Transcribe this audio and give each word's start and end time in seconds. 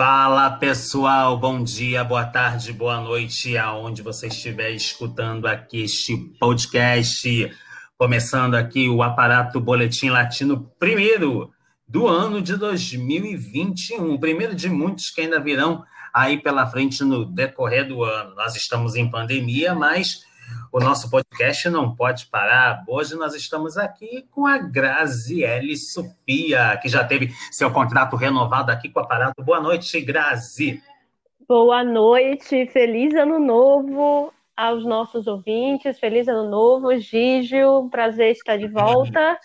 Fala 0.00 0.48
pessoal, 0.52 1.36
bom 1.36 1.62
dia, 1.62 2.02
boa 2.02 2.24
tarde, 2.24 2.72
boa 2.72 3.02
noite, 3.02 3.58
aonde 3.58 4.00
você 4.00 4.28
estiver 4.28 4.70
escutando 4.70 5.44
aqui 5.44 5.82
este 5.82 6.16
podcast. 6.40 7.54
Começando 7.98 8.54
aqui 8.54 8.88
o 8.88 9.02
aparato 9.02 9.60
Boletim 9.60 10.08
Latino, 10.08 10.72
primeiro 10.78 11.50
do 11.86 12.08
ano 12.08 12.40
de 12.40 12.56
2021, 12.56 14.16
primeiro 14.16 14.54
de 14.54 14.70
muitos 14.70 15.10
que 15.10 15.20
ainda 15.20 15.38
virão 15.38 15.84
aí 16.14 16.38
pela 16.38 16.66
frente 16.66 17.04
no 17.04 17.26
decorrer 17.26 17.86
do 17.86 18.02
ano. 18.02 18.34
Nós 18.34 18.56
estamos 18.56 18.94
em 18.94 19.10
pandemia, 19.10 19.74
mas 19.74 20.24
o 20.72 20.78
nosso 20.78 21.10
podcast 21.10 21.68
não 21.68 21.94
pode 21.94 22.26
parar. 22.26 22.84
Hoje 22.86 23.16
nós 23.16 23.34
estamos 23.34 23.76
aqui 23.76 24.26
com 24.30 24.46
a 24.46 24.58
Graziele 24.58 25.76
Sofia, 25.76 26.78
que 26.80 26.88
já 26.88 27.04
teve 27.04 27.32
seu 27.50 27.72
contrato 27.72 28.14
renovado 28.14 28.70
aqui 28.70 28.88
com 28.88 29.00
o 29.00 29.02
aparato. 29.02 29.42
Boa 29.42 29.60
noite, 29.60 30.00
Grazi. 30.00 30.80
Boa 31.48 31.82
noite, 31.82 32.66
feliz 32.66 33.14
ano 33.14 33.40
novo 33.40 34.32
aos 34.56 34.84
nossos 34.84 35.26
ouvintes, 35.26 35.98
feliz 35.98 36.28
ano 36.28 36.48
novo, 36.48 36.96
Gígio, 36.98 37.88
prazer 37.90 38.30
estar 38.30 38.56
de 38.56 38.68
volta. 38.68 39.38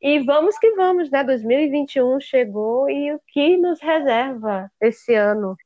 E 0.00 0.18
vamos 0.18 0.58
que 0.58 0.72
vamos, 0.72 1.08
né? 1.10 1.22
2021 1.22 2.18
chegou 2.20 2.90
e 2.90 3.14
o 3.14 3.20
que 3.28 3.56
nos 3.56 3.80
reserva 3.80 4.68
esse 4.80 5.14
ano? 5.14 5.56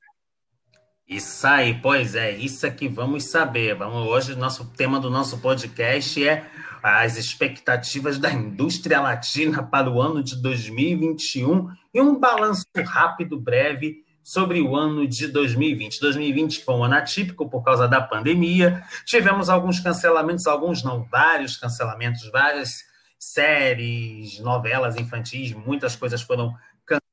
Isso 1.08 1.46
aí, 1.46 1.80
pois 1.80 2.16
é, 2.16 2.32
isso 2.32 2.66
é 2.66 2.70
que 2.70 2.88
vamos 2.88 3.26
saber. 3.26 3.76
Vamos, 3.76 4.08
hoje, 4.08 4.32
o 4.32 4.36
nosso 4.36 4.64
tema 4.72 4.98
do 4.98 5.08
nosso 5.08 5.38
podcast 5.38 6.26
é 6.26 6.44
as 6.82 7.16
expectativas 7.16 8.18
da 8.18 8.32
indústria 8.32 9.00
latina 9.00 9.62
para 9.62 9.88
o 9.88 10.02
ano 10.02 10.20
de 10.20 10.34
2021 10.42 11.70
e 11.94 12.00
um 12.00 12.18
balanço 12.18 12.66
rápido, 12.84 13.38
breve, 13.38 14.04
sobre 14.20 14.60
o 14.60 14.74
ano 14.74 15.06
de 15.06 15.28
2020. 15.28 16.00
2020 16.00 16.64
foi 16.64 16.74
um 16.74 16.82
ano 16.82 16.96
atípico 16.96 17.48
por 17.48 17.62
causa 17.62 17.86
da 17.86 18.00
pandemia. 18.00 18.82
Tivemos 19.04 19.48
alguns 19.48 19.78
cancelamentos, 19.78 20.48
alguns 20.48 20.82
não, 20.82 21.04
vários 21.04 21.56
cancelamentos, 21.56 22.28
várias 22.32 22.84
séries, 23.16 24.40
novelas 24.40 24.96
infantis, 24.96 25.52
muitas 25.52 25.94
coisas 25.94 26.20
foram 26.20 26.52
canceladas. 26.84 27.06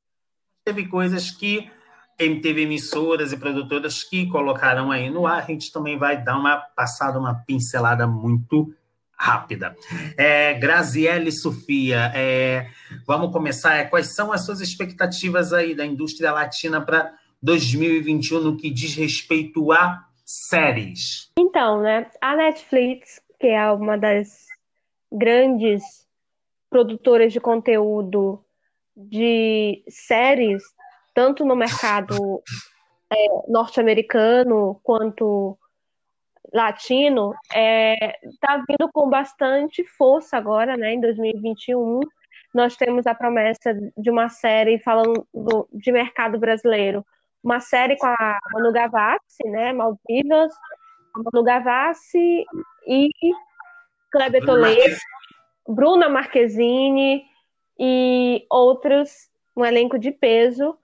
Teve 0.66 0.88
coisas 0.88 1.30
que 1.30 1.70
teve 2.17 2.61
emissoras 2.61 3.31
e 3.31 3.38
produtoras 3.38 4.03
que 4.03 4.28
colocaram 4.28 4.92
aí 4.92 5.09
no 5.09 5.25
ar, 5.25 5.44
a 5.44 5.45
gente 5.45 5.72
também 5.72 5.97
vai 5.97 6.22
dar 6.22 6.38
uma 6.38 6.58
passada, 6.58 7.20
uma 7.20 7.36
pincelada 7.45 8.08
muito 8.08 8.73
rápida. 9.17 9.75
É, 10.17 10.53
Graziele 10.53 11.31
Sofia, 11.31 12.11
é, 12.14 12.67
vamos 13.08 13.31
começar. 13.31 13.75
É, 13.75 13.86
quais 13.86 14.14
são 14.14 14.31
as 14.31 14.45
suas 14.45 14.59
expectativas 14.59 15.53
aí 15.53 15.73
da 15.73 15.86
indústria 15.86 16.31
latina 16.31 16.81
para 16.81 17.14
2021 17.42 18.42
no 18.42 18.58
que 18.58 18.70
diz 18.70 18.95
respeito 18.95 19.72
a 19.72 20.05
séries? 20.25 21.31
Então, 21.38 21.81
né, 21.81 22.08
a 22.22 22.36
Netflix, 22.36 23.22
que 23.39 23.48
é 23.48 23.72
uma 23.72 23.98
das 23.98 24.48
grandes 25.11 25.83
produtoras 26.70 27.31
de 27.31 27.39
conteúdo 27.39 28.44
de 28.95 29.83
séries, 29.88 30.64
tanto 31.14 31.45
no 31.45 31.56
mercado 31.56 32.42
é, 33.11 33.28
norte-americano 33.47 34.80
quanto 34.83 35.58
latino, 36.52 37.33
está 37.44 37.59
é, 37.59 38.20
tá 38.39 38.64
vindo 38.67 38.92
com 38.92 39.09
bastante 39.09 39.83
força 39.83 40.38
agora, 40.38 40.78
né, 40.78 40.94
em 40.94 41.02
2021. 41.02 42.02
Nós 42.53 42.75
temos 42.75 43.08
a 43.08 43.16
promessa 43.16 43.73
de 43.97 44.09
uma 44.11 44.30
série 44.30 44.78
falando 44.80 45.28
do, 45.33 45.67
de 45.73 45.92
mercado 45.92 46.38
brasileiro, 46.38 47.05
uma 47.44 47.59
série 47.59 47.98
com 47.98 48.08
a 48.08 48.39
Manu 48.53 48.72
Gavassi, 48.72 49.44
né, 49.45 49.73
Maldivas, 49.73 50.53
a 51.16 51.20
Manu 51.20 51.44
Gavassi 51.44 52.45
e 52.88 53.09
Kleber 54.11 54.45
Toledo, 54.45 54.95
Bruna 55.67 56.08
Marquezine 56.08 57.26
e 57.80 58.45
outros, 58.49 59.30
um 59.55 59.65
elenco 59.65 59.98
de 59.98 60.11
peso 60.11 60.77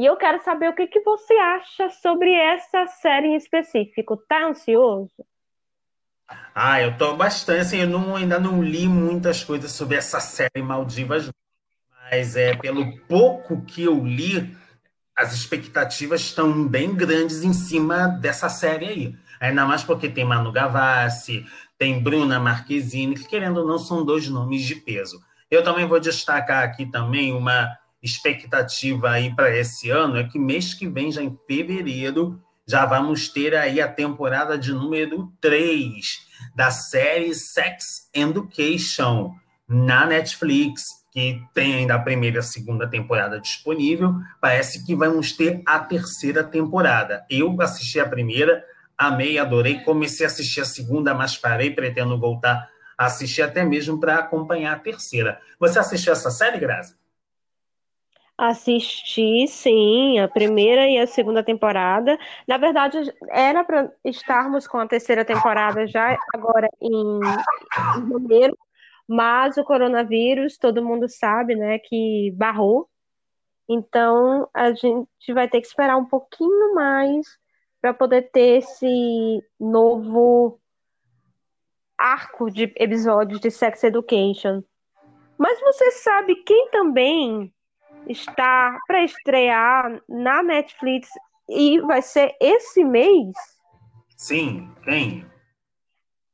e 0.00 0.06
eu 0.06 0.16
quero 0.16 0.42
saber 0.42 0.66
o 0.70 0.74
que, 0.74 0.86
que 0.86 1.00
você 1.00 1.34
acha 1.34 1.90
sobre 1.90 2.32
essa 2.32 2.86
série 2.86 3.26
em 3.26 3.36
específico. 3.36 4.16
Tá 4.16 4.46
ansioso? 4.46 5.12
Ah, 6.54 6.80
eu 6.80 6.96
tô 6.96 7.14
bastante, 7.14 7.60
assim, 7.60 7.80
eu 7.80 7.86
não, 7.86 8.16
ainda 8.16 8.40
não 8.40 8.62
li 8.62 8.88
muitas 8.88 9.44
coisas 9.44 9.72
sobre 9.72 9.96
essa 9.96 10.18
série 10.18 10.62
Maldivas, 10.62 11.30
mas 12.10 12.34
é 12.34 12.56
pelo 12.56 12.96
pouco 13.00 13.60
que 13.60 13.82
eu 13.82 14.02
li, 14.02 14.56
as 15.14 15.34
expectativas 15.34 16.22
estão 16.22 16.66
bem 16.66 16.94
grandes 16.94 17.42
em 17.42 17.52
cima 17.52 18.08
dessa 18.08 18.48
série 18.48 18.86
aí. 18.86 19.16
Ainda 19.38 19.66
mais 19.66 19.84
porque 19.84 20.08
tem 20.08 20.24
Manu 20.24 20.50
Gavassi, 20.50 21.44
tem 21.76 22.02
Bruna 22.02 22.40
Marquezine, 22.40 23.16
que 23.16 23.28
querendo 23.28 23.58
ou 23.58 23.66
não 23.66 23.78
são 23.78 24.02
dois 24.02 24.26
nomes 24.30 24.62
de 24.62 24.76
peso. 24.76 25.22
Eu 25.50 25.62
também 25.62 25.86
vou 25.86 26.00
destacar 26.00 26.64
aqui 26.64 26.86
também 26.86 27.34
uma 27.34 27.76
expectativa 28.02 29.10
aí 29.10 29.34
para 29.34 29.54
esse 29.56 29.90
ano 29.90 30.16
é 30.16 30.24
que 30.24 30.38
mês 30.38 30.74
que 30.74 30.88
vem, 30.88 31.12
já 31.12 31.22
em 31.22 31.36
fevereiro, 31.46 32.40
já 32.66 32.86
vamos 32.86 33.28
ter 33.28 33.54
aí 33.54 33.80
a 33.80 33.88
temporada 33.88 34.56
de 34.56 34.72
número 34.72 35.32
3 35.40 36.28
da 36.54 36.70
série 36.70 37.34
Sex 37.34 38.08
Education 38.14 39.34
na 39.68 40.06
Netflix, 40.06 40.84
que 41.12 41.42
tem 41.52 41.74
ainda 41.74 41.94
a 41.94 41.98
primeira 41.98 42.36
e 42.36 42.38
a 42.38 42.42
segunda 42.42 42.88
temporada 42.88 43.40
disponível. 43.40 44.14
Parece 44.40 44.84
que 44.86 44.94
vamos 44.94 45.32
ter 45.32 45.62
a 45.66 45.80
terceira 45.80 46.44
temporada. 46.44 47.24
Eu 47.28 47.60
assisti 47.60 47.98
a 47.98 48.08
primeira, 48.08 48.64
amei, 48.96 49.38
adorei. 49.38 49.80
Comecei 49.80 50.24
a 50.24 50.28
assistir 50.28 50.60
a 50.60 50.64
segunda, 50.64 51.12
mas 51.12 51.36
parei, 51.36 51.70
pretendo 51.70 52.18
voltar 52.18 52.68
a 52.96 53.06
assistir 53.06 53.42
até 53.42 53.64
mesmo 53.64 53.98
para 53.98 54.16
acompanhar 54.16 54.74
a 54.74 54.78
terceira. 54.78 55.40
Você 55.58 55.78
assistiu 55.78 56.12
essa 56.12 56.30
série, 56.30 56.58
Grazi? 56.58 56.99
Assisti, 58.42 59.46
sim, 59.46 60.18
a 60.18 60.26
primeira 60.26 60.88
e 60.88 60.96
a 60.96 61.06
segunda 61.06 61.44
temporada. 61.44 62.18
Na 62.48 62.56
verdade, 62.56 62.96
era 63.28 63.62
para 63.62 63.92
estarmos 64.02 64.66
com 64.66 64.78
a 64.78 64.88
terceira 64.88 65.26
temporada 65.26 65.86
já 65.86 66.18
agora 66.34 66.66
em, 66.80 67.20
janeiro, 68.08 68.56
mas 69.06 69.58
o 69.58 69.64
coronavírus, 69.64 70.56
todo 70.56 70.82
mundo 70.82 71.06
sabe, 71.06 71.54
né, 71.54 71.80
que 71.80 72.32
barrou. 72.34 72.88
Então, 73.68 74.48
a 74.54 74.72
gente 74.72 75.34
vai 75.34 75.46
ter 75.46 75.60
que 75.60 75.66
esperar 75.66 75.98
um 75.98 76.06
pouquinho 76.06 76.74
mais 76.74 77.26
para 77.78 77.92
poder 77.92 78.30
ter 78.30 78.60
esse 78.60 79.44
novo 79.60 80.58
arco 81.98 82.50
de 82.50 82.72
episódios 82.76 83.38
de 83.38 83.50
Sex 83.50 83.84
Education. 83.84 84.62
Mas 85.36 85.60
você 85.60 85.90
sabe 85.90 86.36
quem 86.36 86.70
também 86.70 87.52
está 88.08 88.78
para 88.86 89.04
estrear 89.04 90.00
na 90.08 90.42
Netflix 90.42 91.08
e 91.48 91.80
vai 91.80 92.02
ser 92.02 92.34
esse 92.40 92.84
mês. 92.84 93.32
Sim, 94.16 94.70
tem. 94.84 95.26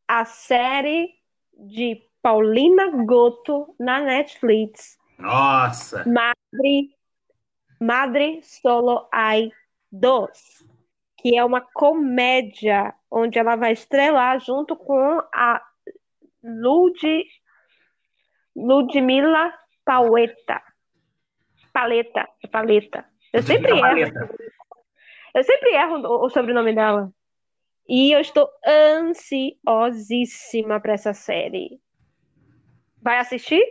A 0.09 0.25
série 0.25 1.15
de 1.57 2.03
Paulina 2.23 2.91
Goto 3.05 3.75
na 3.79 4.01
Netflix. 4.01 4.99
Nossa! 5.19 6.05
Madre, 6.07 6.91
Madre 7.81 8.41
Solo 8.43 9.09
Ai 9.13 9.51
2, 9.93 10.65
que 11.17 11.37
é 11.37 11.45
uma 11.45 11.61
comédia 11.61 12.95
onde 13.11 13.39
ela 13.39 13.57
vai 13.57 13.73
estrelar 13.73 14.41
junto 14.41 14.77
com 14.77 15.23
a 15.35 15.63
Lud, 16.43 17.25
Ludmila 18.55 19.53
Paueta. 19.85 20.63
Paleta, 21.77 22.27
é 22.43 22.49
Paleta. 22.49 23.05
Eu 23.31 23.43
sempre 23.43 23.71
erro. 23.71 24.11
Eu 25.35 25.45
sempre 25.45 25.75
erro 25.75 26.25
o 26.25 26.31
sobrenome 26.31 26.75
dela. 26.75 27.11
E 27.87 28.13
eu 28.13 28.21
estou 28.21 28.49
ansiosíssima 29.69 30.81
para 30.81 30.95
essa 30.95 31.13
série. 31.13 31.79
Vai 33.03 33.19
assistir? 33.19 33.63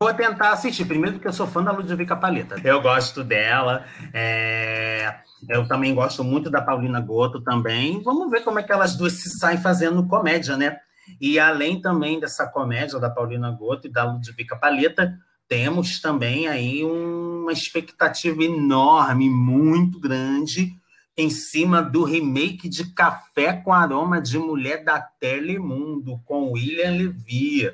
Vou 0.00 0.14
tentar 0.14 0.52
assistir. 0.52 0.86
Primeiro 0.86 1.16
porque 1.16 1.28
eu 1.28 1.34
sou 1.34 1.46
fã 1.46 1.62
da 1.62 1.70
Ludwika 1.70 2.16
Paleta. 2.16 2.56
Eu 2.64 2.80
gosto 2.80 3.22
dela. 3.22 3.84
É... 4.14 5.14
Eu 5.50 5.68
também 5.68 5.94
gosto 5.94 6.24
muito 6.24 6.48
da 6.48 6.62
Paulina 6.62 6.98
Goto 6.98 7.42
também. 7.42 8.02
Vamos 8.02 8.30
ver 8.30 8.42
como 8.42 8.58
é 8.58 8.62
que 8.62 8.72
elas 8.72 8.96
duas 8.96 9.12
se 9.12 9.38
saem 9.38 9.58
fazendo 9.58 10.08
comédia, 10.08 10.56
né? 10.56 10.80
E 11.20 11.38
além 11.38 11.78
também 11.78 12.18
dessa 12.18 12.46
comédia 12.46 12.98
da 12.98 13.10
Paulina 13.10 13.50
Goto 13.50 13.86
e 13.86 13.92
da 13.92 14.04
Ludwika 14.04 14.56
Paleta, 14.56 15.14
temos 15.52 16.00
também 16.00 16.48
aí 16.48 16.82
uma 16.82 17.52
expectativa 17.52 18.42
enorme, 18.42 19.28
muito 19.28 20.00
grande, 20.00 20.74
em 21.14 21.28
cima 21.28 21.82
do 21.82 22.04
remake 22.04 22.70
de 22.70 22.94
Café 22.94 23.52
com 23.52 23.70
Aroma 23.70 24.18
de 24.18 24.38
Mulher 24.38 24.82
da 24.82 24.98
Telemundo, 24.98 26.18
com 26.24 26.52
William 26.52 26.92
Levy. 26.92 27.68
O 27.68 27.72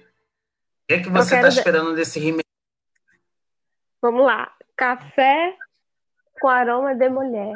que, 0.88 0.94
é 0.94 0.98
que 0.98 1.08
você 1.08 1.36
está 1.36 1.46
esperando 1.46 1.94
desse 1.94 2.18
remake? 2.18 2.42
Vamos 4.02 4.26
lá. 4.26 4.52
Café 4.76 5.56
com 6.40 6.48
aroma 6.48 6.96
de 6.96 7.08
mulher. 7.08 7.54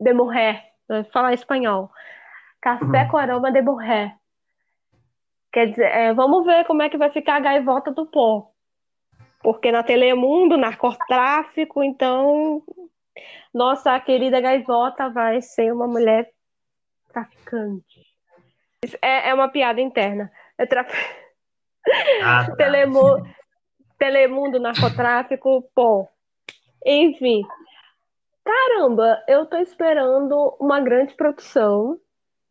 De 0.00 0.14
mulher. 0.14 0.72
Vou 0.88 1.04
falar 1.12 1.34
espanhol. 1.34 1.92
Café 2.58 3.02
Uhum. 3.02 3.08
com 3.10 3.16
aroma 3.18 3.52
de 3.52 3.60
mulher. 3.60 4.16
Quer 5.52 5.66
dizer, 5.66 5.92
é, 5.92 6.14
vamos 6.14 6.46
ver 6.46 6.64
como 6.64 6.80
é 6.80 6.88
que 6.88 6.96
vai 6.96 7.10
ficar 7.12 7.36
a 7.36 7.40
gaivota 7.40 7.92
do 7.92 8.06
pó. 8.06 8.51
Porque 9.42 9.72
na 9.72 9.82
Telemundo, 9.82 10.56
narcotráfico, 10.56 11.82
então 11.82 12.62
nossa 13.52 13.98
querida 14.00 14.40
gaivota 14.40 15.10
vai 15.10 15.42
ser 15.42 15.72
uma 15.72 15.86
mulher 15.86 16.30
traficante. 17.12 18.06
É, 19.00 19.28
é 19.28 19.34
uma 19.34 19.48
piada 19.48 19.80
interna. 19.80 20.30
É 20.56 20.66
tra... 20.66 20.86
Ah, 22.22 22.46
tá. 22.48 22.56
Telemu... 22.56 23.22
Telemundo, 23.98 24.58
narcotráfico, 24.58 25.62
pó. 25.74 26.08
Enfim. 26.84 27.42
Caramba, 28.44 29.22
eu 29.28 29.46
tô 29.46 29.56
esperando 29.58 30.56
uma 30.58 30.80
grande 30.80 31.14
produção. 31.14 32.00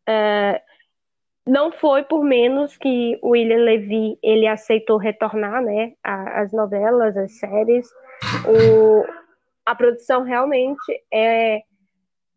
É, 0.08 0.62
Não 1.46 1.72
foi 1.72 2.04
por 2.04 2.22
menos 2.22 2.76
que 2.76 3.18
o 3.20 3.30
William 3.30 3.64
Levy 3.64 4.16
ele 4.22 4.46
aceitou 4.46 4.96
retornar, 4.96 5.60
né, 5.62 5.94
as 6.02 6.52
novelas, 6.52 7.16
as 7.16 7.36
séries. 7.38 7.88
O, 8.46 9.04
a 9.66 9.74
produção 9.74 10.22
realmente 10.22 11.02
é 11.12 11.62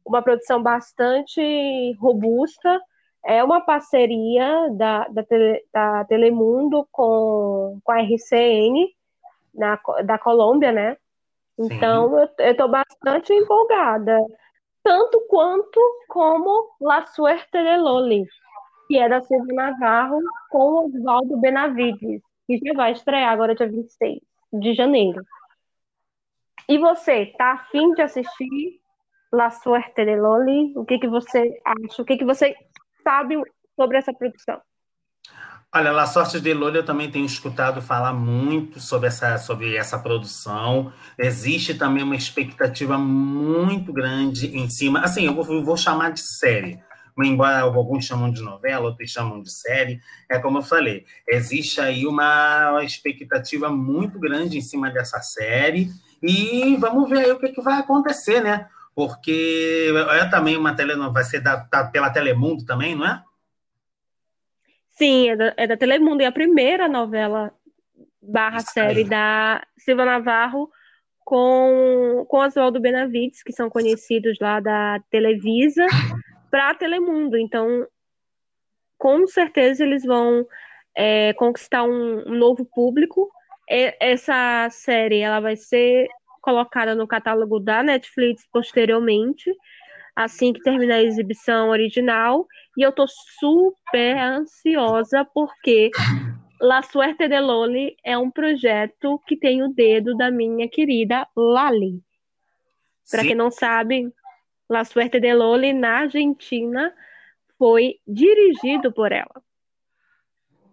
uma 0.05 0.21
produção 0.21 0.61
bastante 0.61 1.93
robusta. 1.99 2.81
É 3.23 3.43
uma 3.43 3.61
parceria 3.61 4.69
da, 4.71 5.07
da, 5.07 5.23
Tele- 5.23 5.63
da 5.71 6.05
Telemundo 6.05 6.87
com, 6.91 7.79
com 7.83 7.91
a 7.91 8.01
RCN 8.01 8.87
na, 9.53 9.79
da 10.03 10.17
Colômbia, 10.17 10.71
né? 10.71 10.97
Sim. 11.59 11.67
Então 11.75 12.19
eu, 12.19 12.29
eu 12.39 12.57
tô 12.57 12.67
bastante 12.67 13.33
empolgada. 13.33 14.19
Tanto 14.83 15.19
quanto 15.27 15.79
como 16.07 16.75
La 16.79 17.05
Suerte 17.07 17.57
de 17.63 17.77
Loli, 17.77 18.27
que 18.87 18.97
é 18.97 19.09
da 19.09 19.21
Silvia 19.21 19.53
Navarro 19.53 20.19
com 20.49 20.85
Oswaldo 20.85 21.37
Benavides, 21.37 22.21
que 22.45 22.57
já 22.57 22.73
vai 22.73 22.91
estrear 22.91 23.31
agora 23.31 23.55
dia 23.55 23.67
26 23.67 24.19
de 24.53 24.73
janeiro. 24.73 25.21
E 26.67 26.77
você, 26.77 27.27
tá 27.37 27.53
afim 27.53 27.93
de 27.93 28.01
assistir 28.01 28.79
La 29.31 29.51
Suerte 29.51 30.05
de 30.05 30.15
Loli? 30.15 30.73
O 30.75 30.85
que 30.85 30.97
que 30.97 31.07
você 31.07 31.61
acha? 31.63 32.01
O 32.01 32.05
que 32.05 32.17
que 32.17 32.25
você 32.25 32.55
sabe 33.03 33.35
sobre 33.75 33.97
essa 33.97 34.13
produção? 34.13 34.59
Olha, 35.73 35.91
La 35.91 36.07
Sorte 36.07 36.39
de 36.39 36.53
Lolha 36.53 36.77
eu 36.77 36.85
também 36.85 37.11
tenho 37.11 37.25
escutado 37.25 37.81
falar 37.81 38.13
muito 38.13 38.79
sobre 38.79 39.09
essa, 39.09 39.37
sobre 39.37 39.75
essa 39.75 39.99
produção. 39.99 40.93
Existe 41.17 41.73
também 41.73 42.01
uma 42.01 42.15
expectativa 42.15 42.97
muito 42.97 43.91
grande 43.91 44.57
em 44.57 44.69
cima. 44.69 45.01
Assim, 45.01 45.25
eu 45.25 45.35
vou, 45.35 45.65
vou 45.65 45.75
chamar 45.75 46.13
de 46.13 46.21
série. 46.21 46.79
Embora 47.17 47.61
alguns 47.61 48.05
chamam 48.05 48.29
de 48.29 48.41
novela, 48.41 48.85
outros 48.87 49.09
chamam 49.11 49.41
de 49.41 49.51
série. 49.51 50.01
É 50.29 50.37
como 50.39 50.57
eu 50.57 50.61
falei, 50.63 51.05
existe 51.27 51.79
aí 51.79 52.05
uma 52.05 52.81
expectativa 52.83 53.69
muito 53.69 54.19
grande 54.19 54.57
em 54.57 54.61
cima 54.61 54.89
dessa 54.89 55.19
série. 55.21 55.89
E 56.21 56.75
vamos 56.77 57.09
ver 57.09 57.19
aí 57.19 57.31
o 57.31 57.39
que, 57.39 57.49
que 57.49 57.61
vai 57.61 57.79
acontecer, 57.79 58.41
né? 58.41 58.67
Porque 58.93 59.91
é 60.11 60.25
também 60.29 60.57
uma 60.57 60.75
telenovela, 60.75 61.13
vai 61.13 61.23
ser 61.23 61.39
da, 61.41 61.55
da- 61.57 61.85
pela 61.85 62.09
Telemundo 62.09 62.65
também, 62.65 62.95
não 62.95 63.05
é? 63.05 63.21
Sim, 64.91 65.29
é 65.29 65.35
da, 65.35 65.53
é 65.57 65.67
da 65.67 65.77
Telemundo, 65.77 66.21
é 66.23 66.25
a 66.25 66.31
primeira 66.31 66.87
novela 66.87 67.51
barra 68.21 68.57
Isso 68.57 68.71
série 68.71 68.99
aí. 69.01 69.09
da 69.09 69.61
Silva 69.77 70.05
Navarro 70.05 70.69
com, 71.19 72.25
com 72.29 72.37
Oswaldo 72.37 72.79
Benavides, 72.79 73.43
que 73.43 73.51
são 73.51 73.69
conhecidos 73.69 74.37
lá 74.39 74.59
da 74.59 75.01
Televisa, 75.09 75.85
para 76.55 76.69
a 76.69 76.73
Telemundo. 76.73 77.37
Então, 77.37 77.85
com 78.97 79.27
certeza 79.27 79.83
eles 79.83 80.05
vão 80.05 80.47
é, 80.95 81.33
conquistar 81.33 81.83
um, 81.83 82.29
um 82.29 82.33
novo 82.33 82.65
público. 82.73 83.29
E- 83.69 83.93
essa 83.99 84.69
série 84.71 85.19
ela 85.19 85.41
vai 85.41 85.57
ser 85.57 86.07
colocada 86.41 86.95
no 86.95 87.05
catálogo 87.05 87.59
da 87.59 87.83
Netflix 87.83 88.47
posteriormente, 88.53 89.51
assim 90.15 90.53
que 90.53 90.61
terminar 90.61 90.95
a 90.95 91.03
exibição 91.03 91.71
original. 91.71 92.47
E 92.77 92.83
eu 92.83 92.93
tô 92.93 93.05
super 93.05 94.17
ansiosa 94.17 95.27
porque 95.33 95.91
La 96.61 96.81
Suerte 96.83 97.27
de 97.27 97.41
Loli 97.41 97.97
é 98.01 98.17
um 98.17 98.31
projeto 98.31 99.21
que 99.27 99.35
tem 99.35 99.61
o 99.61 99.73
dedo 99.73 100.15
da 100.15 100.31
minha 100.31 100.69
querida 100.69 101.27
Lali. 101.35 102.01
Para 103.11 103.23
quem 103.23 103.35
não 103.35 103.51
sabe, 103.51 104.09
La 104.69 104.83
Suerte 104.83 105.19
de 105.19 105.33
Loli 105.33 105.73
na 105.73 105.99
Argentina 105.99 106.91
foi 107.57 107.99
dirigido 108.07 108.91
por 108.91 109.11
ela. 109.11 109.41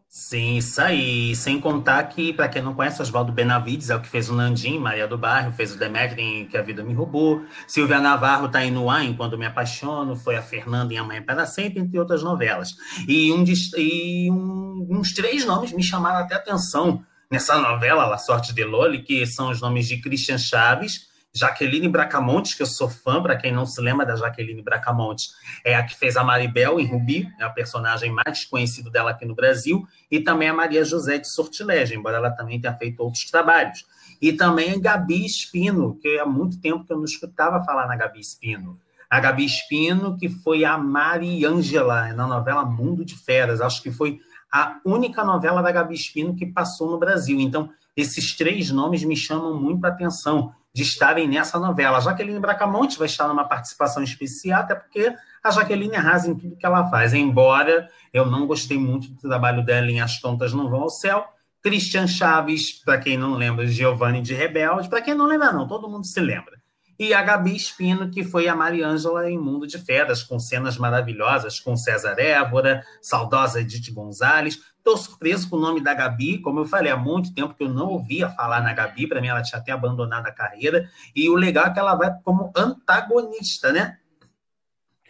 Sim, 0.08 0.58
isso 0.58 0.78
aí. 0.80 1.34
Sem 1.34 1.58
contar 1.58 2.02
que, 2.04 2.34
para 2.34 2.46
quem 2.46 2.60
não 2.60 2.74
conhece, 2.74 3.00
Oswaldo 3.00 3.32
Benavides 3.32 3.88
é 3.88 3.96
o 3.96 4.00
que 4.00 4.08
fez 4.08 4.28
o 4.28 4.34
Nandim, 4.34 4.78
Maria 4.78 5.08
do 5.08 5.16
Bairro, 5.16 5.52
fez 5.52 5.74
o 5.74 5.78
Demetri 5.78 6.20
em 6.20 6.46
Que 6.46 6.58
a 6.58 6.62
Vida 6.62 6.84
Me 6.84 6.92
Roubou. 6.92 7.42
Silvia 7.66 7.98
Navarro 7.98 8.46
está 8.46 8.62
em 8.62 8.70
Noá, 8.70 9.02
em 9.02 9.14
Quando 9.16 9.38
Me 9.38 9.46
Apaixono, 9.46 10.14
foi 10.14 10.36
a 10.36 10.42
Fernanda 10.42 10.92
em 10.92 10.98
Amanhã 10.98 11.22
para 11.22 11.46
Sempre, 11.46 11.80
entre 11.80 11.98
outras 11.98 12.22
novelas. 12.22 12.74
E, 13.08 13.32
um, 13.32 13.42
e 13.78 14.30
um- 14.30 14.86
uns 14.90 15.14
três 15.14 15.46
nomes 15.46 15.72
me 15.72 15.82
chamaram 15.82 16.18
até 16.18 16.34
atenção 16.34 17.02
nessa 17.30 17.58
novela, 17.58 18.04
La 18.04 18.18
Sorte 18.18 18.54
de 18.54 18.64
Loli, 18.64 19.02
que 19.02 19.24
são 19.24 19.50
os 19.50 19.62
nomes 19.62 19.88
de 19.88 19.98
Christian 19.98 20.36
Chaves, 20.36 21.10
Jaqueline 21.34 21.88
Bracamontes, 21.88 22.52
que 22.52 22.62
eu 22.62 22.66
sou 22.66 22.90
fã, 22.90 23.22
para 23.22 23.36
quem 23.36 23.50
não 23.50 23.64
se 23.64 23.80
lembra 23.80 24.04
da 24.04 24.14
Jaqueline 24.14 24.60
Bracamontes, 24.60 25.34
é 25.64 25.74
a 25.74 25.82
que 25.82 25.96
fez 25.96 26.14
a 26.16 26.22
Maribel 26.22 26.78
em 26.78 26.86
Rubi, 26.86 27.26
é 27.40 27.44
a 27.44 27.48
personagem 27.48 28.12
mais 28.12 28.44
conhecida 28.44 28.90
dela 28.90 29.12
aqui 29.12 29.24
no 29.24 29.34
Brasil, 29.34 29.86
e 30.10 30.20
também 30.20 30.50
a 30.50 30.54
Maria 30.54 30.84
José 30.84 31.16
de 31.16 31.28
Sortilégio, 31.28 31.98
embora 31.98 32.18
ela 32.18 32.30
também 32.30 32.60
tenha 32.60 32.74
feito 32.74 33.00
outros 33.00 33.24
trabalhos. 33.30 33.86
E 34.20 34.32
também 34.34 34.78
Gabi 34.78 35.24
Espino, 35.24 35.98
que 36.02 36.18
há 36.18 36.26
muito 36.26 36.60
tempo 36.60 36.84
que 36.84 36.92
eu 36.92 36.98
não 36.98 37.04
escutava 37.04 37.64
falar 37.64 37.86
na 37.86 37.96
Gabi 37.96 38.20
Espino. 38.20 38.78
A 39.08 39.18
Gabi 39.18 39.46
Espino, 39.46 40.18
que 40.18 40.28
foi 40.28 40.64
a 40.64 40.76
Mariângela 40.76 42.12
na 42.12 42.26
novela 42.26 42.64
Mundo 42.64 43.04
de 43.04 43.16
Feras. 43.16 43.60
Acho 43.60 43.82
que 43.82 43.90
foi 43.90 44.20
a 44.50 44.78
única 44.84 45.24
novela 45.24 45.62
da 45.62 45.72
Gabi 45.72 45.94
Espino 45.94 46.36
que 46.36 46.46
passou 46.46 46.90
no 46.90 46.98
Brasil. 46.98 47.40
Então, 47.40 47.70
esses 47.96 48.36
três 48.36 48.70
nomes 48.70 49.02
me 49.02 49.16
chamam 49.16 49.58
muito 49.60 49.84
a 49.84 49.88
atenção 49.88 50.54
de 50.74 50.82
estarem 50.82 51.28
nessa 51.28 51.58
novela. 51.58 51.98
A 51.98 52.00
Jaqueline 52.00 52.40
Bracamonte 52.40 52.98
vai 52.98 53.06
estar 53.06 53.28
numa 53.28 53.44
participação 53.44 54.02
especial, 54.02 54.62
até 54.62 54.74
porque 54.74 55.14
a 55.42 55.50
Jaqueline 55.50 55.96
arrasa 55.96 56.30
em 56.30 56.34
tudo 56.34 56.56
que 56.56 56.64
ela 56.64 56.88
faz. 56.88 57.12
Embora 57.12 57.88
eu 58.12 58.26
não 58.26 58.46
gostei 58.46 58.78
muito 58.78 59.08
do 59.08 59.16
trabalho 59.16 59.64
dela 59.64 59.90
em 59.90 60.00
As 60.00 60.20
Tontas 60.20 60.52
Não 60.52 60.70
Vão 60.70 60.82
ao 60.82 60.90
Céu. 60.90 61.26
Christian 61.62 62.06
Chaves, 62.06 62.72
para 62.84 62.98
quem 62.98 63.16
não 63.16 63.34
lembra, 63.34 63.66
Giovanni 63.66 64.20
de 64.20 64.34
Rebelde. 64.34 64.88
Para 64.88 65.00
quem 65.00 65.14
não 65.14 65.26
lembra, 65.26 65.52
não, 65.52 65.68
todo 65.68 65.88
mundo 65.88 66.06
se 66.06 66.20
lembra. 66.20 66.60
E 66.98 67.14
a 67.14 67.22
Gabi 67.22 67.56
Espino, 67.56 68.10
que 68.10 68.22
foi 68.22 68.48
a 68.48 68.54
Mariângela 68.54 69.28
em 69.30 69.38
Mundo 69.38 69.66
de 69.66 69.78
Feras, 69.78 70.22
com 70.22 70.38
cenas 70.38 70.76
maravilhosas, 70.76 71.58
com 71.58 71.76
César 71.76 72.16
Évora, 72.18 72.84
saudosa 73.00 73.60
Edith 73.60 73.92
Gonzalez. 73.92 74.58
Estou 74.82 74.96
surpreso 74.96 75.48
com 75.48 75.54
o 75.54 75.60
nome 75.60 75.80
da 75.80 75.94
Gabi, 75.94 76.38
como 76.38 76.58
eu 76.58 76.64
falei, 76.64 76.90
há 76.90 76.96
muito 76.96 77.32
tempo 77.32 77.54
que 77.54 77.62
eu 77.62 77.68
não 77.68 77.86
ouvia 77.86 78.28
falar 78.28 78.60
na 78.60 78.72
Gabi, 78.72 79.06
para 79.06 79.20
mim 79.20 79.28
ela 79.28 79.40
tinha 79.40 79.60
até 79.60 79.70
abandonado 79.70 80.26
a 80.26 80.32
carreira. 80.32 80.90
E 81.14 81.30
o 81.30 81.36
legal 81.36 81.66
é 81.66 81.72
que 81.72 81.78
ela 81.78 81.94
vai 81.94 82.12
como 82.24 82.52
antagonista, 82.56 83.72
né? 83.72 84.00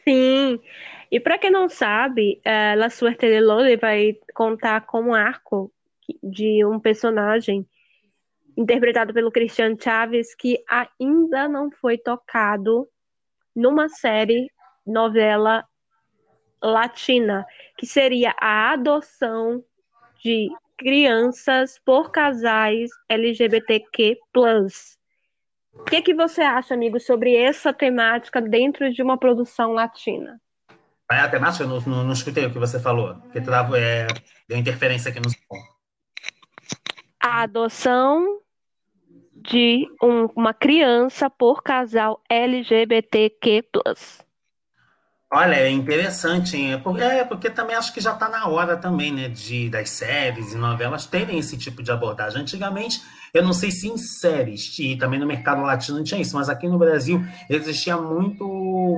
Sim. 0.07 0.61
E 1.11 1.19
para 1.19 1.39
quem 1.39 1.51
não 1.51 1.71
sabe, 1.71 2.39
eh, 2.45 2.75
La 2.77 2.91
Suerte 2.91 3.27
de 3.27 3.41
Loli 3.41 3.79
vai 3.79 4.19
contar 4.35 4.83
com 4.83 5.01
um 5.01 5.15
arco 5.15 5.73
de 6.23 6.63
um 6.67 6.79
personagem 6.79 7.67
interpretado 8.55 9.15
pelo 9.15 9.33
Christian 9.33 9.75
Chaves 9.81 10.35
que 10.35 10.63
ainda 10.69 11.49
não 11.49 11.71
foi 11.71 11.97
tocado 11.97 12.87
numa 13.57 13.89
série 13.89 14.51
novela 14.87 15.65
latina, 16.63 17.45
que 17.77 17.87
seria 17.87 18.35
a 18.41 18.73
adoção 18.73 19.63
de 20.23 20.49
crianças 20.77 21.79
por 21.85 22.11
casais 22.11 22.91
LGBTQ+. 23.09 24.19
O 25.75 25.85
que 25.85 26.03
que 26.03 26.15
você 26.15 26.43
acha, 26.43 26.75
amigo, 26.75 27.01
sobre 27.01 27.35
essa 27.35 27.73
temática 27.73 28.41
dentro 28.41 28.93
de 28.93 29.03
uma 29.03 29.19
produção 29.19 29.73
latina? 29.73 30.41
É 31.11 31.19
a 31.19 31.29
temática? 31.29 31.65
Eu 31.65 31.69
não, 31.69 31.81
não, 31.81 32.05
não 32.05 32.13
escutei 32.13 32.47
o 32.47 32.51
que 32.53 32.59
você 32.59 32.79
falou, 32.81 33.15
porque 33.17 33.41
travo, 33.41 33.75
é, 33.77 34.07
deu 34.49 34.57
interferência 34.59 35.11
aqui 35.11 35.21
no 35.21 35.31
som. 35.31 35.37
A 37.21 37.43
adoção 37.43 38.41
de 39.35 39.87
um- 40.03 40.27
uma 40.37 40.55
criança 40.55 41.29
por 41.29 41.63
casal 41.63 42.23
LGBTQ+. 42.29 43.65
Olha, 45.35 45.55
é 45.55 45.71
interessante, 45.71 46.59
hein? 46.59 46.75
é 46.75 46.77
porque, 46.77 47.03
é 47.03 47.25
porque 47.25 47.49
também 47.49 47.75
acho 47.75 47.95
que 47.95 48.03
já 48.03 48.13
está 48.13 48.29
na 48.29 48.49
hora 48.49 48.77
também, 48.77 49.11
né, 49.11 49.31
de 49.31 49.71
das 49.71 49.89
séries 49.89 50.53
e 50.53 50.59
novelas 50.59 51.07
terem 51.07 51.39
esse 51.39 51.57
tipo 51.57 51.83
de 51.83 51.91
abordagem. 51.91 52.43
Antigamente, 52.43 53.01
eu 53.33 53.43
não 53.43 53.55
sei 53.55 53.71
se 53.71 53.89
em 53.89 53.97
séries 53.97 54.79
e 54.79 54.95
também 54.95 55.19
no 55.19 55.27
mercado 55.27 55.63
latino 55.63 55.97
não 55.97 56.05
tinha 56.05 56.21
isso, 56.21 56.37
mas 56.37 56.51
aqui 56.51 56.69
no 56.69 56.79
Brasil 56.79 57.25
existia 57.49 57.97
muito 57.97 58.45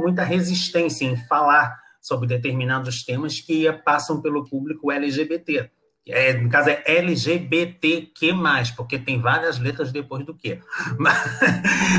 muita 0.03 0.25
resistência 0.25 1.05
em 1.05 1.17
falar 1.29 1.79
sobre 2.03 2.27
determinados 2.27 3.05
temas 3.05 3.39
que 3.39 3.73
passam 3.85 4.21
pelo 4.21 4.45
público 4.45 4.91
LGBT. 4.91 5.71
É, 6.09 6.35
no 6.35 6.51
caso 6.51 6.69
é 6.69 6.83
LGBTQ+, 6.85 8.33
porque 8.77 8.99
tem 8.99 9.21
várias 9.21 9.61
letras 9.61 9.93
depois 9.93 10.27
do 10.27 10.35
que. 10.35 10.59
Mas, 10.99 11.41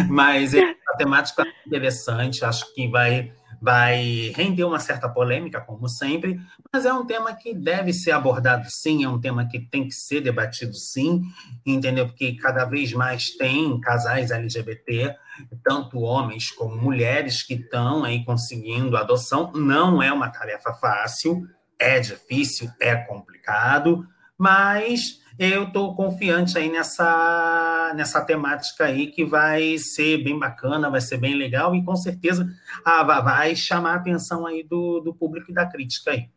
mas 0.10 0.54
é 0.54 0.62
uma 0.62 0.98
temática 0.98 1.44
interessante, 1.66 2.44
acho 2.44 2.74
que 2.74 2.88
vai 2.90 3.32
vai 3.62 4.32
render 4.36 4.64
uma 4.64 4.80
certa 4.80 5.10
polêmica, 5.10 5.62
como 5.62 5.88
sempre, 5.88 6.40
mas 6.72 6.86
é 6.86 6.94
um 6.94 7.06
tema 7.06 7.34
que 7.34 7.54
deve 7.54 7.94
ser 7.94 8.12
abordado 8.12 8.66
sim, 8.70 9.04
é 9.04 9.10
um 9.10 9.20
tema 9.20 9.48
que 9.48 9.60
tem 9.60 9.88
que 9.88 9.94
ser 9.94 10.22
debatido 10.22 10.74
sim, 10.74 11.22
entendeu? 11.66 12.08
Porque 12.08 12.34
cada 12.34 12.66
vez 12.66 12.94
mais 12.94 13.32
tem 13.32 13.80
casais 13.80 14.32
LGBT, 14.32 15.16
tanto 15.64 16.00
homens 16.00 16.52
como 16.52 16.76
mulheres, 16.76 17.44
que 17.44 17.56
estão 17.56 18.04
aí 18.04 18.24
conseguindo 18.24 18.98
adoção. 18.98 19.52
Não 19.54 20.02
é 20.02 20.12
uma 20.12 20.30
tarefa 20.30 20.74
fácil, 20.74 21.48
é 21.78 22.00
difícil, 22.00 22.70
é 22.80 22.96
complicado, 22.96 24.08
mas 24.38 25.22
eu 25.38 25.64
estou 25.64 25.96
confiante 25.96 26.58
aí 26.58 26.70
nessa, 26.70 27.94
nessa 27.96 28.24
temática 28.24 28.86
aí 28.86 29.08
que 29.08 29.26
vai 29.26 29.78
ser 29.78 30.24
bem 30.24 30.38
bacana, 30.38 30.90
vai 30.90 31.02
ser 31.02 31.18
bem 31.18 31.36
legal 31.36 31.76
e 31.76 31.84
com 31.84 31.96
certeza 31.96 32.48
ah, 32.84 33.04
vai 33.04 33.56
chamar 33.56 33.94
a 33.94 33.96
atenção 33.96 34.46
aí 34.46 34.64
do, 34.64 35.00
do 35.02 35.14
público 35.14 35.52
e 35.52 35.54
da 35.54 35.66
crítica 35.66 36.12
aí. 36.12 36.30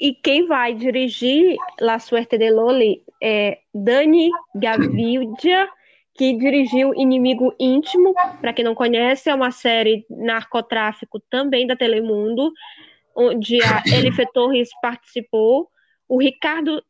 E 0.00 0.14
quem 0.14 0.46
vai 0.46 0.72
dirigir 0.72 1.56
La 1.78 1.98
Suerte 1.98 2.38
de 2.38 2.50
Loli 2.50 3.02
é 3.22 3.58
Dani 3.74 4.30
Gavidia, 4.54 5.68
que 6.14 6.32
dirigiu 6.38 6.94
Inimigo 6.94 7.54
Íntimo. 7.60 8.14
Para 8.40 8.54
quem 8.54 8.64
não 8.64 8.74
conhece, 8.74 9.28
é 9.28 9.34
uma 9.34 9.50
série 9.50 10.06
narcotráfico 10.08 11.20
também 11.28 11.66
da 11.66 11.76
Telemundo, 11.76 12.50
onde 13.14 13.62
a 13.62 13.82
Elife 13.94 14.24
Torres 14.32 14.70
participou. 14.80 15.68
O 16.08 16.18
Ricardo 16.18 16.82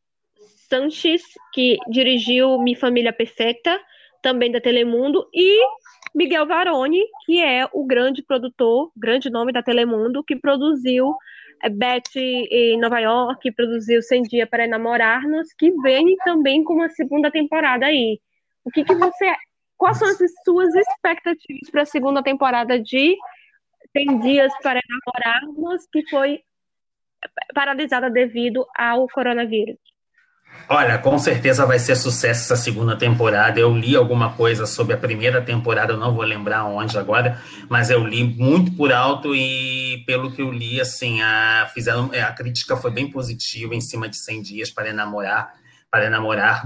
Sanches, 0.70 1.22
que 1.52 1.78
dirigiu 1.90 2.58
Mi 2.60 2.76
Família 2.76 3.12
Perfeita, 3.12 3.78
também 4.22 4.52
da 4.52 4.60
Telemundo, 4.60 5.28
e 5.34 5.58
Miguel 6.14 6.46
Varone, 6.46 7.02
que 7.26 7.42
é 7.42 7.68
o 7.72 7.84
grande 7.84 8.22
produtor, 8.22 8.92
grande 8.96 9.28
nome 9.28 9.52
da 9.52 9.62
Telemundo, 9.62 10.22
que 10.22 10.36
produziu 10.36 11.14
é, 11.62 11.68
Beth 11.68 12.16
em 12.16 12.78
Nova 12.78 13.00
York, 13.00 13.40
que 13.42 13.52
produziu 13.52 14.00
100 14.00 14.22
Dias 14.22 14.48
para 14.48 14.64
Enamorar-nos, 14.64 15.52
que 15.54 15.72
vem 15.82 16.16
também 16.24 16.62
com 16.62 16.74
uma 16.74 16.88
segunda 16.90 17.30
temporada 17.30 17.86
aí. 17.86 18.20
O 18.64 18.70
que, 18.70 18.84
que 18.84 18.94
você. 18.94 19.34
Quais 19.76 19.96
são 19.96 20.08
as 20.08 20.18
suas 20.44 20.74
expectativas 20.74 21.70
para 21.70 21.82
a 21.82 21.86
segunda 21.86 22.22
temporada 22.22 22.78
de 22.78 23.16
100 23.96 24.18
Dias 24.20 24.52
para 24.62 24.78
Enamorar-nos, 24.78 25.86
que 25.90 26.08
foi 26.08 26.40
paralisada 27.54 28.10
devido 28.10 28.66
ao 28.76 29.08
coronavírus? 29.08 29.89
Olha, 30.68 30.98
com 30.98 31.18
certeza 31.18 31.66
vai 31.66 31.78
ser 31.78 31.96
sucesso 31.96 32.42
essa 32.42 32.56
segunda 32.56 32.96
temporada. 32.96 33.58
Eu 33.58 33.76
li 33.76 33.96
alguma 33.96 34.32
coisa 34.32 34.66
sobre 34.66 34.94
a 34.94 34.98
primeira 34.98 35.40
temporada, 35.42 35.92
eu 35.92 35.96
não 35.96 36.14
vou 36.14 36.24
lembrar 36.24 36.64
onde 36.64 36.96
agora, 36.98 37.40
mas 37.68 37.90
eu 37.90 38.04
li 38.06 38.22
muito 38.22 38.72
por 38.72 38.92
alto 38.92 39.34
e 39.34 40.02
pelo 40.06 40.32
que 40.32 40.42
eu 40.42 40.50
li, 40.50 40.80
assim, 40.80 41.20
a, 41.20 41.68
fizeram, 41.74 42.10
a 42.12 42.32
crítica 42.32 42.76
foi 42.76 42.90
bem 42.90 43.10
positiva 43.10 43.74
em 43.74 43.80
cima 43.80 44.08
de 44.08 44.16
100 44.16 44.42
dias 44.42 44.70
para 44.70 44.88
enamorar, 44.88 45.52
para 45.90 46.06
enamorar, 46.06 46.62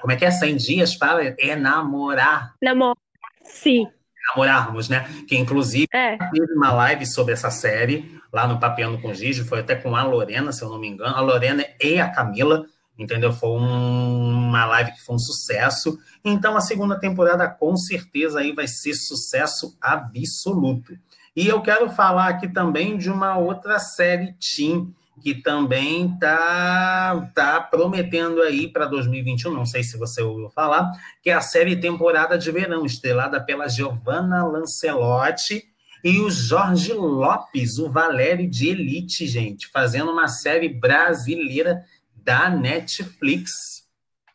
como 0.00 0.12
é 0.12 0.16
que 0.16 0.24
é 0.24 0.30
100 0.30 0.56
dias 0.56 0.94
para 0.94 1.34
enamorar? 1.38 2.54
Namorar, 2.62 2.96
sim. 3.42 3.88
Namorarmos, 4.28 4.88
né? 4.88 5.08
Que 5.26 5.36
inclusive 5.36 5.88
é. 5.92 6.16
teve 6.16 6.52
uma 6.54 6.72
live 6.72 7.04
sobre 7.04 7.32
essa 7.32 7.50
série 7.50 8.20
lá 8.32 8.46
no 8.46 8.60
Papiano 8.60 9.00
com 9.00 9.12
Gigi, 9.12 9.42
foi 9.42 9.60
até 9.60 9.74
com 9.74 9.96
a 9.96 10.04
Lorena, 10.04 10.52
se 10.52 10.62
eu 10.62 10.68
não 10.68 10.78
me 10.78 10.88
engano, 10.88 11.16
a 11.16 11.20
Lorena 11.20 11.64
e 11.82 11.98
a 11.98 12.08
Camila 12.08 12.64
entendeu? 13.00 13.32
Foi 13.32 13.48
um, 13.48 14.48
uma 14.48 14.66
live 14.66 14.92
que 14.92 15.02
foi 15.02 15.16
um 15.16 15.18
sucesso. 15.18 15.98
Então 16.24 16.56
a 16.56 16.60
segunda 16.60 17.00
temporada 17.00 17.48
com 17.48 17.76
certeza 17.76 18.40
aí 18.40 18.52
vai 18.52 18.68
ser 18.68 18.94
sucesso 18.94 19.76
absoluto. 19.80 20.96
E 21.34 21.48
eu 21.48 21.62
quero 21.62 21.88
falar 21.88 22.28
aqui 22.28 22.46
também 22.46 22.98
de 22.98 23.10
uma 23.10 23.38
outra 23.38 23.78
série 23.78 24.34
Team 24.34 24.92
que 25.22 25.34
também 25.34 26.16
tá 26.18 27.30
tá 27.34 27.60
prometendo 27.60 28.40
aí 28.42 28.68
para 28.68 28.86
2021, 28.86 29.52
não 29.52 29.66
sei 29.66 29.82
se 29.82 29.98
você 29.98 30.22
ouviu 30.22 30.48
falar, 30.48 30.90
que 31.22 31.28
é 31.28 31.34
a 31.34 31.42
série 31.42 31.76
Temporada 31.76 32.38
de 32.38 32.50
Verão, 32.50 32.86
estrelada 32.86 33.38
pela 33.38 33.68
Giovanna 33.68 34.44
Lancelotti 34.46 35.64
e 36.02 36.18
o 36.20 36.30
Jorge 36.30 36.94
Lopes, 36.94 37.78
o 37.78 37.90
Valério 37.90 38.48
de 38.48 38.68
Elite, 38.68 39.26
gente, 39.26 39.68
fazendo 39.68 40.10
uma 40.10 40.28
série 40.28 40.70
brasileira 40.70 41.82
da 42.24 42.50
Netflix. 42.50 43.88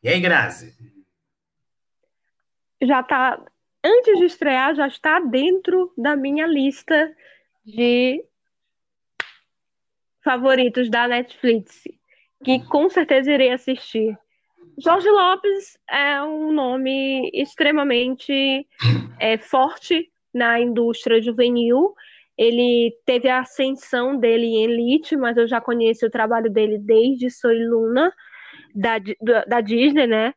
E 0.04 0.10
aí, 0.10 0.20
Grazi? 0.20 0.74
Já 2.82 3.01
está, 3.01 3.44
antes 3.84 4.20
de 4.20 4.25
estrear, 4.25 4.75
já 4.75 4.88
está 4.88 5.20
dentro 5.20 5.94
da 5.98 6.15
minha 6.15 6.46
lista 6.46 7.15
de 7.65 8.24
favoritos 10.24 10.89
da 10.89 11.08
Netflix, 11.08 11.84
que 12.44 12.63
com 12.65 12.89
certeza 12.89 13.32
irei 13.32 13.51
assistir. 13.51 14.18
Jorge 14.77 15.10
Lopes 15.10 15.77
é 15.89 16.22
um 16.22 16.51
nome 16.51 17.30
extremamente 17.34 18.68
é, 19.20 19.38
forte 19.38 20.12
na 20.34 20.60
indústria 20.60 21.22
juvenil 21.22 21.96
ele 22.38 22.96
teve 23.06 23.30
a 23.30 23.39
ascensão 23.39 24.18
dele 24.18 24.46
em 24.46 24.63
Elite, 24.63 25.15
mas 25.15 25.38
eu 25.38 25.48
já 25.48 25.62
conheço 25.62 26.06
o 26.06 26.12
trabalho 26.12 26.51
dele 26.51 26.77
desde 26.77 27.30
Soy 27.30 27.58
Luna, 27.65 28.12
da, 28.74 28.98
da 29.48 29.62
Disney, 29.62 30.06
né? 30.06 30.34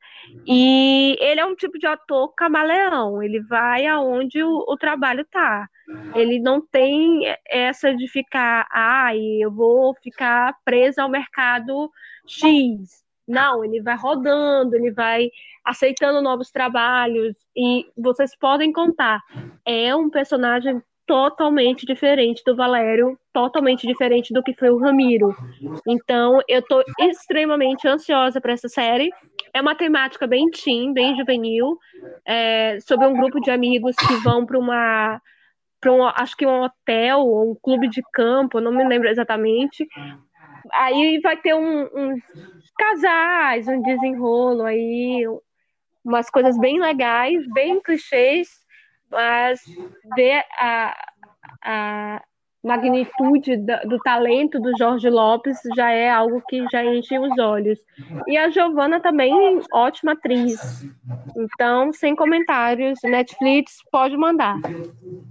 E 0.46 1.16
ele 1.20 1.40
é 1.40 1.44
um 1.44 1.56
tipo 1.56 1.78
de 1.78 1.86
ator 1.86 2.32
camaleão, 2.34 3.22
ele 3.22 3.40
vai 3.40 3.86
aonde 3.86 4.42
o, 4.42 4.64
o 4.68 4.76
trabalho 4.76 5.24
tá. 5.30 5.68
Ele 6.14 6.38
não 6.38 6.60
tem 6.60 7.22
essa 7.48 7.94
de 7.94 8.06
ficar, 8.08 8.66
ai, 8.70 9.18
ah, 9.18 9.42
eu 9.42 9.50
vou 9.50 9.94
ficar 10.02 10.54
preso 10.64 11.00
ao 11.00 11.08
mercado 11.08 11.90
X. 12.26 13.02
Não, 13.26 13.64
ele 13.64 13.82
vai 13.82 13.96
rodando, 13.96 14.74
ele 14.74 14.90
vai 14.90 15.30
aceitando 15.64 16.22
novos 16.22 16.50
trabalhos 16.50 17.34
e 17.54 17.86
vocês 17.96 18.34
podem 18.36 18.72
contar. 18.72 19.20
É 19.66 19.94
um 19.94 20.08
personagem 20.08 20.82
totalmente 21.08 21.86
diferente 21.86 22.42
do 22.44 22.54
Valério, 22.54 23.18
totalmente 23.32 23.86
diferente 23.86 24.30
do 24.30 24.42
que 24.42 24.52
foi 24.52 24.68
o 24.68 24.76
Ramiro. 24.76 25.34
Então, 25.88 26.38
eu 26.46 26.60
tô 26.60 26.84
extremamente 27.00 27.88
ansiosa 27.88 28.42
para 28.42 28.52
essa 28.52 28.68
série. 28.68 29.10
É 29.54 29.60
uma 29.62 29.74
temática 29.74 30.26
bem 30.26 30.50
teen, 30.50 30.92
bem 30.92 31.16
juvenil, 31.16 31.78
é, 32.26 32.78
sobre 32.80 33.06
um 33.06 33.14
grupo 33.14 33.40
de 33.40 33.50
amigos 33.50 33.96
que 33.96 34.14
vão 34.16 34.44
para 34.44 34.58
uma 34.58 35.20
para 35.80 35.92
um, 35.92 36.04
acho 36.04 36.36
que 36.36 36.44
um 36.44 36.64
hotel 36.64 37.20
ou 37.20 37.52
um 37.52 37.54
clube 37.54 37.88
de 37.88 38.02
campo, 38.12 38.60
não 38.60 38.72
me 38.72 38.84
lembro 38.86 39.08
exatamente. 39.08 39.86
Aí 40.72 41.20
vai 41.22 41.36
ter 41.36 41.54
um, 41.54 41.82
uns 41.84 42.20
casais, 42.76 43.68
um 43.68 43.80
desenrolo 43.80 44.64
aí, 44.64 45.24
umas 46.04 46.28
coisas 46.28 46.58
bem 46.58 46.80
legais, 46.80 47.46
bem 47.54 47.80
clichês, 47.80 48.48
mas 49.10 49.60
ver 50.16 50.42
a, 50.58 50.96
a 51.64 52.22
magnitude 52.62 53.56
do 53.56 53.98
talento 54.04 54.60
do 54.60 54.76
Jorge 54.76 55.08
Lopes 55.08 55.58
já 55.76 55.90
é 55.90 56.10
algo 56.10 56.42
que 56.48 56.64
já 56.70 56.84
enche 56.84 57.18
os 57.18 57.38
olhos. 57.38 57.78
E 58.26 58.36
a 58.36 58.50
Giovana 58.50 59.00
também, 59.00 59.32
ótima 59.72 60.12
atriz. 60.12 60.84
Então, 61.36 61.92
sem 61.92 62.16
comentários, 62.16 62.98
Netflix 63.04 63.76
pode 63.92 64.16
mandar. 64.16 64.56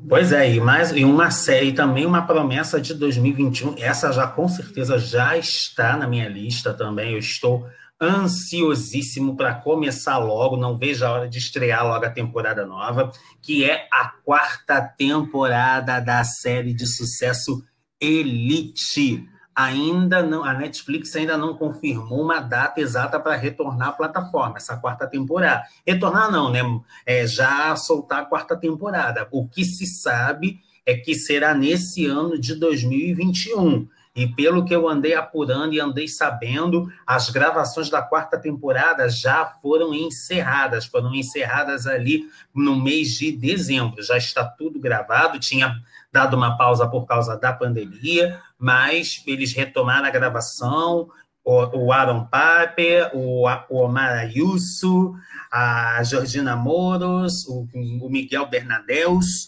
Pois 0.07 0.31
é, 0.31 0.53
e 0.53 0.59
mais 0.59 0.91
e 0.91 1.03
uma 1.03 1.29
série 1.29 1.73
também 1.73 2.05
uma 2.05 2.25
promessa 2.25 2.79
de 2.79 2.93
2021. 2.93 3.75
Essa 3.77 4.11
já 4.11 4.25
com 4.25 4.47
certeza 4.47 4.97
já 4.97 5.37
está 5.37 5.97
na 5.97 6.07
minha 6.07 6.29
lista 6.29 6.73
também. 6.73 7.13
Eu 7.13 7.19
estou 7.19 7.67
ansiosíssimo 8.01 9.35
para 9.35 9.55
começar 9.55 10.17
logo, 10.17 10.55
não 10.55 10.77
vejo 10.77 11.05
a 11.05 11.11
hora 11.11 11.29
de 11.29 11.37
estrear 11.37 11.85
logo 11.85 12.05
a 12.05 12.09
temporada 12.11 12.65
nova, 12.65 13.11
que 13.41 13.63
é 13.63 13.87
a 13.91 14.09
quarta 14.23 14.81
temporada 14.81 15.99
da 15.99 16.23
série 16.23 16.73
de 16.73 16.85
sucesso 16.85 17.63
Elite. 17.99 19.27
Ainda 19.55 20.21
não, 20.21 20.43
a 20.43 20.53
Netflix 20.53 21.15
ainda 21.15 21.35
não 21.35 21.57
confirmou 21.57 22.21
uma 22.21 22.39
data 22.39 22.79
exata 22.79 23.19
para 23.19 23.35
retornar 23.35 23.89
à 23.89 23.91
plataforma, 23.91 24.57
essa 24.57 24.77
quarta 24.77 25.07
temporada. 25.07 25.63
Retornar 25.85 26.31
não, 26.31 26.51
né? 26.51 26.61
É 27.03 27.25
já 27.25 27.75
soltar 27.75 28.21
a 28.21 28.25
quarta 28.25 28.55
temporada. 28.55 29.27
O 29.31 29.47
que 29.47 29.65
se 29.65 29.87
sabe 29.87 30.59
é 30.85 30.95
que 30.95 31.15
será 31.15 31.55
nesse 31.55 32.05
ano 32.05 32.39
de 32.39 32.53
2021. 32.53 33.87
E 34.17 34.25
pelo 34.25 34.65
que 34.65 34.73
eu 34.73 34.89
andei 34.89 35.13
apurando 35.13 35.75
e 35.75 35.79
andei 35.79 36.07
sabendo, 36.07 36.91
as 37.05 37.29
gravações 37.29 37.87
da 37.87 38.01
quarta 38.01 38.35
temporada 38.35 39.07
já 39.07 39.45
foram 39.45 39.93
encerradas, 39.93 40.87
foram 40.87 41.13
encerradas 41.13 41.85
ali 41.85 42.27
no 42.51 42.75
mês 42.75 43.09
de 43.09 43.31
dezembro. 43.31 44.01
Já 44.01 44.17
está 44.17 44.43
tudo 44.43 44.79
gravado, 44.79 45.39
tinha 45.39 45.79
dado 46.11 46.35
uma 46.35 46.57
pausa 46.57 46.89
por 46.89 47.05
causa 47.05 47.37
da 47.37 47.53
pandemia, 47.53 48.41
mas 48.57 49.21
eles 49.27 49.53
retomaram 49.53 50.07
a 50.07 50.11
gravação. 50.11 51.11
O, 51.45 51.93
Aaron 51.93 52.25
Piper, 52.25 53.11
o, 53.13 53.45
Omar 53.69 54.17
Ayuso, 54.17 55.13
a 55.51 56.01
Georgina 56.03 56.55
Moros, 56.55 57.45
o, 57.47 57.67
Miguel 58.09 58.47
Bernadeus, 58.47 59.47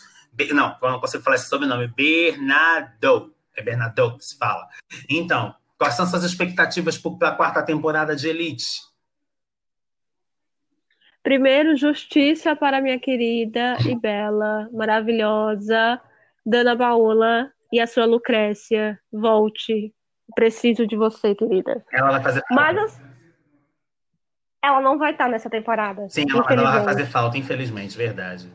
não, 0.54 0.78
não 0.82 1.00
consigo 1.00 1.24
falar 1.24 1.38
esse 1.38 1.50
sobrenome, 1.50 1.88
Bernardo, 1.88 3.34
é 3.68 4.18
que 4.18 4.26
se 4.26 4.38
fala. 4.38 4.68
Então, 5.10 5.54
quais 5.78 5.96
são 5.96 6.06
suas 6.06 6.24
expectativas 6.24 6.98
para 6.98 7.30
a 7.30 7.36
quarta 7.36 7.64
temporada 7.64 8.16
de 8.16 8.28
Elite? 8.28 8.90
Primeiro, 11.22 11.76
justiça 11.76 12.56
para 12.56 12.82
minha 12.82 13.00
querida 13.00 13.78
e 13.88 13.96
bela, 13.96 14.70
maravilhosa 14.72 16.00
Dana 16.46 16.76
Paola 16.76 17.52
e 17.72 17.80
a 17.80 17.88
sua 17.88 18.06
Lucrécia. 18.06 19.00
Volte. 19.12 19.94
Preciso 20.36 20.86
de 20.86 20.96
você, 20.96 21.34
querida. 21.34 21.84
Ela 21.92 22.12
vai 22.12 22.24
fazer 22.24 22.44
falta. 22.48 22.74
Mas 22.74 23.02
ela 24.62 24.82
não 24.82 24.98
vai 24.98 25.12
estar 25.12 25.28
nessa 25.28 25.50
temporada. 25.50 26.08
Sim, 26.10 26.26
ela, 26.30 26.46
ela 26.50 26.72
vai 26.72 26.84
fazer 26.84 27.06
falta, 27.06 27.38
infelizmente, 27.38 27.98
verdade. 27.98 28.52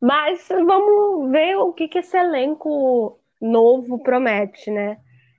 Mas 0.00 0.48
vamos 0.48 1.30
ver 1.30 1.56
o 1.56 1.72
que, 1.72 1.88
que 1.88 1.98
esse 1.98 2.16
elenco 2.16 3.18
novo 3.40 4.02
promete, 4.02 4.70
né? 4.70 4.98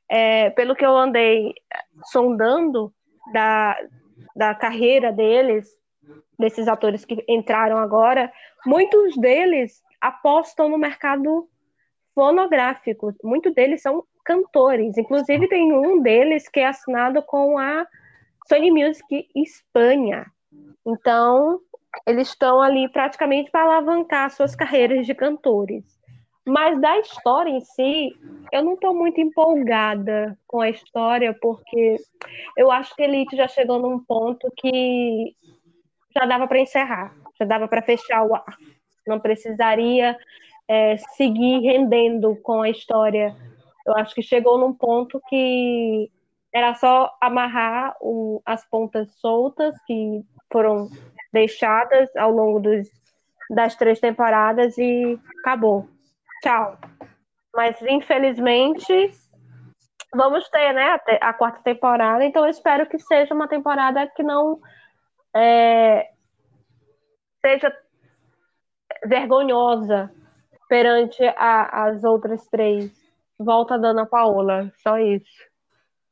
É, 0.10 0.50
pelo 0.51 0.75
que 0.75 0.86
eu 0.86 0.96
andei 0.96 1.53
sondando 2.06 2.91
da, 3.32 3.77
da 4.36 4.56
carreira 4.56 5.12
deles, 5.12 5.68
desses 6.38 6.68
atores 6.68 7.06
que 7.06 7.24
entraram 7.27 7.77
agora, 7.77 8.32
muitos 8.65 9.15
deles 9.18 9.82
apostam 10.01 10.70
no 10.70 10.77
mercado 10.77 11.48
fonográfico. 12.15 13.13
Muitos 13.24 13.53
deles 13.53 13.82
são 13.82 14.03
cantores. 14.25 14.98
Inclusive, 14.98 15.48
tem 15.48 15.74
um 15.74 16.01
deles 16.01 16.48
que 16.50 16.60
é 16.60 16.68
assinado 16.68 17.22
com 17.24 17.58
a 17.58 17.86
Sony 18.48 18.72
Music 18.72 19.27
Espanha. 19.36 20.25
Então, 20.86 21.60
eles 22.06 22.29
estão 22.29 22.62
ali 22.62 22.89
praticamente 22.89 23.51
para 23.51 23.63
alavancar 23.63 24.29
suas 24.32 24.56
carreiras 24.56 25.06
de 25.06 25.13
cantores. 25.13 25.99
Mas 26.50 26.82
da 26.82 26.98
história 26.98 27.51
em 27.51 27.62
si, 27.62 28.12
eu 28.51 28.63
não 28.63 28.74
estou 28.74 28.91
muito 28.91 29.22
empolgada 29.22 30.36
com 30.48 30.62
a 30.62 30.70
história, 30.70 31.32
porque 31.39 31.98
eu 32.58 32.72
acho 32.72 32.96
que 32.96 33.03
Elite 33.03 33.38
já 33.38 33.48
chegou 33.48 33.77
num 33.77 34.00
ponto 34.00 34.51
que 34.58 35.36
já 36.12 36.25
dava 36.25 36.48
para 36.48 36.60
encerrar, 36.60 37.13
já 37.38 37.46
dava 37.46 37.68
para 37.68 37.84
fechar 37.84 38.25
o 38.25 38.34
ar. 38.34 38.58
Não 39.06 39.20
precisaria 39.20 40.18
é, 40.68 40.98
seguir 40.98 41.60
rendendo 41.60 42.36
com 42.38 42.63
a 42.63 42.70
história. 42.70 43.36
Eu 43.86 43.96
acho 43.98 44.15
que 44.15 44.24
chegou 44.24 44.58
num 44.58 44.74
ponto 44.74 45.22
que 45.29 46.10
era 46.51 46.74
só 46.74 47.15
amarrar 47.22 47.96
o, 48.01 48.41
as 48.44 48.68
pontas 48.68 49.12
soltas 49.20 49.79
que 49.86 50.24
foram 50.51 50.89
deixadas 51.32 52.10
ao 52.15 52.32
longo 52.32 52.60
dos, 52.60 52.89
das 53.51 53.75
três 53.75 54.00
temporadas 54.00 54.79
e 54.79 55.20
acabou 55.41 55.88
tchau. 56.41 56.77
Mas 57.55 57.81
infelizmente 57.81 59.12
vamos 60.13 60.48
ter, 60.50 60.74
né, 60.74 61.00
a, 61.22 61.34
quarta 61.34 61.62
temporada, 61.63 62.25
então 62.25 62.43
eu 62.43 62.50
espero 62.50 62.88
que 62.88 62.98
seja 62.98 63.34
uma 63.34 63.48
temporada 63.48 64.08
que 64.08 64.24
não 64.24 64.60
é, 65.36 66.10
seja 67.46 67.72
vergonhosa 69.05 70.12
perante 70.67 71.24
a, 71.38 71.86
as 71.86 72.03
outras 72.03 72.48
três. 72.48 72.91
Volta 73.38 73.78
da 73.80 73.89
Ana 73.89 74.06
Paola, 74.06 74.71
só 74.84 74.97
isso. 74.97 75.49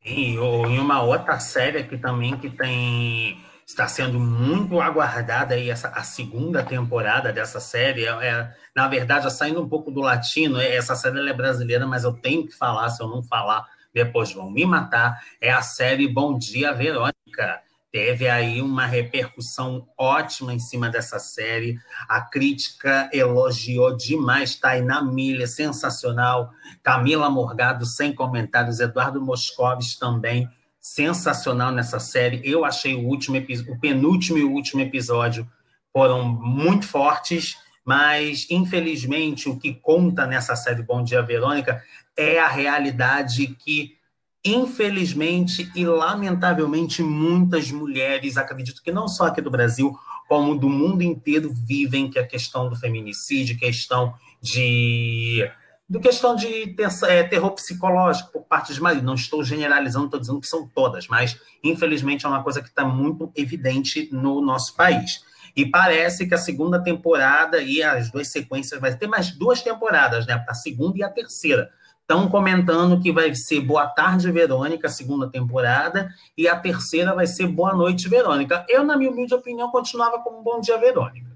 E, 0.05 0.35
e 0.35 0.79
uma 0.79 1.03
outra 1.03 1.39
série 1.39 1.83
que 1.83 1.97
também 1.97 2.37
que 2.37 2.49
tem 2.49 3.43
está 3.67 3.85
sendo 3.85 4.17
muito 4.17 4.79
aguardada 4.79 5.53
aí 5.53 5.69
essa, 5.69 5.89
a 5.89 6.01
segunda 6.01 6.63
temporada 6.63 7.33
dessa 7.33 7.59
série. 7.59 8.05
É, 8.05 8.09
é, 8.09 8.55
na 8.73 8.87
verdade, 8.87 9.31
saindo 9.31 9.61
um 9.61 9.67
pouco 9.67 9.91
do 9.91 9.99
latino, 9.99 10.57
é, 10.57 10.73
essa 10.73 10.95
série 10.95 11.29
é 11.29 11.33
brasileira, 11.33 11.85
mas 11.85 12.05
eu 12.05 12.13
tenho 12.13 12.47
que 12.47 12.53
falar, 12.53 12.89
se 12.89 13.03
eu 13.03 13.09
não 13.09 13.21
falar, 13.21 13.67
depois 13.93 14.31
vão 14.31 14.49
me 14.49 14.65
matar. 14.65 15.21
É 15.41 15.51
a 15.51 15.61
série 15.61 16.07
Bom 16.07 16.37
Dia 16.37 16.73
Verônica. 16.73 17.61
Teve 17.91 18.29
aí 18.29 18.61
uma 18.61 18.85
repercussão 18.85 19.87
ótima 19.97 20.53
em 20.53 20.59
cima 20.59 20.89
dessa 20.89 21.19
série. 21.19 21.77
A 22.07 22.21
crítica 22.21 23.09
elogiou 23.11 23.95
demais. 23.95 24.57
Aí 24.63 24.81
na 24.81 25.01
milha, 25.01 25.47
sensacional. 25.47 26.51
Camila 26.83 27.29
Morgado, 27.29 27.85
sem 27.85 28.13
comentários. 28.13 28.79
Eduardo 28.79 29.21
Moscovis 29.21 29.97
também 29.97 30.47
sensacional 30.93 31.71
nessa 31.71 31.99
série. 31.99 32.41
Eu 32.43 32.63
achei 32.63 32.95
o 32.95 33.05
último 33.05 33.35
o 33.67 33.79
penúltimo 33.79 34.37
e 34.37 34.43
o 34.43 34.51
último 34.51 34.81
episódio 34.81 35.47
foram 35.91 36.23
muito 36.25 36.87
fortes, 36.87 37.57
mas 37.83 38.47
infelizmente 38.49 39.49
o 39.49 39.57
que 39.57 39.73
conta 39.73 40.25
nessa 40.25 40.55
série 40.55 40.81
Bom 40.81 41.03
Dia 41.03 41.21
Verônica 41.21 41.83
é 42.15 42.39
a 42.39 42.47
realidade 42.47 43.47
que 43.47 43.97
infelizmente 44.45 45.69
e 45.75 45.85
lamentavelmente 45.85 47.03
muitas 47.03 47.69
mulheres, 47.69 48.37
acredito 48.37 48.81
que 48.81 48.91
não 48.91 49.09
só 49.09 49.25
aqui 49.25 49.41
do 49.41 49.51
Brasil, 49.51 49.93
como 50.29 50.57
do 50.57 50.69
mundo 50.69 51.01
inteiro 51.01 51.51
vivem 51.53 52.09
que 52.09 52.17
é 52.17 52.21
a 52.21 52.27
questão 52.27 52.69
do 52.69 52.77
feminicídio, 52.77 53.57
questão 53.57 54.13
de 54.41 55.49
do 55.89 55.99
questão 55.99 56.35
de 56.35 56.67
ter, 56.67 56.87
é, 57.05 57.23
terror 57.23 57.51
psicológico 57.51 58.31
por 58.31 58.43
parte 58.43 58.73
de 58.73 58.81
marido. 58.81 59.05
Não 59.05 59.15
estou 59.15 59.43
generalizando, 59.43 60.05
estou 60.05 60.19
dizendo 60.19 60.41
que 60.41 60.47
são 60.47 60.67
todas, 60.67 61.07
mas 61.07 61.39
infelizmente 61.63 62.25
é 62.25 62.29
uma 62.29 62.43
coisa 62.43 62.61
que 62.61 62.67
está 62.67 62.83
muito 62.83 63.31
evidente 63.35 64.09
no 64.11 64.41
nosso 64.41 64.75
país. 64.75 65.25
E 65.55 65.65
parece 65.65 66.27
que 66.27 66.35
a 66.35 66.37
segunda 66.37 66.83
temporada 66.83 67.59
e 67.61 67.81
as 67.81 68.11
duas 68.11 68.27
sequências 68.27 68.79
vai 68.79 68.95
ter 68.95 69.07
mais 69.07 69.31
duas 69.31 69.61
temporadas, 69.61 70.27
né? 70.27 70.45
A 70.47 70.53
segunda 70.53 70.99
e 70.99 71.03
a 71.03 71.09
terceira. 71.09 71.71
Estão 72.01 72.29
comentando 72.29 73.01
que 73.01 73.11
vai 73.11 73.33
ser 73.35 73.59
Boa 73.61 73.87
Tarde, 73.87 74.31
Verônica, 74.31 74.87
a 74.87 74.89
segunda 74.89 75.27
temporada, 75.29 76.09
e 76.37 76.47
a 76.47 76.55
terceira 76.55 77.13
vai 77.13 77.27
ser 77.27 77.47
Boa 77.47 77.73
Noite, 77.73 78.07
Verônica. 78.07 78.65
Eu, 78.69 78.83
na 78.83 78.95
minha 78.95 79.11
humilde 79.11 79.33
opinião, 79.33 79.69
continuava 79.71 80.19
como 80.19 80.41
Bom 80.41 80.61
Dia, 80.61 80.77
Verônica. 80.77 81.27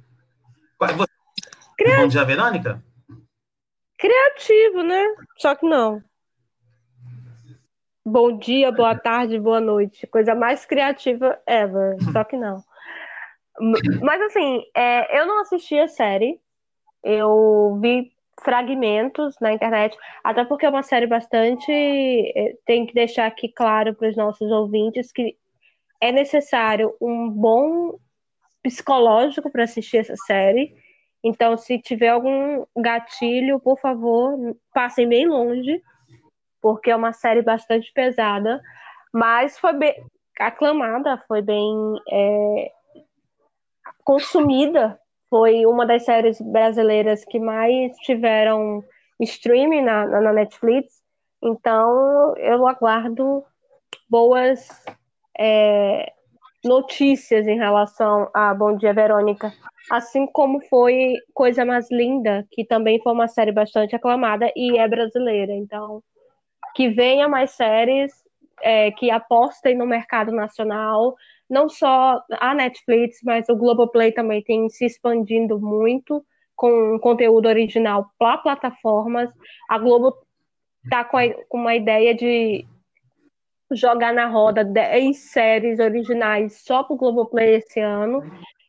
Você... 0.80 1.98
Bom 1.98 2.08
Dia, 2.08 2.24
Verônica? 2.24 2.82
Criativo, 4.02 4.82
né? 4.82 5.06
Só 5.38 5.54
que 5.54 5.66
não. 5.66 6.02
Bom 8.04 8.36
dia, 8.36 8.72
boa 8.72 8.96
tarde, 8.98 9.40
boa 9.40 9.62
noite. 9.62 10.08
Coisa 10.08 10.34
mais 10.34 10.66
criativa 10.66 11.40
ever. 11.46 11.98
Só 12.12 12.24
que 12.24 12.36
não. 12.36 12.64
Mas 14.02 14.22
assim, 14.24 14.64
é, 14.76 15.20
eu 15.20 15.28
não 15.28 15.42
assisti 15.42 15.78
a 15.78 15.88
série. 15.88 16.42
Eu 17.04 17.78
vi 17.80 18.12
fragmentos 18.44 19.36
na 19.40 19.54
internet, 19.54 19.96
até 20.24 20.44
porque 20.46 20.66
é 20.66 20.70
uma 20.70 20.82
série 20.82 21.06
bastante. 21.06 21.72
É, 21.72 22.56
tem 22.66 22.88
que 22.88 22.96
deixar 22.96 23.28
aqui 23.28 23.50
claro 23.50 23.94
para 23.94 24.10
os 24.10 24.18
nossos 24.18 24.50
ouvintes 24.52 25.12
que 25.12 25.38
é 26.02 26.12
necessário 26.12 26.96
um 27.00 27.30
bom 27.30 28.00
psicológico 28.64 29.52
para 29.52 29.64
assistir 29.64 29.98
essa 29.98 30.16
série. 30.26 30.76
Então, 31.24 31.56
se 31.56 31.80
tiver 31.80 32.10
algum 32.10 32.66
gatilho, 32.76 33.60
por 33.60 33.80
favor, 33.80 34.56
passem 34.74 35.08
bem 35.08 35.28
longe, 35.28 35.82
porque 36.62 36.90
é 36.90 36.96
uma 36.96 37.14
série 37.14 37.42
bastante 37.42 37.92
pesada, 37.94 38.62
mas 39.14 39.60
foi 39.60 39.74
bem 39.74 39.96
aclamada, 40.40 41.24
foi 41.28 41.42
bem 41.42 41.76
é, 42.10 42.72
consumida. 44.04 45.00
Foi 45.30 45.66
uma 45.66 45.86
das 45.86 46.04
séries 46.04 46.42
brasileiras 46.42 47.24
que 47.24 47.40
mais 47.40 47.96
tiveram 47.98 48.84
streaming 49.20 49.82
na, 49.82 50.06
na 50.06 50.34
Netflix. 50.34 51.02
Então, 51.42 52.36
eu 52.38 52.68
aguardo 52.68 53.44
boas 54.10 54.68
é, 55.38 56.12
notícias 56.64 57.48
em 57.48 57.58
relação 57.58 58.30
a 58.34 58.54
Bom 58.54 58.76
Dia 58.76 58.94
Verônica, 58.94 59.54
assim 59.90 60.28
como 60.28 60.62
foi 60.62 61.16
Coisa 61.34 61.66
Mais 61.66 61.90
Linda, 61.90 62.46
que 62.52 62.66
também 62.66 63.02
foi 63.02 63.14
uma 63.14 63.28
série 63.28 63.52
bastante 63.52 63.96
aclamada 63.96 64.52
e 64.56 64.78
é 64.78 64.88
brasileira. 64.88 65.54
Então, 65.54 66.04
que 66.76 66.90
venha 66.90 67.28
mais 67.28 67.52
séries 67.52 68.12
é, 68.62 68.92
que 68.92 69.10
apostem 69.10 69.76
no 69.76 69.86
mercado 69.86 70.32
nacional, 70.32 71.16
não 71.50 71.68
só 71.68 72.22
a 72.40 72.54
Netflix, 72.54 73.20
mas 73.24 73.50
o 73.50 73.56
Globoplay 73.56 74.12
também 74.12 74.42
tem 74.44 74.70
se 74.70 74.86
expandindo 74.86 75.60
muito 75.60 76.24
com 76.56 77.00
conteúdo 77.00 77.48
original 77.48 78.10
para 78.18 78.38
plataformas. 78.38 79.30
A 79.68 79.78
Globo 79.78 80.16
está 80.84 81.04
com, 81.04 81.18
com 81.50 81.58
uma 81.58 81.76
ideia 81.76 82.14
de 82.14 82.66
jogar 83.72 84.14
na 84.14 84.28
roda 84.28 84.64
10 84.64 85.18
séries 85.18 85.80
originais 85.80 86.62
só 86.64 86.84
para 86.84 86.94
o 86.94 86.98
Globoplay 86.98 87.56
esse 87.56 87.80
ano. 87.80 88.22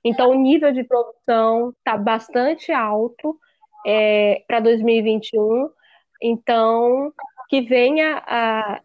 Então, 0.04 0.30
o 0.30 0.34
nível 0.34 0.72
de 0.72 0.84
produção 0.84 1.70
está 1.70 1.96
bastante 1.96 2.72
alto 2.72 3.38
é, 3.86 4.42
para 4.46 4.60
2021. 4.60 5.70
Então, 6.20 7.12
que 7.48 7.60
venha 7.60 8.22
a, 8.26 8.80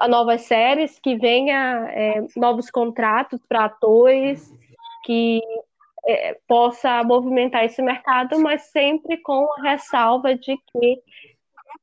a 0.00 0.08
novas 0.08 0.42
séries, 0.42 0.98
que 0.98 1.16
venha 1.16 1.88
é, 1.90 2.26
novos 2.36 2.70
contratos 2.70 3.40
para 3.48 3.66
atores, 3.66 4.52
que 5.04 5.40
é, 6.06 6.36
possa 6.46 7.02
movimentar 7.04 7.64
esse 7.64 7.80
mercado, 7.82 8.40
mas 8.40 8.62
sempre 8.70 9.16
com 9.18 9.46
a 9.58 9.70
ressalva 9.70 10.34
de 10.34 10.56
que 10.56 11.02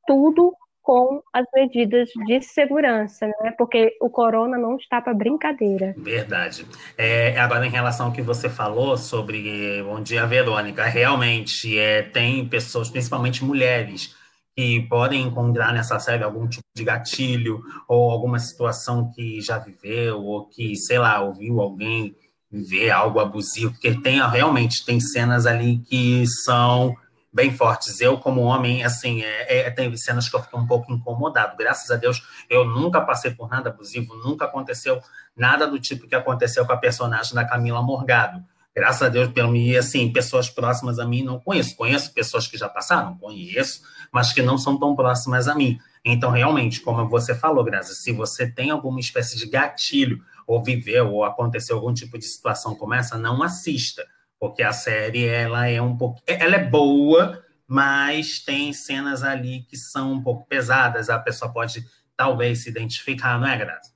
tudo 0.06 0.54
com 0.82 1.22
as 1.32 1.44
medidas 1.54 2.08
de 2.26 2.42
segurança, 2.42 3.26
né? 3.26 3.52
Porque 3.56 3.96
o 4.00 4.08
corona 4.08 4.56
não 4.56 4.76
está 4.76 5.00
para 5.00 5.14
brincadeira. 5.14 5.94
Verdade. 5.96 6.66
É, 6.96 7.38
agora, 7.38 7.66
em 7.66 7.70
relação 7.70 8.06
ao 8.06 8.12
que 8.12 8.22
você 8.22 8.48
falou 8.48 8.96
sobre 8.96 9.82
Bom 9.82 10.00
Dia, 10.00 10.26
Verônica, 10.26 10.84
realmente 10.84 11.78
é, 11.78 12.02
tem 12.02 12.46
pessoas, 12.48 12.90
principalmente 12.90 13.44
mulheres, 13.44 14.16
que 14.56 14.80
podem 14.88 15.22
encontrar 15.22 15.72
nessa 15.72 15.98
série 15.98 16.24
algum 16.24 16.48
tipo 16.48 16.64
de 16.74 16.84
gatilho 16.84 17.62
ou 17.88 18.10
alguma 18.10 18.38
situação 18.38 19.10
que 19.14 19.40
já 19.40 19.58
viveu 19.58 20.20
ou 20.20 20.46
que, 20.46 20.76
sei 20.76 20.98
lá, 20.98 21.20
ouviu 21.22 21.60
alguém 21.60 22.14
ver 22.50 22.90
algo 22.90 23.20
abusivo, 23.20 23.72
porque 23.72 23.94
tem 24.00 24.20
realmente 24.28 24.84
tem 24.84 24.98
cenas 24.98 25.46
ali 25.46 25.78
que 25.78 26.26
são 26.44 26.94
bem 27.32 27.52
fortes. 27.52 28.00
Eu, 28.00 28.18
como 28.18 28.42
homem, 28.42 28.84
assim, 28.84 29.22
é, 29.22 29.58
é, 29.58 29.70
tem 29.70 29.94
cenas 29.96 30.28
que 30.28 30.36
eu 30.36 30.42
fico 30.42 30.58
um 30.58 30.66
pouco 30.66 30.92
incomodado. 30.92 31.56
Graças 31.56 31.90
a 31.90 31.96
Deus, 31.96 32.22
eu 32.48 32.64
nunca 32.64 33.00
passei 33.00 33.30
por 33.30 33.48
nada 33.48 33.70
abusivo, 33.70 34.14
nunca 34.16 34.46
aconteceu 34.46 35.00
nada 35.36 35.66
do 35.66 35.78
tipo 35.78 36.08
que 36.08 36.14
aconteceu 36.14 36.66
com 36.66 36.72
a 36.72 36.76
personagem 36.76 37.34
da 37.34 37.44
Camila 37.44 37.82
Morgado. 37.82 38.42
Graças 38.74 39.02
a 39.02 39.08
Deus, 39.08 39.32
pelo 39.32 39.54
e 39.56 39.76
assim, 39.76 40.12
pessoas 40.12 40.48
próximas 40.48 40.98
a 40.98 41.04
mim 41.04 41.22
não 41.22 41.40
conheço. 41.40 41.76
Conheço 41.76 42.12
pessoas 42.12 42.46
que 42.46 42.56
já 42.56 42.68
passaram, 42.68 43.16
conheço, 43.18 43.82
mas 44.12 44.32
que 44.32 44.42
não 44.42 44.56
são 44.56 44.78
tão 44.78 44.94
próximas 44.94 45.48
a 45.48 45.54
mim. 45.54 45.78
Então, 46.04 46.30
realmente, 46.30 46.80
como 46.80 47.08
você 47.08 47.34
falou, 47.34 47.64
Graça, 47.64 47.94
se 47.94 48.12
você 48.12 48.46
tem 48.50 48.70
alguma 48.70 49.00
espécie 49.00 49.36
de 49.36 49.46
gatilho, 49.46 50.22
ou 50.46 50.62
viveu, 50.62 51.12
ou 51.12 51.24
aconteceu 51.24 51.76
algum 51.76 51.92
tipo 51.92 52.18
de 52.18 52.24
situação 52.24 52.74
como 52.74 52.94
essa, 52.94 53.16
não 53.16 53.42
assista 53.42 54.04
porque 54.40 54.62
a 54.62 54.72
série 54.72 55.28
ela 55.28 55.68
é 55.68 55.80
um 55.80 55.96
pouco, 55.96 56.22
ela 56.26 56.56
é 56.56 56.64
boa, 56.64 57.44
mas 57.68 58.40
tem 58.40 58.72
cenas 58.72 59.22
ali 59.22 59.62
que 59.68 59.76
são 59.76 60.14
um 60.14 60.22
pouco 60.22 60.46
pesadas, 60.46 61.10
a 61.10 61.18
pessoa 61.18 61.52
pode 61.52 61.84
talvez 62.16 62.62
se 62.62 62.70
identificar, 62.70 63.38
não 63.38 63.46
é, 63.46 63.56
Graça? 63.56 63.94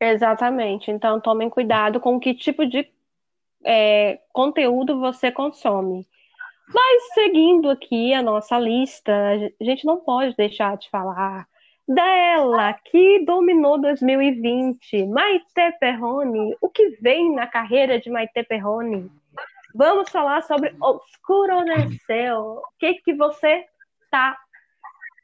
Exatamente. 0.00 0.90
Então 0.90 1.20
tomem 1.20 1.50
cuidado 1.50 2.00
com 2.00 2.18
que 2.18 2.34
tipo 2.34 2.66
de 2.66 2.90
é, 3.64 4.18
conteúdo 4.32 4.98
você 4.98 5.30
consome. 5.30 6.08
Mas 6.72 7.12
seguindo 7.12 7.68
aqui 7.68 8.14
a 8.14 8.22
nossa 8.22 8.58
lista, 8.58 9.12
a 9.60 9.64
gente 9.64 9.84
não 9.84 10.00
pode 10.00 10.34
deixar 10.36 10.76
de 10.78 10.88
falar 10.88 11.46
dela, 11.90 12.72
que 12.84 13.24
dominou 13.24 13.80
2020, 13.80 15.06
Maite 15.06 15.44
Perrone. 15.80 16.56
O 16.60 16.68
que 16.68 16.96
vem 17.02 17.34
na 17.34 17.48
carreira 17.48 17.98
de 17.98 18.08
Maite 18.08 18.44
Perrone? 18.44 19.10
Vamos 19.74 20.08
falar 20.08 20.42
sobre 20.42 20.72
Céu. 22.06 22.38
O 22.38 22.78
que, 22.78 22.94
que 22.94 23.12
você 23.14 23.64
está 24.04 24.38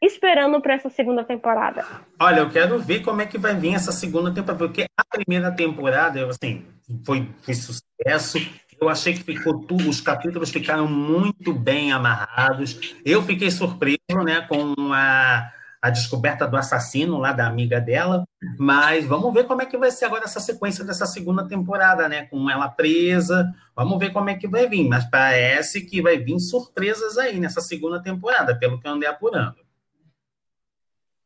esperando 0.02 0.60
para 0.60 0.74
essa 0.74 0.90
segunda 0.90 1.22
temporada? 1.22 1.84
Olha, 2.20 2.40
eu 2.40 2.50
quero 2.50 2.78
ver 2.80 3.00
como 3.02 3.22
é 3.22 3.26
que 3.26 3.38
vai 3.38 3.54
vir 3.54 3.74
essa 3.74 3.92
segunda 3.92 4.32
temporada, 4.34 4.58
porque 4.58 4.86
a 4.96 5.04
primeira 5.04 5.52
temporada, 5.52 6.26
assim, 6.26 6.66
foi, 7.04 7.28
foi 7.42 7.54
sucesso. 7.54 8.38
Eu 8.80 8.88
achei 8.88 9.14
que 9.14 9.22
ficou 9.22 9.60
tudo, 9.60 9.88
os 9.88 10.00
capítulos 10.00 10.50
ficaram 10.50 10.88
muito 10.88 11.52
bem 11.52 11.92
amarrados. 11.92 12.94
Eu 13.04 13.22
fiquei 13.22 13.50
surpreso, 13.50 14.22
né, 14.24 14.42
com 14.42 14.74
a 14.92 15.50
a 15.80 15.90
descoberta 15.90 16.46
do 16.46 16.56
assassino 16.56 17.18
lá 17.18 17.32
da 17.32 17.46
amiga 17.46 17.80
dela, 17.80 18.24
mas 18.58 19.04
vamos 19.04 19.32
ver 19.32 19.44
como 19.44 19.62
é 19.62 19.66
que 19.66 19.76
vai 19.76 19.90
ser 19.90 20.06
agora 20.06 20.24
essa 20.24 20.40
sequência 20.40 20.84
dessa 20.84 21.06
segunda 21.06 21.46
temporada, 21.46 22.08
né? 22.08 22.26
Com 22.26 22.50
ela 22.50 22.68
presa, 22.68 23.54
vamos 23.74 23.98
ver 23.98 24.12
como 24.12 24.30
é 24.30 24.34
que 24.34 24.48
vai 24.48 24.68
vir, 24.68 24.88
mas 24.88 25.08
parece 25.08 25.82
que 25.82 26.02
vai 26.02 26.18
vir 26.18 26.38
surpresas 26.40 27.18
aí 27.18 27.38
nessa 27.38 27.60
segunda 27.60 28.02
temporada, 28.02 28.58
pelo 28.58 28.80
que 28.80 28.86
eu 28.86 28.92
andei 28.92 29.08
apurando. 29.08 29.56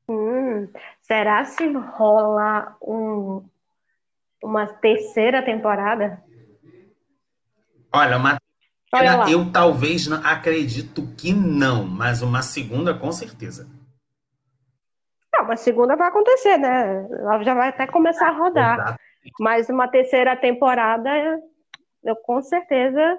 Hum, 0.08 0.68
será 1.00 1.44
se 1.44 1.72
rola 1.72 2.76
um, 2.82 3.44
uma 4.42 4.66
terceira 4.66 5.42
temporada? 5.42 6.22
Olha, 7.92 8.16
uma 8.16 8.38
Olha 8.92 9.30
eu 9.30 9.50
talvez 9.52 10.08
não, 10.08 10.16
acredito 10.24 11.06
que 11.16 11.32
não, 11.32 11.86
mas 11.86 12.22
uma 12.22 12.42
segunda 12.42 12.92
com 12.92 13.12
certeza. 13.12 13.68
Não, 15.40 15.44
uma 15.46 15.56
segunda 15.56 15.96
vai 15.96 16.08
acontecer, 16.08 16.58
né? 16.58 17.06
Ela 17.10 17.42
já 17.42 17.54
vai 17.54 17.68
até 17.68 17.86
começar 17.86 18.28
a 18.28 18.32
rodar. 18.32 18.78
Exato. 18.78 18.98
Mas 19.38 19.68
uma 19.68 19.88
terceira 19.88 20.36
temporada, 20.36 21.10
eu 22.04 22.16
com 22.16 22.42
certeza 22.42 23.18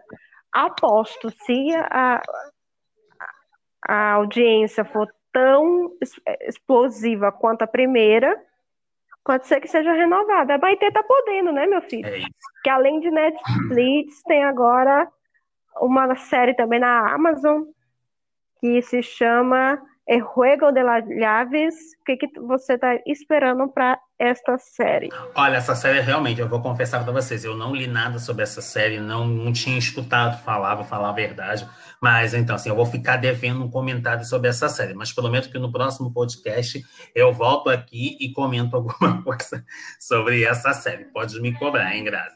aposto. 0.51 1.29
Se 1.31 1.69
a, 1.75 2.21
a 3.87 4.11
audiência 4.13 4.85
for 4.85 5.07
tão 5.31 5.91
explosiva 6.41 7.31
quanto 7.31 7.63
a 7.63 7.67
primeira, 7.67 8.39
pode 9.23 9.47
ser 9.47 9.59
que 9.59 9.67
seja 9.67 9.93
renovada. 9.93 10.55
A 10.55 10.57
Baitê 10.57 10.91
tá 10.91 11.03
podendo, 11.03 11.51
né, 11.51 11.65
meu 11.65 11.81
filho? 11.81 12.07
É 12.07 12.21
que 12.63 12.69
além 12.69 12.99
de 12.99 13.09
Netflix, 13.09 14.21
tem 14.27 14.43
agora 14.43 15.07
uma 15.79 16.15
série 16.15 16.53
também 16.53 16.79
na 16.79 17.13
Amazon 17.13 17.63
que 18.59 18.81
se 18.83 19.01
chama 19.01 19.81
é 20.07 20.19
Juego 20.19 20.71
de 20.71 20.83
las 20.83 21.05
Llaves. 21.07 21.75
O 22.01 22.03
que, 22.05 22.17
que 22.17 22.39
você 22.39 22.73
está 22.73 22.99
esperando 23.05 23.67
para 23.69 23.99
esta 24.17 24.57
série? 24.57 25.09
Olha, 25.35 25.57
essa 25.57 25.75
série 25.75 25.99
realmente, 26.01 26.41
eu 26.41 26.49
vou 26.49 26.61
confessar 26.61 27.03
para 27.03 27.13
vocês, 27.13 27.43
eu 27.43 27.55
não 27.55 27.73
li 27.75 27.87
nada 27.87 28.19
sobre 28.19 28.43
essa 28.43 28.61
série, 28.61 28.99
não, 28.99 29.25
não 29.25 29.53
tinha 29.53 29.77
escutado 29.77 30.43
falar, 30.43 30.75
vou 30.75 30.83
falar 30.83 31.09
a 31.09 31.13
verdade. 31.13 31.67
Mas 32.01 32.33
então, 32.33 32.55
assim, 32.55 32.69
eu 32.69 32.75
vou 32.75 32.85
ficar 32.85 33.17
devendo 33.17 33.63
um 33.63 33.69
comentário 33.69 34.25
sobre 34.25 34.49
essa 34.49 34.67
série, 34.67 34.93
mas 34.93 35.13
prometo 35.13 35.51
que 35.51 35.59
no 35.59 35.71
próximo 35.71 36.11
podcast 36.11 36.83
eu 37.15 37.31
volto 37.31 37.69
aqui 37.69 38.17
e 38.19 38.31
comento 38.31 38.75
alguma 38.77 39.23
coisa 39.23 39.63
sobre 39.99 40.43
essa 40.43 40.73
série. 40.73 41.05
Pode 41.05 41.39
me 41.39 41.57
cobrar, 41.57 41.95
hein, 41.95 42.03
Grazi? 42.03 42.35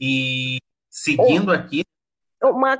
E 0.00 0.58
seguindo 0.90 1.52
aqui. 1.52 1.84
Uma 2.42 2.76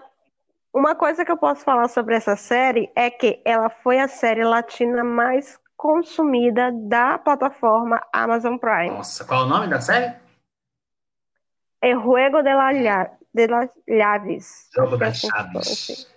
uma 0.72 0.94
coisa 0.94 1.24
que 1.24 1.30
eu 1.30 1.36
posso 1.36 1.62
falar 1.62 1.88
sobre 1.88 2.14
essa 2.14 2.34
série 2.34 2.90
é 2.96 3.10
que 3.10 3.40
ela 3.44 3.68
foi 3.68 3.98
a 4.00 4.08
série 4.08 4.44
latina 4.44 5.04
mais 5.04 5.58
consumida 5.76 6.70
da 6.72 7.18
plataforma 7.18 8.00
Amazon 8.12 8.56
Prime. 8.56 8.90
Nossa, 8.90 9.24
qual 9.24 9.42
é 9.42 9.44
o 9.44 9.48
nome 9.48 9.66
da 9.66 9.80
série? 9.80 10.14
É 11.82 11.92
Juego 11.92 12.42
de, 12.42 12.54
la, 12.54 13.10
de 13.34 13.46
las 13.48 13.70
Llaves. 13.88 14.68
Jogo 14.74 14.96
das 14.96 15.18
Chaves. 15.18 16.08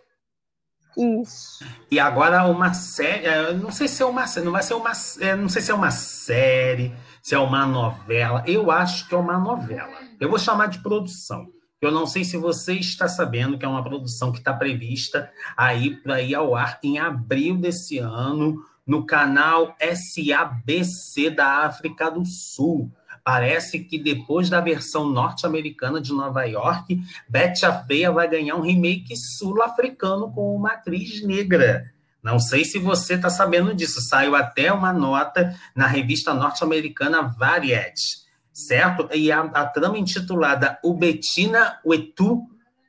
Isso. 0.97 1.65
E 1.91 1.99
agora 1.99 2.45
uma 2.45 2.73
série, 2.73 3.53
não 3.55 3.71
sei 3.71 3.87
se 3.87 4.01
é 4.01 4.05
uma, 4.05 4.25
não 4.43 4.51
vai 4.51 4.63
ser 4.63 4.75
uma, 4.75 4.91
não 5.37 5.49
sei 5.49 5.61
se 5.61 5.71
é 5.71 5.73
uma 5.73 5.91
série, 5.91 6.95
se 7.21 7.35
é 7.35 7.39
uma 7.39 7.65
novela. 7.65 8.43
Eu 8.47 8.71
acho 8.71 9.07
que 9.09 9.13
é 9.13 9.17
uma 9.17 9.37
novela. 9.37 9.97
Eu 10.19 10.29
vou 10.29 10.39
chamar 10.39 10.67
de 10.67 10.79
produção. 10.81 11.47
Eu 11.85 11.91
não 11.91 12.07
sei 12.07 12.23
se 12.23 12.35
você 12.35 12.73
está 12.73 13.07
sabendo 13.07 13.57
que 13.57 13.65
é 13.65 13.67
uma 13.67 13.83
produção 13.83 14.31
que 14.31 14.39
está 14.39 14.53
prevista 14.53 15.31
aí 15.55 15.95
para 15.95 16.21
ir 16.21 16.33
ao 16.33 16.55
ar 16.55 16.79
em 16.83 16.97
abril 16.97 17.57
desse 17.57 17.99
ano 17.99 18.63
no 18.85 19.05
canal 19.05 19.75
SABC 19.79 21.29
da 21.29 21.65
África 21.65 22.09
do 22.09 22.25
Sul. 22.25 22.91
Parece 23.23 23.79
que 23.79 23.97
depois 23.97 24.49
da 24.49 24.61
versão 24.61 25.09
norte-americana 25.09 25.99
de 25.99 26.11
Nova 26.11 26.43
York, 26.43 27.01
Betty 27.27 27.65
a 27.65 27.83
Feia 27.83 28.11
vai 28.11 28.27
ganhar 28.27 28.55
um 28.55 28.61
remake 28.61 29.15
sul-africano 29.15 30.31
com 30.31 30.55
uma 30.55 30.73
atriz 30.73 31.23
negra. 31.23 31.91
Não 32.21 32.39
sei 32.39 32.65
se 32.65 32.79
você 32.79 33.13
está 33.13 33.29
sabendo 33.29 33.73
disso. 33.73 34.01
Saiu 34.01 34.35
até 34.35 34.71
uma 34.71 34.91
nota 34.91 35.55
na 35.75 35.85
revista 35.85 36.33
norte-americana 36.33 37.21
Variety 37.37 38.24
certo? 38.55 39.09
E 39.13 39.29
a, 39.31 39.41
a 39.41 39.65
trama 39.65 39.97
intitulada 39.97 40.79
O 40.81 40.93
Betina 40.93 41.77
Uetu, 41.85 42.41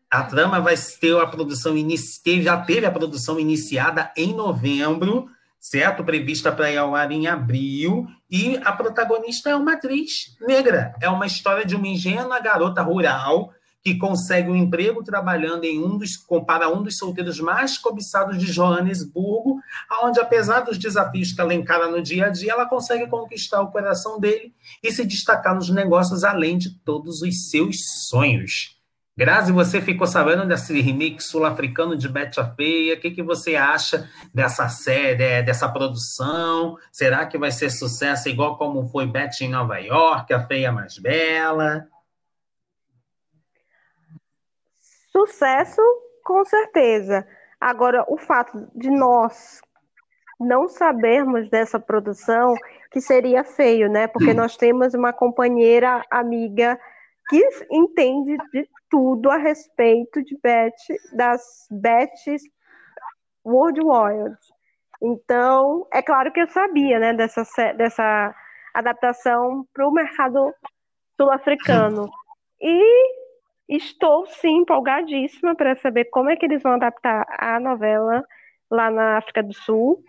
a 0.09 0.23
trama 0.23 0.61
vai 0.61 0.77
ter 1.01 1.19
a 1.19 1.27
produção 1.27 1.77
iniciada, 1.77 2.43
já 2.43 2.57
teve 2.59 2.87
a 2.87 2.91
produção 2.93 3.41
iniciada 3.41 4.13
em 4.17 4.33
novembro, 4.33 5.27
certo? 5.59 6.05
Prevista 6.05 6.53
para 6.53 6.71
ir 6.71 6.77
ao 6.77 6.95
ar 6.95 7.11
em 7.11 7.27
abril, 7.27 8.07
e 8.31 8.57
a 8.65 8.73
protagonista 8.73 9.51
é 9.51 9.57
uma 9.57 9.73
atriz 9.73 10.37
negra. 10.41 10.95
É 11.01 11.09
uma 11.09 11.27
história 11.27 11.67
de 11.67 11.75
uma 11.75 11.89
ingênua 11.89 12.39
garota 12.39 12.81
rural 12.83 13.53
que 13.87 13.97
consegue 13.97 14.51
um 14.51 14.57
emprego 14.57 15.01
trabalhando 15.05 15.63
em 15.63 15.79
um 15.79 15.97
dos, 15.97 16.17
para 16.45 16.69
um 16.69 16.83
dos 16.83 16.99
solteiros 16.99 17.39
mais 17.39 17.79
cobiçados 17.79 18.37
de 18.37 18.51
Joanesburgo, 18.51 19.61
onde, 20.03 20.19
apesar 20.19 20.63
dos 20.63 20.77
desafios 20.77 21.33
que 21.33 21.41
ela 21.41 21.55
encara 21.55 21.89
no 21.89 22.03
dia 22.03 22.27
a 22.27 22.29
dia, 22.29 22.51
ela 22.51 22.69
consegue 22.69 23.07
conquistar 23.07 23.63
o 23.63 23.71
coração 23.71 24.19
dele 24.19 24.53
e 24.83 24.91
se 24.91 25.07
destacar 25.07 25.55
nos 25.55 25.71
negócios, 25.71 26.25
além 26.25 26.59
de 26.59 26.71
todos 26.81 27.23
os 27.23 27.49
seus 27.49 27.77
sonhos. 28.09 28.75
Grazi, 29.17 29.53
você 29.53 29.81
ficou 29.81 30.09
sabendo 30.09 30.45
desse 30.49 30.81
remake 30.81 31.23
sul-africano 31.23 31.97
de 31.97 32.09
Betty 32.09 32.41
Feia? 32.57 32.97
O 32.97 33.01
que, 33.01 33.13
que 33.13 33.23
você 33.23 33.55
acha 33.55 34.11
dessa 34.35 34.69
série, 34.69 35.45
dessa 35.45 35.69
produção? 35.69 36.77
Será 36.91 37.25
que 37.25 37.39
vai 37.39 37.53
ser 37.53 37.71
sucesso 37.71 38.29
igual 38.29 38.59
como 38.59 38.89
foi 38.89 39.07
Betty 39.07 39.45
em 39.45 39.49
Nova 39.49 39.79
York, 39.79 40.35
a 40.35 40.45
Feia 40.45 40.73
Mais 40.73 40.99
Bela? 40.99 41.87
Sucesso, 45.17 45.81
com 46.23 46.45
certeza. 46.45 47.27
Agora, 47.59 48.05
o 48.07 48.19
fato 48.19 48.69
de 48.75 48.91
nós 48.91 49.63
não 50.39 50.69
sabermos 50.69 51.49
dessa 51.49 51.81
produção, 51.81 52.55
que 52.91 53.01
seria 53.01 53.43
feio, 53.43 53.89
né? 53.91 54.07
Porque 54.09 54.35
nós 54.35 54.59
temos 54.59 54.93
uma 54.93 55.15
companheira 55.15 56.05
amiga 56.11 56.79
que 57.31 57.43
entende 57.71 58.37
de 58.53 58.69
tudo 58.91 59.31
a 59.31 59.39
respeito 59.39 60.23
de 60.23 60.39
Bet, 60.43 60.77
das 61.15 61.67
bets 61.71 62.43
World 63.43 63.81
Wild. 63.83 64.37
Então, 65.01 65.87
é 65.95 66.03
claro 66.03 66.31
que 66.31 66.41
eu 66.43 66.49
sabia, 66.51 66.99
né, 66.99 67.15
dessa, 67.15 67.43
dessa 67.73 68.35
adaptação 68.75 69.67
para 69.73 69.89
o 69.89 69.93
mercado 69.93 70.55
sul-africano. 71.19 72.07
E 72.61 73.26
estou, 73.69 74.27
sim, 74.27 74.59
empolgadíssima 74.59 75.55
para 75.55 75.77
saber 75.77 76.07
como 76.07 76.31
é 76.31 76.37
que 76.37 76.47
eles 76.47 76.63
vão 76.63 76.73
adaptar 76.73 77.27
a 77.39 77.59
novela 77.59 78.25
lá 78.71 78.91
na 78.91 79.19
África 79.19 79.43
do 79.43 79.53
Sul. 79.53 80.03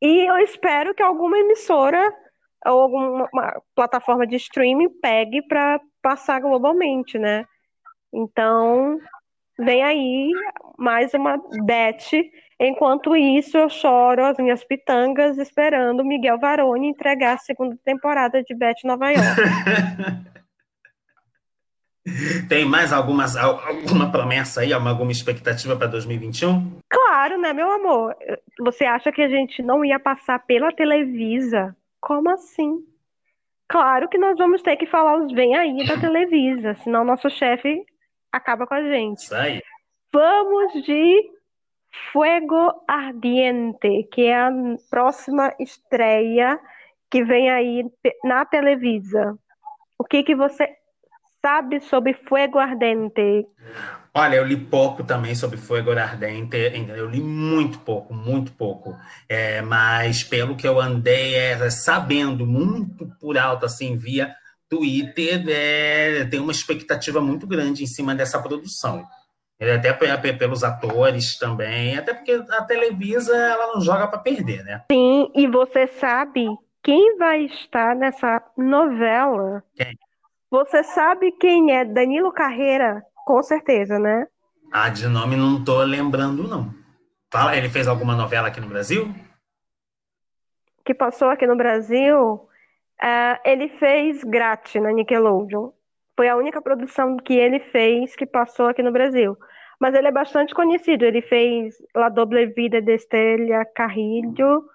E 0.00 0.28
eu 0.28 0.38
espero 0.38 0.94
que 0.94 1.02
alguma 1.02 1.38
emissora 1.38 2.12
ou 2.66 2.82
alguma 2.82 3.28
plataforma 3.74 4.26
de 4.26 4.36
streaming 4.36 4.88
pegue 5.00 5.42
para 5.42 5.80
passar 6.00 6.40
globalmente, 6.40 7.18
né? 7.18 7.44
Então, 8.12 8.98
vem 9.58 9.82
aí 9.82 10.30
mais 10.78 11.14
uma 11.14 11.40
bet. 11.64 12.30
Enquanto 12.58 13.16
isso, 13.16 13.56
eu 13.56 13.68
choro 13.68 14.24
as 14.24 14.36
minhas 14.38 14.62
pitangas 14.64 15.38
esperando 15.38 16.04
Miguel 16.04 16.38
Varone 16.38 16.88
entregar 16.88 17.34
a 17.34 17.38
segunda 17.38 17.76
temporada 17.84 18.42
de 18.42 18.54
Bet 18.54 18.86
Nova 18.86 19.10
York. 19.10 19.22
Tem 22.48 22.64
mais 22.64 22.92
algumas, 22.92 23.36
alguma 23.36 24.10
promessa 24.10 24.62
aí, 24.62 24.72
alguma 24.72 25.12
expectativa 25.12 25.76
para 25.76 25.86
2021? 25.86 26.80
Claro, 26.88 27.38
né, 27.38 27.52
meu 27.52 27.70
amor? 27.70 28.16
Você 28.58 28.84
acha 28.84 29.12
que 29.12 29.22
a 29.22 29.28
gente 29.28 29.62
não 29.62 29.84
ia 29.84 30.00
passar 30.00 30.40
pela 30.40 30.72
Televisa 30.72 31.76
como 32.00 32.28
assim? 32.30 32.84
Claro 33.68 34.08
que 34.08 34.18
nós 34.18 34.36
vamos 34.36 34.62
ter 34.62 34.76
que 34.76 34.86
falar 34.86 35.16
os 35.16 35.32
vem 35.32 35.56
aí 35.56 35.86
da 35.86 35.98
Televisa, 35.98 36.74
senão 36.82 37.04
nosso 37.04 37.30
chefe 37.30 37.84
acaba 38.32 38.66
com 38.66 38.74
a 38.74 38.82
gente. 38.82 39.18
Isso 39.18 39.34
aí. 39.34 39.62
Vamos 40.12 40.84
de 40.84 41.30
Fuego 42.12 42.82
Ardiente, 42.88 44.08
que 44.12 44.22
é 44.22 44.36
a 44.36 44.50
próxima 44.90 45.54
estreia 45.60 46.58
que 47.10 47.22
vem 47.22 47.48
aí 47.48 47.84
na 48.24 48.44
Televisa. 48.44 49.38
O 49.98 50.04
que 50.04 50.22
que 50.22 50.34
você 50.34 50.76
sabe 51.42 51.80
sobre 51.80 52.14
Fuego 52.14 52.58
Ardente? 52.58 53.46
Olha, 54.14 54.36
eu 54.36 54.46
li 54.46 54.56
pouco 54.56 55.02
também 55.02 55.34
sobre 55.34 55.56
Fuego 55.56 55.90
Ardente, 55.90 56.56
eu 56.56 57.08
li 57.08 57.20
muito 57.20 57.78
pouco, 57.80 58.14
muito 58.14 58.52
pouco, 58.52 58.94
é, 59.28 59.62
mas 59.62 60.22
pelo 60.22 60.54
que 60.54 60.68
eu 60.68 60.78
andei 60.78 61.34
é, 61.34 61.70
sabendo 61.70 62.46
muito 62.46 63.08
por 63.18 63.38
alto, 63.38 63.66
assim, 63.66 63.96
via 63.96 64.34
Twitter, 64.68 65.44
é, 65.48 66.24
tem 66.26 66.40
uma 66.40 66.52
expectativa 66.52 67.20
muito 67.20 67.46
grande 67.46 67.82
em 67.82 67.86
cima 67.86 68.14
dessa 68.14 68.40
produção. 68.40 69.04
É, 69.58 69.74
até 69.74 69.92
pelos 70.32 70.64
atores 70.64 71.38
também, 71.38 71.96
até 71.96 72.12
porque 72.12 72.32
a 72.32 72.64
Televisa 72.64 73.34
ela 73.34 73.74
não 73.74 73.80
joga 73.80 74.08
para 74.08 74.18
perder, 74.18 74.64
né? 74.64 74.82
Sim, 74.90 75.30
e 75.34 75.46
você 75.46 75.86
sabe 75.86 76.46
quem 76.82 77.16
vai 77.16 77.44
estar 77.44 77.94
nessa 77.94 78.42
novela? 78.56 79.62
Quem? 79.76 79.96
Você 80.52 80.84
sabe 80.84 81.32
quem 81.32 81.74
é 81.74 81.82
Danilo 81.82 82.30
Carreira? 82.30 83.02
Com 83.24 83.42
certeza, 83.42 83.98
né? 83.98 84.26
Ah, 84.70 84.90
de 84.90 85.08
nome 85.08 85.34
não 85.34 85.64
tô 85.64 85.82
lembrando, 85.82 86.46
não. 86.46 86.74
Fala, 87.32 87.56
ele 87.56 87.70
fez 87.70 87.88
alguma 87.88 88.14
novela 88.14 88.48
aqui 88.48 88.60
no 88.60 88.68
Brasil? 88.68 89.08
Que 90.84 90.92
passou 90.92 91.30
aqui 91.30 91.46
no 91.46 91.56
Brasil? 91.56 92.34
Uh, 93.02 93.40
ele 93.46 93.70
fez 93.78 94.22
Grat 94.24 94.74
na 94.74 94.92
Nickelodeon. 94.92 95.70
Foi 96.14 96.28
a 96.28 96.36
única 96.36 96.60
produção 96.60 97.16
que 97.16 97.32
ele 97.32 97.58
fez 97.58 98.14
que 98.14 98.26
passou 98.26 98.66
aqui 98.66 98.82
no 98.82 98.92
Brasil. 98.92 99.34
Mas 99.80 99.94
ele 99.94 100.08
é 100.08 100.12
bastante 100.12 100.52
conhecido. 100.52 101.06
Ele 101.06 101.22
fez 101.22 101.76
La 101.94 102.10
Doble 102.10 102.44
Vida 102.44 102.82
de 102.82 102.92
Estélia 102.94 103.64
Carrillo, 103.64 104.66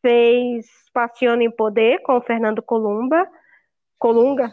fez 0.00 0.66
Passione 0.90 1.44
em 1.44 1.50
Poder 1.50 1.98
com 1.98 2.18
Fernando 2.22 2.62
Columba, 2.62 3.28
Colunga, 3.98 4.50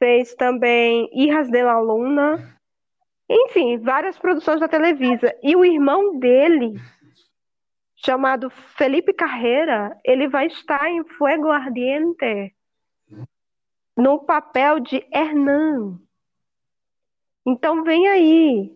fez 0.00 0.34
também 0.34 1.10
Irras 1.12 1.50
de 1.50 1.62
la 1.62 1.78
Luna, 1.78 2.58
enfim, 3.28 3.78
várias 3.78 4.18
produções 4.18 4.58
da 4.58 4.66
Televisa. 4.66 5.32
E 5.42 5.54
o 5.54 5.64
irmão 5.64 6.18
dele, 6.18 6.80
chamado 7.94 8.50
Felipe 8.50 9.12
Carreira, 9.12 9.96
ele 10.02 10.26
vai 10.26 10.46
estar 10.46 10.90
em 10.90 11.04
Fuego 11.04 11.48
Ardiente, 11.48 12.52
no 13.96 14.18
papel 14.18 14.80
de 14.80 15.06
Hernan. 15.12 16.00
Então 17.46 17.84
vem 17.84 18.08
aí, 18.08 18.72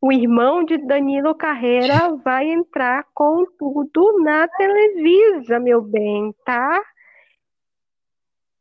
o 0.00 0.12
irmão 0.12 0.64
de 0.64 0.78
Danilo 0.78 1.34
Carreira 1.34 2.14
vai 2.24 2.48
entrar 2.50 3.04
com 3.12 3.44
tudo 3.58 4.22
na 4.22 4.46
Televisa, 4.46 5.58
meu 5.58 5.82
bem, 5.82 6.32
tá? 6.44 6.80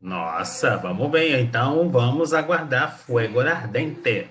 Nossa, 0.01 0.77
vamos 0.77 1.11
bem. 1.11 1.39
Então 1.39 1.87
vamos 1.91 2.33
aguardar 2.33 2.97
Fuego 2.97 3.39
Ardente. 3.39 4.27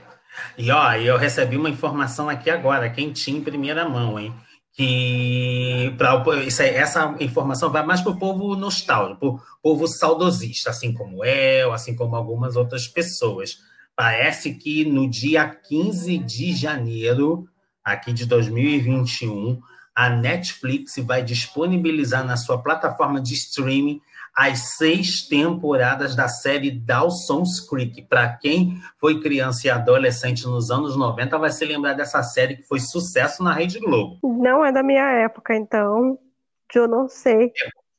E 0.58 0.70
ó, 0.70 0.92
eu 0.94 1.16
recebi 1.16 1.56
uma 1.56 1.70
informação 1.70 2.28
aqui 2.28 2.50
agora, 2.50 2.90
quentinha 2.90 3.38
em 3.38 3.44
primeira 3.44 3.88
mão, 3.88 4.18
hein? 4.18 4.34
Que 4.72 5.94
pra, 5.96 6.20
isso, 6.44 6.62
essa 6.62 7.14
informação 7.20 7.70
vai 7.70 7.84
mais 7.84 8.00
para 8.00 8.10
o 8.10 8.18
povo 8.18 8.56
nostálgico, 8.56 9.18
para 9.18 9.28
o 9.28 9.40
povo 9.62 9.86
saudosista, 9.86 10.70
assim 10.70 10.92
como 10.92 11.24
eu, 11.24 11.72
assim 11.72 11.94
como 11.94 12.16
algumas 12.16 12.56
outras 12.56 12.88
pessoas. 12.88 13.58
Parece 13.94 14.54
que 14.54 14.84
no 14.84 15.08
dia 15.08 15.48
15 15.48 16.18
de 16.18 16.52
janeiro, 16.52 17.48
aqui 17.84 18.12
de 18.12 18.26
2021, 18.26 19.60
a 19.94 20.10
Netflix 20.10 20.96
vai 20.98 21.22
disponibilizar 21.22 22.24
na 22.24 22.36
sua 22.36 22.60
plataforma 22.60 23.20
de 23.20 23.34
streaming 23.34 24.00
as 24.36 24.76
seis 24.76 25.26
temporadas 25.26 26.14
da 26.14 26.28
série 26.28 26.70
Dawson's 26.70 27.60
Creek. 27.60 28.02
Para 28.02 28.28
quem 28.36 28.80
foi 28.98 29.20
criança 29.20 29.66
e 29.66 29.70
adolescente 29.70 30.46
nos 30.46 30.70
anos 30.70 30.96
90, 30.96 31.38
vai 31.38 31.50
se 31.50 31.64
lembrar 31.64 31.94
dessa 31.94 32.22
série 32.22 32.56
que 32.56 32.62
foi 32.62 32.80
sucesso 32.80 33.42
na 33.42 33.52
Rede 33.52 33.78
Globo. 33.80 34.18
Não 34.22 34.64
é 34.64 34.72
da 34.72 34.82
minha 34.82 35.10
época, 35.10 35.54
então 35.54 36.18
eu 36.74 36.88
não 36.88 37.08
sei 37.08 37.52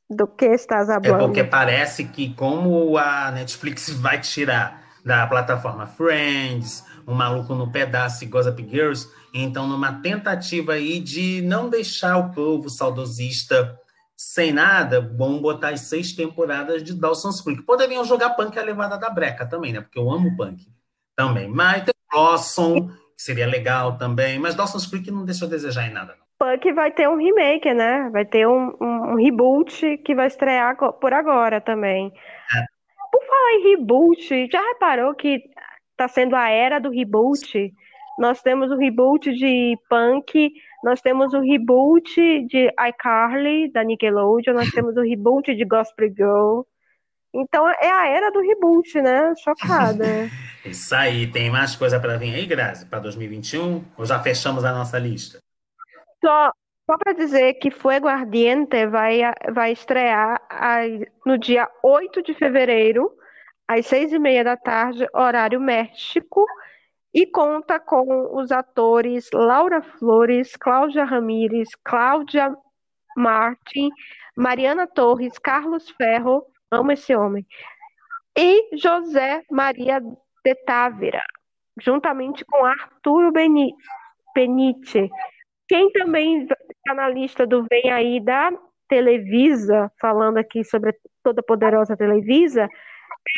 do 0.08 0.26
que 0.26 0.46
estás 0.46 0.88
é 0.88 1.00
falando. 1.00 1.22
É 1.22 1.24
porque 1.26 1.44
parece 1.44 2.04
que 2.04 2.34
como 2.34 2.96
a 2.96 3.30
Netflix 3.30 3.90
vai 4.00 4.20
tirar 4.20 4.82
da 5.04 5.26
plataforma 5.26 5.86
Friends, 5.86 6.84
um 7.06 7.14
maluco 7.14 7.54
no 7.54 7.70
pedaço 7.70 8.22
e 8.22 8.26
Gossip 8.28 8.68
Girls, 8.68 9.08
então 9.34 9.66
numa 9.66 10.00
tentativa 10.00 10.74
aí 10.74 11.00
de 11.00 11.42
não 11.42 11.68
deixar 11.68 12.16
o 12.18 12.30
povo 12.30 12.68
saudosista 12.68 13.76
sem 14.22 14.52
nada, 14.52 15.00
bom 15.00 15.40
botar 15.40 15.70
as 15.70 15.80
seis 15.80 16.12
temporadas 16.12 16.80
de 16.84 16.94
Dawson's 16.94 17.40
Creek. 17.40 17.62
Poderiam 17.62 18.04
jogar 18.04 18.30
Punk 18.30 18.56
a 18.56 18.62
levada 18.62 18.96
da 18.96 19.10
breca 19.10 19.44
também, 19.44 19.72
né? 19.72 19.80
Porque 19.80 19.98
eu 19.98 20.08
amo 20.08 20.36
Punk 20.36 20.64
também. 21.16 21.48
Mas 21.48 21.82
tem 21.82 21.94
Blossom, 22.08 22.86
que 22.86 23.22
seria 23.22 23.48
legal 23.48 23.98
também. 23.98 24.38
Mas 24.38 24.54
Dawson's 24.54 24.86
Creek 24.86 25.10
não 25.10 25.24
deixou 25.24 25.48
a 25.48 25.50
desejar 25.50 25.88
em 25.88 25.92
nada. 25.92 26.14
Não. 26.14 26.22
Punk 26.38 26.72
vai 26.72 26.92
ter 26.92 27.08
um 27.08 27.16
remake, 27.16 27.74
né? 27.74 28.08
Vai 28.12 28.24
ter 28.24 28.46
um, 28.46 28.72
um, 28.80 29.12
um 29.12 29.16
reboot 29.16 29.98
que 29.98 30.14
vai 30.14 30.28
estrear 30.28 30.76
por 30.76 31.12
agora 31.12 31.60
também. 31.60 32.06
É. 32.06 32.64
Por 33.10 33.26
falar 33.26 33.52
em 33.54 33.70
reboot, 33.70 34.48
já 34.52 34.60
reparou 34.68 35.14
que 35.16 35.42
tá 35.96 36.06
sendo 36.06 36.36
a 36.36 36.48
era 36.48 36.78
do 36.78 36.90
reboot? 36.90 37.74
Nós 38.20 38.40
temos 38.40 38.70
o 38.70 38.76
reboot 38.76 39.32
de 39.32 39.76
Punk 39.90 40.52
nós 40.82 41.00
temos 41.00 41.32
o 41.32 41.40
reboot 41.40 42.46
de 42.46 42.68
iCarly, 42.88 43.70
da 43.70 43.84
Nickelodeon, 43.84 44.54
nós 44.54 44.70
temos 44.70 44.96
o 44.96 45.02
reboot 45.02 45.54
de 45.54 45.64
Gospel 45.64 46.08
Girl. 46.08 46.62
Então 47.34 47.68
é 47.68 47.90
a 47.90 48.06
era 48.08 48.30
do 48.30 48.40
reboot, 48.40 49.00
né? 49.00 49.32
Chocada. 49.36 50.04
Isso 50.64 50.94
aí, 50.94 51.26
tem 51.26 51.50
mais 51.50 51.74
coisa 51.74 51.98
para 51.98 52.16
vir 52.16 52.34
aí, 52.34 52.46
Grazi, 52.46 52.86
para 52.86 53.00
2021? 53.00 53.84
Ou 53.96 54.04
já 54.04 54.20
fechamos 54.20 54.64
a 54.64 54.72
nossa 54.72 54.98
lista? 54.98 55.38
Só, 56.24 56.52
só 56.88 56.98
para 56.98 57.12
dizer 57.12 57.54
que 57.54 57.70
Fuego 57.70 58.06
Ardiente 58.06 58.86
vai, 58.86 59.20
vai 59.52 59.72
estrear 59.72 60.40
no 61.26 61.36
dia 61.38 61.68
8 61.82 62.22
de 62.22 62.34
fevereiro, 62.34 63.10
às 63.66 63.86
seis 63.86 64.12
e 64.12 64.18
meia 64.18 64.44
da 64.44 64.56
tarde, 64.56 65.06
horário 65.12 65.60
México, 65.60 66.46
e 67.14 67.26
conta 67.26 67.78
com 67.78 68.36
os 68.36 68.50
atores 68.50 69.28
Laura 69.32 69.82
Flores, 69.82 70.56
Cláudia 70.56 71.04
Ramírez, 71.04 71.68
Cláudia 71.84 72.54
Martin, 73.16 73.90
Mariana 74.36 74.86
Torres, 74.86 75.38
Carlos 75.38 75.90
Ferro, 75.90 76.44
amo 76.70 76.92
esse 76.92 77.14
homem, 77.14 77.46
e 78.36 78.76
José 78.76 79.42
Maria 79.50 80.00
de 80.00 80.54
Távera, 80.64 81.22
juntamente 81.80 82.44
com 82.46 82.64
Arturo 82.64 83.30
Benite. 83.30 85.10
Quem 85.68 85.90
também 85.92 86.42
está 86.44 86.94
na 86.94 87.08
lista 87.08 87.46
do 87.46 87.66
Vem 87.68 87.90
Aí 87.92 88.20
da 88.20 88.50
Televisa, 88.88 89.90
falando 90.00 90.38
aqui 90.38 90.64
sobre 90.64 90.90
a 90.90 90.94
toda 91.22 91.42
poderosa 91.42 91.96
Televisa, 91.96 92.68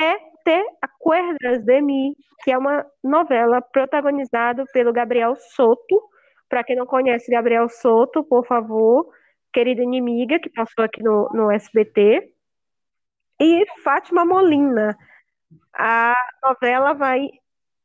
é 0.03 0.34
Te 0.45 0.63
Acuerdas 0.83 1.65
de 1.65 1.81
Mim, 1.81 2.15
que 2.43 2.53
é 2.53 2.59
uma 2.59 2.85
novela 3.03 3.63
protagonizada 3.63 4.65
pelo 4.73 4.93
Gabriel 4.93 5.35
Soto. 5.37 6.03
Para 6.49 6.63
quem 6.63 6.77
não 6.77 6.87
conhece 6.87 7.31
Gabriel 7.31 7.69
Soto, 7.69 8.23
por 8.25 8.47
favor, 8.47 9.09
querida 9.53 9.83
inimiga, 9.83 10.39
que 10.39 10.51
passou 10.51 10.85
aqui 10.85 11.03
no, 11.03 11.29
no 11.33 11.51
SBT. 11.51 12.31
E 13.41 13.67
Fátima 13.83 14.25
Molina. 14.25 14.97
A 15.75 16.15
novela 16.43 16.93
vai. 16.93 17.29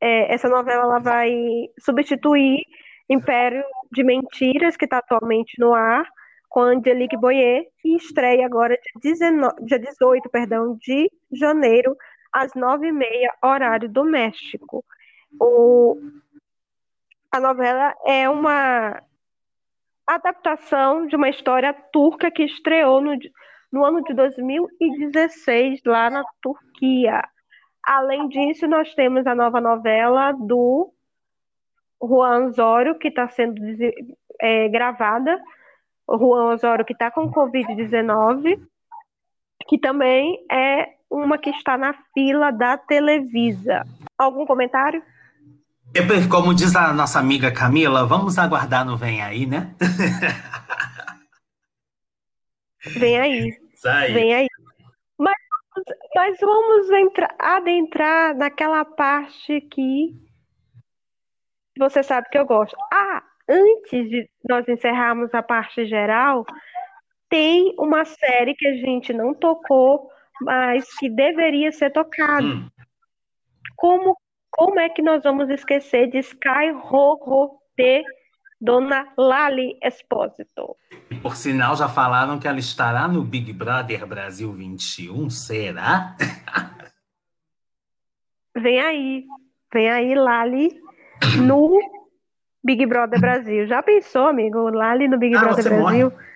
É, 0.01 0.33
essa 0.33 0.47
novela 0.49 0.83
ela 0.83 0.99
vai 0.99 1.31
substituir 1.79 2.63
Império 3.09 3.63
de 3.91 4.03
Mentiras, 4.03 4.77
que 4.77 4.85
está 4.85 4.99
atualmente 4.99 5.59
no 5.59 5.73
ar, 5.73 6.05
com 6.47 6.61
Angelique 6.61 7.17
Boyer, 7.17 7.65
e 7.83 7.95
estreia 7.95 8.45
agora 8.45 8.77
dia, 9.01 9.13
19, 9.13 9.65
dia 9.65 9.79
18 9.79 10.29
perdão, 10.29 10.77
de 10.79 11.11
janeiro, 11.31 11.95
às 12.31 12.53
9h30, 12.53 13.29
horário 13.43 13.89
do 13.89 14.03
México. 14.03 14.83
O, 15.39 15.97
a 17.31 17.39
novela 17.39 17.95
é 18.05 18.29
uma 18.29 19.01
adaptação 20.07 21.05
de 21.05 21.15
uma 21.15 21.29
história 21.29 21.73
turca 21.91 22.31
que 22.31 22.43
estreou 22.43 22.99
no, 23.01 23.17
no 23.71 23.85
ano 23.85 24.03
de 24.03 24.13
2016 24.13 25.81
lá 25.85 26.09
na 26.09 26.23
Turquia. 26.41 27.23
Além 27.83 28.27
disso, 28.27 28.67
nós 28.67 28.93
temos 28.95 29.25
a 29.27 29.35
nova 29.35 29.61
novela 29.61 30.31
do 30.31 30.91
Juan 32.01 32.47
Osório, 32.47 32.97
que 32.97 33.09
está 33.09 33.27
sendo 33.29 33.61
é, 34.39 34.67
gravada. 34.69 35.39
O 36.07 36.17
Juan 36.17 36.53
Osório, 36.53 36.85
que 36.85 36.93
está 36.93 37.11
com 37.11 37.31
Covid-19, 37.31 38.59
que 39.67 39.77
também 39.77 40.43
é 40.51 40.98
uma 41.09 41.37
que 41.37 41.49
está 41.49 41.77
na 41.77 41.93
fila 42.13 42.51
da 42.51 42.77
Televisa. 42.77 43.83
Algum 44.17 44.45
comentário? 44.45 45.01
Como 46.29 46.53
diz 46.53 46.75
a 46.75 46.93
nossa 46.93 47.19
amiga 47.19 47.51
Camila, 47.51 48.05
vamos 48.05 48.37
aguardar 48.37 48.85
no 48.85 48.95
Vem 48.95 49.21
Aí, 49.21 49.45
né? 49.45 49.73
Vem 52.97 53.19
aí. 53.19 53.57
aí. 53.85 54.13
Vem 54.13 54.33
aí. 54.33 54.47
Mas, 55.17 55.35
mas 56.15 56.39
vamos 56.39 56.89
entrar, 56.91 57.35
adentrar 57.37 58.35
naquela 58.35 58.85
parte 58.85 59.61
que 59.61 60.15
você 61.77 62.03
sabe 62.03 62.29
que 62.29 62.37
eu 62.37 62.45
gosto. 62.45 62.75
Ah, 62.91 63.23
antes 63.47 64.09
de 64.09 64.29
nós 64.47 64.67
encerrarmos 64.67 65.33
a 65.33 65.43
parte 65.43 65.85
geral, 65.85 66.45
tem 67.29 67.75
uma 67.77 68.05
série 68.05 68.55
que 68.55 68.67
a 68.67 68.75
gente 68.75 69.13
não 69.13 69.33
tocou, 69.33 70.09
mas 70.41 70.85
que 70.97 71.09
deveria 71.09 71.71
ser 71.71 71.91
tocada. 71.91 72.45
Hum. 72.45 72.69
Como, 73.75 74.17
como 74.49 74.79
é 74.79 74.89
que 74.89 75.01
nós 75.01 75.23
vamos 75.23 75.49
esquecer 75.49 76.09
de 76.09 76.19
Sky 76.19 76.71
Horror 76.71 77.57
de 77.77 78.03
Dona 78.59 79.07
Lali 79.17 79.77
Espósito? 79.81 80.75
Por 81.21 81.35
sinal, 81.35 81.75
já 81.75 81.87
falaram 81.87 82.39
que 82.39 82.47
ela 82.47 82.59
estará 82.59 83.07
no 83.07 83.23
Big 83.23 83.53
Brother 83.53 84.05
Brasil 84.05 84.51
21, 84.51 85.29
será? 85.29 86.15
Vem 88.57 88.81
aí, 88.81 89.25
vem 89.71 89.89
aí, 89.89 90.15
Lali 90.15 90.81
no 91.37 91.79
Big 92.63 92.85
Brother 92.85 93.19
Brasil. 93.19 93.67
Já 93.67 93.81
pensou, 93.81 94.27
amigo? 94.27 94.69
Lá 94.69 94.91
ali 94.91 95.07
no 95.07 95.17
Big 95.17 95.35
ah, 95.35 95.39
Brother 95.39 95.63
Brasil. 95.63 96.09
Morre. 96.09 96.29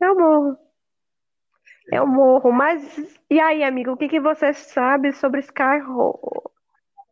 Eu 0.00 0.14
morro. 0.14 0.67
Eu 1.90 2.06
morro. 2.06 2.52
Mas 2.52 2.82
e 3.30 3.40
aí, 3.40 3.62
amigo, 3.62 3.92
o 3.92 3.96
que, 3.96 4.08
que 4.08 4.20
você 4.20 4.52
sabe 4.52 5.12
sobre 5.12 5.40
Sky 5.40 5.82
Horror? 5.86 6.48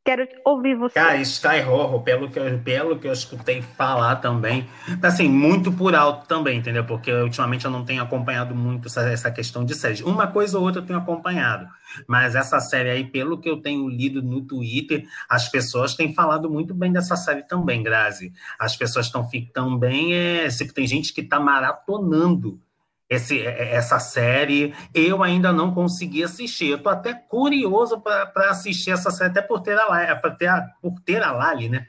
Quero 0.06 0.28
ouvir 0.44 0.76
você. 0.76 0.94
Cara, 0.94 1.16
Sky 1.16 1.68
Horror, 1.68 2.00
pelo 2.02 2.30
que, 2.30 2.38
eu, 2.38 2.58
pelo 2.60 2.96
que 2.96 3.08
eu 3.08 3.12
escutei 3.12 3.60
falar 3.60 4.16
também, 4.16 4.64
assim, 5.02 5.28
muito 5.28 5.72
por 5.72 5.96
alto 5.96 6.28
também, 6.28 6.58
entendeu? 6.58 6.84
Porque 6.84 7.12
ultimamente 7.12 7.64
eu 7.64 7.72
não 7.72 7.84
tenho 7.84 8.00
acompanhado 8.00 8.54
muito 8.54 8.86
essa, 8.86 9.00
essa 9.10 9.32
questão 9.32 9.64
de 9.64 9.74
séries. 9.74 10.00
Uma 10.00 10.28
coisa 10.28 10.58
ou 10.58 10.64
outra 10.64 10.80
eu 10.80 10.86
tenho 10.86 11.00
acompanhado, 11.00 11.66
mas 12.06 12.36
essa 12.36 12.60
série 12.60 12.88
aí, 12.88 13.04
pelo 13.04 13.40
que 13.40 13.50
eu 13.50 13.60
tenho 13.60 13.88
lido 13.88 14.22
no 14.22 14.42
Twitter, 14.42 15.04
as 15.28 15.48
pessoas 15.48 15.96
têm 15.96 16.14
falado 16.14 16.48
muito 16.48 16.72
bem 16.72 16.92
dessa 16.92 17.16
série 17.16 17.42
também, 17.42 17.82
Grazi. 17.82 18.32
As 18.60 18.76
pessoas 18.76 19.06
estão 19.06 19.28
ficando 19.28 19.76
bem, 19.76 20.14
é, 20.14 20.46
tem 20.72 20.86
gente 20.86 21.12
que 21.12 21.22
está 21.22 21.40
maratonando 21.40 22.60
esse, 23.08 23.40
é, 23.40 23.50
é, 23.50 23.74
essa 23.74 23.98
série. 23.98 24.74
Eu 24.94 25.22
ainda 25.22 25.52
não 25.52 25.72
consegui 25.72 26.22
assistir. 26.22 26.70
Eu 26.70 26.82
tô 26.82 26.88
até 26.88 27.14
curioso 27.14 28.00
para 28.00 28.50
assistir 28.50 28.90
essa 28.90 29.10
série, 29.10 29.30
até 29.30 29.42
por 29.42 29.60
ter 29.60 29.78
a, 29.78 30.16
ter 30.38 30.46
a, 30.48 30.62
por 30.80 31.00
ter 31.00 31.22
a 31.22 31.32
Lali, 31.32 31.68
né? 31.68 31.86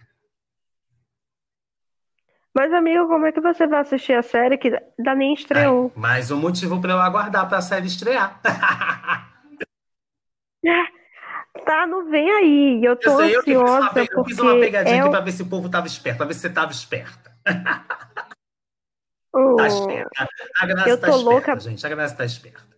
Mas, 2.53 2.73
amigo, 2.73 3.07
como 3.07 3.25
é 3.27 3.31
que 3.31 3.39
você 3.39 3.67
vai 3.67 3.81
assistir 3.81 4.13
a 4.13 4.23
série 4.23 4.57
que 4.57 4.69
ainda 4.69 5.13
nem 5.13 5.35
estreou? 5.35 5.91
Ai, 5.95 6.01
mais 6.01 6.31
um 6.31 6.39
motivo 6.39 6.81
para 6.81 6.93
eu 6.93 6.99
aguardar 6.99 7.47
para 7.47 7.59
a 7.59 7.61
série 7.61 7.85
estrear. 7.85 8.41
tá, 11.63 11.85
não 11.85 12.09
vem 12.09 12.31
aí. 12.31 12.83
Eu 12.83 12.95
tô 12.95 13.11
eu 13.11 13.17
sei, 13.17 13.35
ansiosa 13.37 13.91
eu, 13.95 14.07
eu 14.11 14.25
fiz 14.25 14.39
uma 14.39 14.55
pegadinha 14.55 14.95
é 14.95 14.99
aqui 15.01 15.09
para 15.09 15.19
ver 15.19 15.33
se 15.33 15.43
o 15.43 15.45
povo 15.45 15.69
tava 15.69 15.85
esperto, 15.85 16.17
para 16.17 16.25
ver 16.25 16.33
se 16.33 16.39
você 16.39 16.49
tava 16.49 16.71
esperta. 16.71 17.31
Tá 19.57 19.67
esperta. 19.67 20.29
A 20.59 20.65
Graça 20.65 20.89
eu 20.89 20.99
tá 20.99 21.07
tô 21.07 21.17
esperta, 21.17 21.31
louca. 21.31 21.59
gente. 21.59 21.85
A 21.85 21.89
Graça 21.89 22.15
tá 22.15 22.25
esperta. 22.25 22.77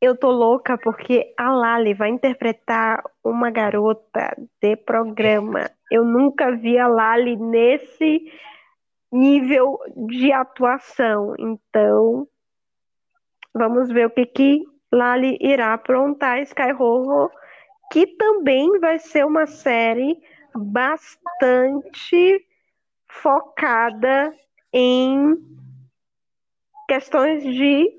Eu 0.00 0.16
tô 0.16 0.30
louca 0.30 0.78
porque 0.78 1.34
a 1.36 1.50
Lali 1.50 1.92
vai 1.92 2.08
interpretar 2.10 3.02
uma 3.22 3.50
garota 3.50 4.36
de 4.62 4.76
programa. 4.76 5.70
Eu 5.90 6.04
nunca 6.04 6.54
vi 6.54 6.78
a 6.78 6.86
Lali 6.86 7.36
nesse 7.36 8.32
nível 9.10 9.78
de 10.08 10.32
atuação. 10.32 11.34
Então, 11.36 12.28
vamos 13.52 13.88
ver 13.88 14.06
o 14.06 14.10
que 14.10 14.26
que 14.26 14.64
Lali 14.92 15.36
irá 15.40 15.74
aprontar 15.74 16.40
Sky 16.42 16.72
Horror, 16.78 17.30
que 17.90 18.06
também 18.06 18.78
vai 18.78 19.00
ser 19.00 19.26
uma 19.26 19.46
série 19.46 20.16
bastante 20.54 22.46
focada 23.22 24.34
em 24.72 25.36
questões 26.88 27.42
de 27.42 27.90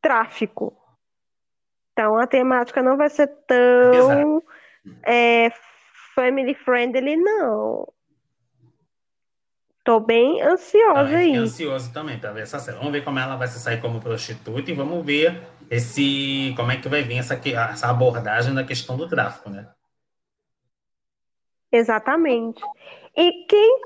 tráfico. 0.00 0.76
Então 1.92 2.16
a 2.16 2.26
temática 2.26 2.82
não 2.82 2.96
vai 2.96 3.10
ser 3.10 3.28
tão 3.46 4.42
é, 5.04 5.50
family 6.14 6.54
friendly, 6.54 7.16
não. 7.16 7.86
Tô 9.84 9.98
bem 9.98 10.40
ansiosa 10.40 11.16
aí. 11.16 11.34
ansioso 11.34 11.92
também 11.92 12.18
para 12.18 12.32
ver 12.32 12.42
essa 12.42 12.60
série. 12.60 12.78
Vamos 12.78 12.92
ver 12.92 13.02
como 13.02 13.18
ela 13.18 13.36
vai 13.36 13.48
se 13.48 13.58
sair 13.58 13.80
como 13.80 14.00
prostituta 14.00 14.70
e 14.70 14.74
vamos 14.74 15.04
ver 15.04 15.42
esse 15.68 16.54
como 16.56 16.70
é 16.70 16.76
que 16.76 16.88
vai 16.88 17.02
vir 17.02 17.18
essa, 17.18 17.34
essa 17.34 17.90
abordagem 17.90 18.54
da 18.54 18.62
questão 18.62 18.96
do 18.96 19.08
tráfico, 19.08 19.50
né? 19.50 19.68
Exatamente. 21.72 22.62
E 23.16 23.46
quem 23.46 23.80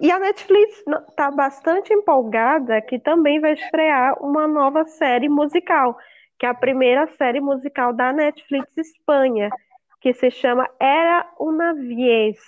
e 0.00 0.10
a 0.10 0.18
Netflix 0.20 0.84
está 1.08 1.30
bastante 1.30 1.92
empolgada 1.92 2.80
que 2.80 2.98
também 2.98 3.40
vai 3.40 3.54
estrear 3.54 4.22
uma 4.22 4.46
nova 4.46 4.84
série 4.84 5.28
musical, 5.28 5.96
que 6.38 6.46
é 6.46 6.48
a 6.48 6.54
primeira 6.54 7.08
série 7.16 7.40
musical 7.40 7.92
da 7.92 8.12
Netflix 8.12 8.76
Espanha, 8.76 9.50
que 10.00 10.12
se 10.12 10.30
chama 10.30 10.68
Era 10.78 11.28
uma 11.40 11.74
Vez, 11.74 12.38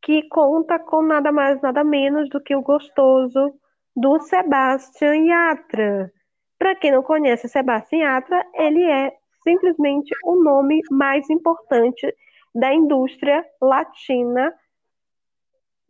que 0.00 0.28
conta 0.28 0.78
com 0.78 1.02
nada 1.02 1.32
mais 1.32 1.60
nada 1.60 1.82
menos 1.82 2.28
do 2.28 2.40
que 2.40 2.54
o 2.54 2.62
gostoso 2.62 3.52
do 3.96 4.20
Sebastian 4.20 5.26
Yatra. 5.26 6.12
Para 6.56 6.76
quem 6.76 6.92
não 6.92 7.02
conhece 7.02 7.48
Sebastião 7.48 8.00
Yatra, 8.00 8.46
ele 8.54 8.84
é 8.84 9.12
simplesmente 9.42 10.14
o 10.24 10.36
nome 10.42 10.80
mais 10.90 11.28
importante 11.28 12.14
da 12.54 12.72
indústria 12.72 13.44
latina 13.60 14.54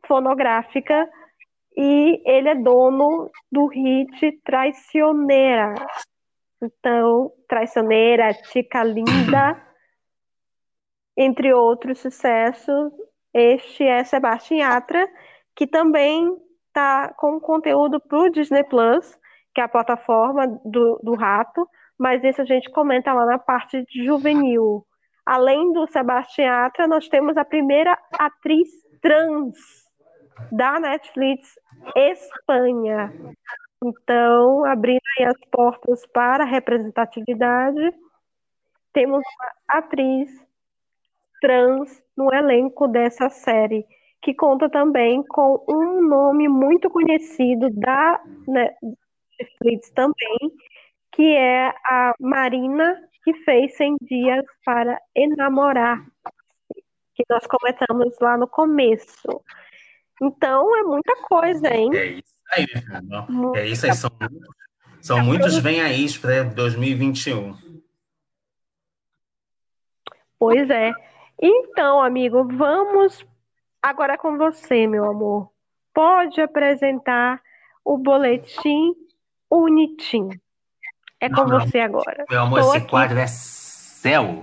fonográfica 0.07 1.09
e 1.77 2.23
ele 2.25 2.49
é 2.49 2.55
dono 2.55 3.31
do 3.53 3.67
hit 3.67 4.41
Traicioneira. 4.45 5.75
Então, 6.63 7.31
Traicioneira, 7.47 8.33
Tica 8.33 8.83
Linda, 8.83 9.63
entre 11.17 11.53
outros 11.53 11.99
sucessos, 11.99 12.93
este 13.35 13.85
é 13.85 14.03
Sebastião 14.05 14.59
Yatra, 14.59 15.07
que 15.55 15.67
também 15.67 16.35
está 16.69 17.13
com 17.19 17.39
conteúdo 17.39 18.01
para 18.01 18.19
o 18.19 18.31
Disney 18.31 18.65
Plus, 18.65 19.15
que 19.55 19.61
é 19.61 19.65
a 19.65 19.69
plataforma 19.69 20.47
do, 20.65 20.99
do 21.03 21.15
rato, 21.15 21.69
mas 21.99 22.25
isso 22.25 22.41
a 22.41 22.45
gente 22.45 22.71
comenta 22.71 23.13
lá 23.13 23.27
na 23.27 23.39
parte 23.39 23.83
de 23.85 24.05
juvenil. 24.05 24.87
Além 25.25 25.73
do 25.73 25.87
Sebastião 25.87 26.47
Yatra, 26.47 26.87
nós 26.87 27.09
temos 27.09 27.37
a 27.37 27.45
primeira 27.45 27.99
atriz 28.19 28.69
trans 29.03 29.86
da 30.53 30.79
Netflix 30.81 31.55
Espanha. 31.95 33.13
Então, 33.83 34.65
abrindo 34.65 35.01
as 35.27 35.37
portas 35.51 36.07
para 36.07 36.45
representatividade, 36.45 37.95
temos 38.93 39.23
uma 39.23 39.79
atriz 39.79 40.31
trans 41.41 42.03
no 42.17 42.33
elenco 42.33 42.89
dessa 42.89 43.29
série, 43.29 43.87
que 44.23 44.35
conta 44.35 44.71
também 44.71 45.23
com 45.23 45.65
um 45.69 46.01
nome 46.09 46.49
muito 46.49 46.89
conhecido 46.89 47.69
da 47.71 48.21
Netflix 48.49 49.91
também, 49.91 50.39
que 51.13 51.37
é 51.37 51.69
a 51.85 52.15
Marina, 52.19 53.01
que 53.23 53.35
fez 53.45 53.77
100 53.77 53.97
Dias 54.03 54.45
para 54.65 54.99
Enamorar, 55.15 56.05
que 57.15 57.25
nós 57.29 57.47
comentamos 57.47 58.17
lá 58.21 58.37
no 58.37 58.49
começo. 58.49 59.43
Então 60.23 60.77
é 60.77 60.83
muita 60.83 61.17
coisa, 61.23 61.69
hein? 61.75 61.91
É 61.95 62.07
isso 62.07 62.25
aí, 62.53 62.67
É 63.57 63.67
isso 63.67 63.87
aí, 63.87 63.95
são, 63.95 64.11
são 65.01 65.21
muitos 65.21 65.59
vem 65.59 65.81
aí 65.81 66.07
para 66.19 66.45
2021. 66.45 67.55
Pois 70.39 70.69
é. 70.71 70.93
Então, 71.41 72.03
amigo, 72.03 72.47
vamos 72.57 73.25
agora 73.83 74.17
com 74.17 74.37
você, 74.37 74.87
meu 74.87 75.05
amor. 75.05 75.51
Pode 75.93 76.41
apresentar 76.41 77.41
o 77.85 77.97
boletim 77.97 78.95
Unitim. 79.51 80.29
É 81.21 81.29
com 81.29 81.45
Não, 81.45 81.61
você 81.61 81.79
agora. 81.81 82.25
Meu 82.29 82.43
amor, 82.43 82.59
Estou 82.59 82.75
esse 82.75 82.83
aqui. 82.83 82.91
quadro 82.91 83.19
é 83.19 83.27
céu. 83.27 84.43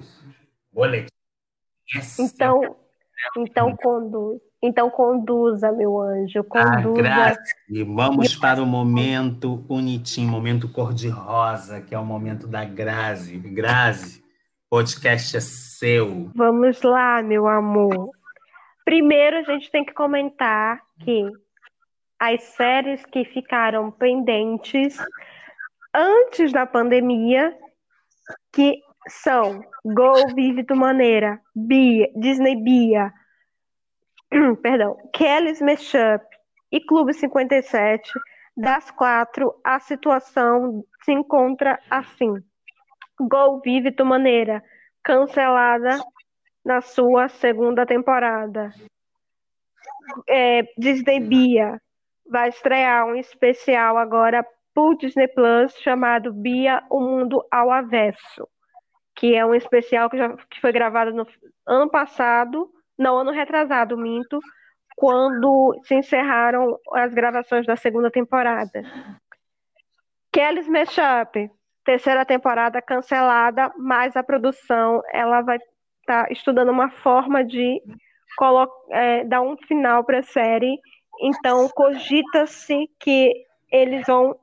Boletim. 0.72 1.08
É 1.96 2.00
então, 2.20 2.76
então 3.38 3.76
conduz. 3.76 4.42
Então 4.62 4.90
conduza, 4.90 5.72
meu 5.72 6.00
anjo, 6.00 6.44
conduza. 6.46 7.04
Ah, 7.10 7.34
Vamos 7.86 8.36
para 8.36 8.62
o 8.62 8.66
momento 8.66 9.58
bonitinho, 9.58 10.30
momento 10.30 10.72
cor-de-rosa, 10.72 11.82
que 11.82 11.94
é 11.94 12.00
o 12.00 12.06
momento 12.06 12.48
da 12.48 12.64
Grazi. 12.64 13.38
Grazi, 13.38 14.24
podcast 14.70 15.36
é 15.36 15.42
seu. 15.42 16.32
Vamos 16.34 16.82
lá, 16.82 17.22
meu 17.22 17.46
amor. 17.48 18.10
Primeiro, 18.86 19.38
a 19.38 19.44
gente 19.44 19.70
tem 19.70 19.84
que 19.84 19.94
comentar 19.94 20.82
que 21.00 21.30
as 22.20 22.42
séries 22.44 23.06
que 23.06 23.26
ficaram 23.26 23.92
pendentes 23.92 24.98
antes 25.94 26.52
da 26.52 26.66
pandemia, 26.66 27.56
que 28.52 28.82
são 29.08 29.64
Go 29.84 30.34
Vive 30.36 30.64
do 30.64 30.76
Maneira, 30.76 31.40
Bia, 31.56 32.10
Disney 32.16 32.56
Bia, 32.62 33.14
perdão, 34.62 34.98
Kelly's 35.14 35.62
Mashup 35.62 36.26
e 36.72 36.80
Clube 36.82 37.14
57, 37.14 38.12
das 38.56 38.92
quatro, 38.92 39.54
a 39.64 39.80
situação 39.80 40.84
se 41.04 41.12
encontra 41.12 41.80
assim. 41.90 42.34
Gol 43.20 43.62
Vive 43.62 43.92
Tu 43.92 44.06
Maneira, 44.06 44.64
cancelada 45.04 46.00
na 46.64 46.82
sua 46.82 47.28
segunda 47.28 47.86
temporada. 47.86 48.72
É, 50.28 50.64
Disney 50.78 51.20
Bia 51.20 51.82
vai 52.30 52.50
estrear 52.50 53.06
um 53.06 53.16
especial 53.16 53.98
agora 53.98 54.46
pro 54.74 54.96
Disney 54.98 55.28
Plus 55.28 55.76
chamado 55.80 56.34
Bia, 56.34 56.84
o 56.90 57.00
Mundo 57.00 57.46
ao 57.52 57.70
Avesso, 57.70 58.48
que 59.24 59.34
é 59.34 59.46
um 59.46 59.56
especial 59.56 60.10
que 60.10 60.18
já 60.18 60.36
que 60.50 60.60
foi 60.60 60.74
gravado 60.74 61.14
no 61.14 61.26
ano 61.66 61.90
passado 61.90 62.70
não, 62.98 63.18
ano 63.18 63.32
retrasado, 63.32 63.98
minto, 63.98 64.38
quando 64.98 65.80
se 65.86 65.96
encerraram 65.96 66.78
as 66.92 67.14
gravações 67.14 67.66
da 67.66 67.78
segunda 67.78 68.12
temporada. 68.12 68.84
Kelly's 70.30 70.68
Mashup, 70.68 71.50
terceira 71.86 72.26
temporada 72.26 72.82
cancelada, 72.82 73.72
mas 73.78 74.18
a 74.18 74.24
produção 74.24 75.02
ela 75.14 75.40
vai 75.40 75.56
estar 75.56 76.26
tá 76.26 76.28
estudando 76.30 76.70
uma 76.70 76.90
forma 76.90 77.46
de 77.46 77.82
é, 78.92 79.24
dar 79.24 79.42
um 79.42 79.56
final 79.56 80.04
para 80.04 80.20
a 80.20 80.24
série. 80.24 80.78
Então, 81.22 81.70
cogita-se 81.70 82.90
que 83.00 83.32
eles 83.72 84.06
vão 84.06 84.38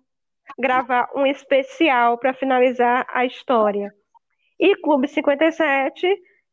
gravar 0.58 1.10
um 1.14 1.26
especial 1.26 2.16
para 2.16 2.32
finalizar 2.32 3.06
a 3.12 3.26
história. 3.26 3.92
E 4.60 4.76
Clube 4.76 5.08
57 5.08 6.06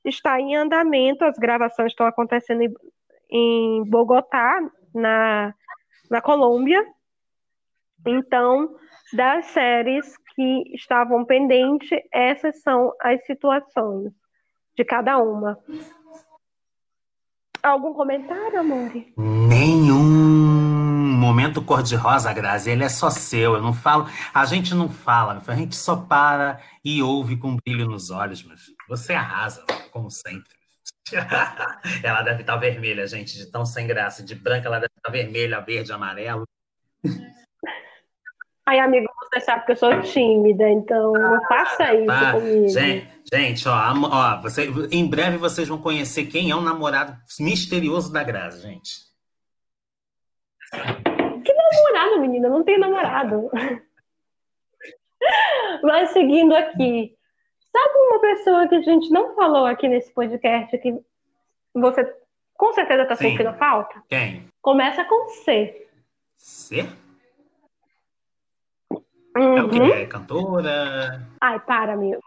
está 0.05 0.39
em 0.39 0.55
andamento, 0.55 1.25
as 1.25 1.37
gravações 1.37 1.91
estão 1.91 2.07
acontecendo 2.07 2.61
em, 2.61 2.73
em 3.29 3.83
Bogotá, 3.83 4.61
na, 4.95 5.53
na 6.09 6.21
Colômbia. 6.21 6.81
Então, 8.05 8.73
das 9.11 9.47
séries 9.47 10.15
que 10.33 10.73
estavam 10.73 11.25
pendentes, 11.25 11.89
essas 12.13 12.61
são 12.61 12.93
as 13.01 13.25
situações 13.25 14.13
de 14.77 14.85
cada 14.85 15.17
uma. 15.17 15.59
Algum 17.61 17.93
comentário, 17.93 18.59
amor? 18.59 18.89
Nenhum. 19.17 20.56
Momento 21.37 21.61
cor-de-rosa, 21.61 22.33
Grazi, 22.33 22.71
ele 22.71 22.83
é 22.83 22.89
só 22.89 23.11
seu. 23.11 23.53
Eu 23.53 23.61
não 23.61 23.71
falo, 23.71 24.07
a 24.33 24.43
gente 24.43 24.73
não 24.73 24.89
fala, 24.89 25.39
a 25.45 25.55
gente 25.55 25.75
só 25.75 25.95
para 25.95 26.59
e 26.83 26.99
ouve 27.03 27.37
com 27.37 27.57
brilho 27.63 27.85
nos 27.85 28.09
olhos, 28.09 28.41
mas 28.41 28.61
você 28.89 29.13
arrasa, 29.13 29.63
como 29.91 30.09
sempre. 30.09 30.49
ela 32.03 32.23
deve 32.23 32.41
estar 32.41 32.55
vermelha, 32.55 33.05
gente, 33.05 33.37
de 33.37 33.45
tão 33.51 33.67
sem 33.67 33.85
graça. 33.85 34.23
De 34.23 34.33
branca, 34.33 34.67
ela 34.67 34.79
deve 34.79 34.89
estar 34.97 35.11
vermelha, 35.11 35.61
verde, 35.61 35.93
amarelo. 35.93 36.43
Ai, 38.65 38.79
amigo, 38.79 39.05
você 39.21 39.39
sabe 39.39 39.63
que 39.67 39.73
eu 39.73 39.77
sou 39.77 40.01
tímida, 40.01 40.67
então 40.67 41.13
não 41.13 41.39
faça 41.47 41.93
isso 41.93 42.09
ah, 42.09 42.31
comigo. 42.31 42.67
Gente, 42.67 43.07
gente 43.31 43.69
ó, 43.69 43.93
ó 44.11 44.41
você, 44.41 44.67
em 44.89 45.07
breve 45.07 45.37
vocês 45.37 45.67
vão 45.67 45.77
conhecer 45.77 46.25
quem 46.25 46.49
é 46.49 46.55
o 46.55 46.61
namorado 46.61 47.15
misterioso 47.39 48.11
da 48.11 48.23
Graça, 48.23 48.59
gente. 48.59 49.05
Namorado, 51.97 52.21
menina? 52.21 52.49
Não 52.49 52.63
tenho 52.63 52.79
namorado. 52.79 53.49
Mas 55.83 56.11
seguindo 56.11 56.55
aqui, 56.55 57.17
Sabe 57.77 57.95
uma 57.95 58.19
pessoa 58.19 58.67
que 58.67 58.73
a 58.73 58.81
gente 58.81 59.11
não 59.11 59.35
falou 59.35 59.67
aqui 59.67 59.87
nesse 59.87 60.11
podcast 60.11 60.75
que 60.79 60.99
você 61.75 62.11
com 62.55 62.73
certeza 62.73 63.03
está 63.03 63.15
sentindo 63.15 63.53
falta? 63.53 64.01
Quem? 64.09 64.47
Começa 64.63 65.05
com 65.05 65.29
C. 65.29 65.87
C? 66.35 66.89
Uhum. 69.37 69.57
É 69.57 69.63
o 69.63 69.69
que? 69.69 69.79
É 69.79 70.05
cantora? 70.07 71.21
Ai, 71.39 71.59
para, 71.59 71.95
meu. 71.95 72.19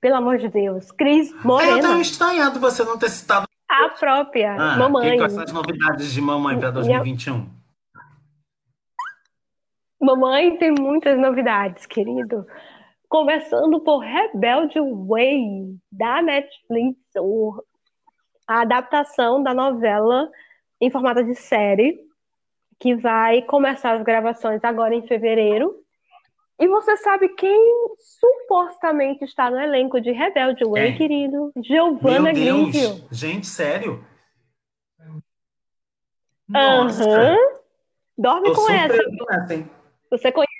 Pelo 0.00 0.14
amor 0.14 0.38
de 0.38 0.48
Deus. 0.48 0.92
Cris 0.92 1.34
Morena. 1.42 1.78
Eu 1.78 1.80
tenho 1.80 2.00
estranhado 2.00 2.60
você 2.60 2.84
não 2.84 2.96
ter 2.96 3.10
citado. 3.10 3.48
A 3.68 3.88
própria. 3.88 4.54
Ah, 4.54 4.76
mamãe. 4.76 5.16
Quais 5.16 5.32
são 5.32 5.42
as 5.42 5.52
novidades 5.52 6.12
de 6.12 6.20
mamãe 6.20 6.56
para 6.56 6.70
2021? 6.70 7.50
Mamãe 10.04 10.58
tem 10.58 10.70
muitas 10.70 11.18
novidades, 11.18 11.86
querido. 11.86 12.46
Começando 13.08 13.80
por 13.80 14.00
Rebelde 14.00 14.78
Way, 14.78 15.76
da 15.90 16.20
Netflix, 16.20 16.98
a 18.46 18.60
adaptação 18.60 19.42
da 19.42 19.54
novela 19.54 20.30
em 20.78 20.90
formato 20.90 21.24
de 21.24 21.34
série, 21.34 21.98
que 22.78 22.94
vai 22.94 23.40
começar 23.42 23.96
as 23.96 24.02
gravações 24.02 24.62
agora 24.62 24.94
em 24.94 25.06
fevereiro. 25.06 25.74
E 26.60 26.68
você 26.68 26.98
sabe 26.98 27.30
quem 27.30 27.96
supostamente 27.98 29.24
está 29.24 29.50
no 29.50 29.58
elenco 29.58 30.00
de 30.02 30.12
Rebelde 30.12 30.64
Way, 30.66 30.98
querido? 30.98 31.50
Giovanna 31.64 32.30
Grigio. 32.30 33.08
Gente, 33.10 33.46
sério? 33.46 34.04
Aham. 36.54 37.30
Uhum. 37.30 37.54
Dorme 38.18 38.54
com 38.54 38.70
essa. 38.70 39.83
Você 40.14 40.30
conhece 40.30 40.52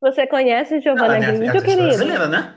Você 0.00 0.26
conhece 0.28 0.80
Giovanna 0.80 1.16
Ela 1.16 1.26
é 1.26 1.60
querido? 1.60 1.82
brasileira, 1.82 2.28
né? 2.28 2.54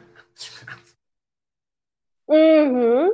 Uhum. 2.27 3.09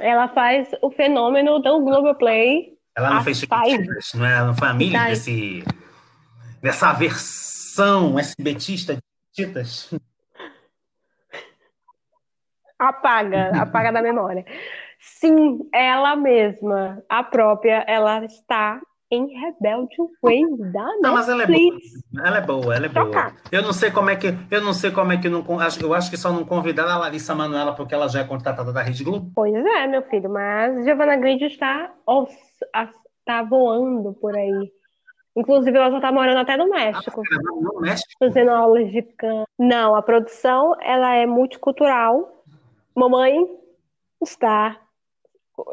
Ela 0.00 0.28
faz 0.28 0.68
o 0.80 0.90
fenômeno 0.90 1.58
do 1.58 1.80
Globoplay. 1.80 2.78
Ela 2.96 3.10
não 3.10 3.24
fez. 3.24 3.38
Chiquititas, 3.38 4.12
não 4.14 4.24
é? 4.24 4.38
Não 4.44 4.54
foi 4.54 4.68
amiga 4.68 4.98
Five. 4.98 5.10
desse, 5.10 5.64
dessa 6.62 6.92
versão 6.92 8.16
SBTista 8.18 8.94
de 8.94 9.02
Chiquititas? 9.34 9.92
Apaga, 12.78 13.50
apaga 13.60 13.90
da 13.92 14.00
memória. 14.00 14.44
Sim, 15.00 15.68
ela 15.74 16.14
mesma, 16.14 17.02
a 17.08 17.22
própria, 17.22 17.84
ela 17.88 18.24
está 18.24 18.80
em 19.10 19.26
Rebelde 19.38 19.96
Way 20.22 20.42
da 20.72 20.86
Não, 21.00 21.14
mas 21.14 21.28
ela 21.28 21.42
é 21.42 21.46
boa. 21.46 21.58
Netflix. 21.58 22.04
Ela 22.24 22.38
é 22.38 22.40
boa, 22.40 22.74
ela 22.76 22.86
é 22.86 22.88
boa. 22.88 23.06
Chocada. 23.06 23.36
Eu 23.52 23.62
não 23.62 23.72
sei 23.72 23.90
como 23.90 24.10
é 24.10 24.16
que, 24.16 24.34
eu 24.50 24.60
não 24.60 24.72
sei 24.72 24.90
como 24.90 25.12
é 25.12 25.16
que 25.16 25.28
não, 25.28 25.44
eu 25.82 25.94
acho 25.94 26.10
que 26.10 26.16
só 26.16 26.32
não 26.32 26.44
convidaram 26.44 26.90
a 26.90 26.98
Larissa 26.98 27.34
Manoela 27.34 27.74
porque 27.74 27.94
ela 27.94 28.08
já 28.08 28.20
é 28.20 28.24
contratada 28.24 28.72
da 28.72 28.82
Rede 28.82 29.04
Globo. 29.04 29.30
Pois 29.34 29.54
é, 29.54 29.86
meu 29.86 30.02
filho, 30.02 30.30
mas 30.30 30.84
Giovanna 30.84 31.16
Grindio 31.16 31.46
está, 31.46 31.92
está 33.20 33.42
voando 33.42 34.14
por 34.14 34.36
aí. 34.36 34.72
Inclusive, 35.36 35.76
ela 35.76 35.90
já 35.90 35.96
está 35.96 36.12
morando 36.12 36.38
até 36.38 36.56
no 36.56 36.68
México, 36.70 37.22
Cara, 37.22 37.42
não, 37.42 37.60
não 37.60 37.80
mexe. 37.80 38.04
fazendo 38.18 38.50
aulas 38.50 38.88
de 38.90 39.02
canto. 39.02 39.48
Não, 39.58 39.96
a 39.96 40.02
produção, 40.02 40.76
ela 40.80 41.14
é 41.14 41.26
multicultural. 41.26 42.44
Mamãe 42.94 43.44
está 44.22 44.78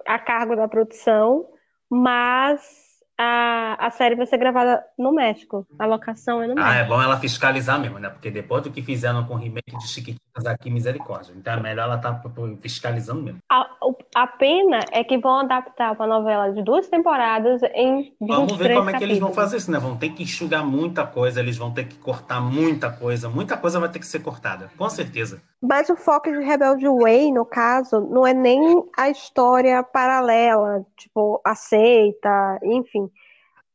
a 0.07 0.17
cargo 0.17 0.55
da 0.55 0.67
produção, 0.67 1.45
mas 1.89 2.80
a, 3.21 3.87
a 3.87 3.91
série 3.91 4.15
vai 4.15 4.25
ser 4.25 4.37
gravada 4.37 4.83
no 4.97 5.11
México. 5.13 5.67
A 5.77 5.85
locação 5.85 6.41
é 6.41 6.47
no 6.47 6.55
Ah, 6.57 6.73
é 6.75 6.83
México. 6.83 6.89
bom 6.89 7.01
ela 7.01 7.19
fiscalizar 7.19 7.79
mesmo, 7.79 7.99
né? 7.99 8.09
Porque 8.09 8.31
depois 8.31 8.63
do 8.63 8.71
que 8.71 8.81
fizeram 8.81 9.25
com 9.27 9.35
o 9.35 9.37
remake 9.37 9.77
de 9.77 9.87
Chiquititas 9.87 10.30
aqui, 10.45 10.69
misericórdia. 10.69 11.33
Então 11.35 11.53
é 11.53 11.59
melhor 11.59 11.83
ela 11.83 11.95
estar 11.95 12.21
fiscalizando 12.61 13.21
mesmo. 13.21 13.39
A, 13.49 13.69
a 14.15 14.27
pena 14.27 14.79
é 14.91 15.03
que 15.03 15.17
vão 15.17 15.39
adaptar 15.39 15.93
uma 15.93 16.07
novela 16.07 16.51
de 16.53 16.63
duas 16.63 16.87
temporadas 16.87 17.61
em 17.73 18.13
Vamos 18.19 18.53
ver 18.57 18.69
23 18.69 18.77
como 18.77 18.89
é 18.89 18.97
que 18.97 19.03
eles 19.03 19.19
vão 19.19 19.27
capítulos. 19.29 19.35
fazer 19.35 19.57
isso, 19.57 19.71
né? 19.71 19.79
Vão 19.79 19.97
ter 19.97 20.09
que 20.09 20.23
enxugar 20.23 20.65
muita 20.65 21.05
coisa, 21.05 21.39
eles 21.39 21.57
vão 21.57 21.71
ter 21.73 21.85
que 21.85 21.97
cortar 21.97 22.39
muita 22.39 22.91
coisa, 22.91 23.29
muita 23.29 23.57
coisa 23.57 23.79
vai 23.79 23.89
ter 23.89 23.99
que 23.99 24.07
ser 24.07 24.19
cortada, 24.19 24.69
com 24.77 24.89
certeza. 24.89 25.41
Mas 25.61 25.89
o 25.89 25.95
foco 25.95 26.31
de 26.31 26.39
Rebelde 26.43 26.87
Way, 26.87 27.31
no 27.31 27.45
caso, 27.45 27.99
não 28.01 28.25
é 28.25 28.33
nem 28.33 28.83
a 28.97 29.09
história 29.09 29.83
paralela, 29.83 30.85
tipo, 30.97 31.41
aceita, 31.45 32.59
enfim. 32.63 33.09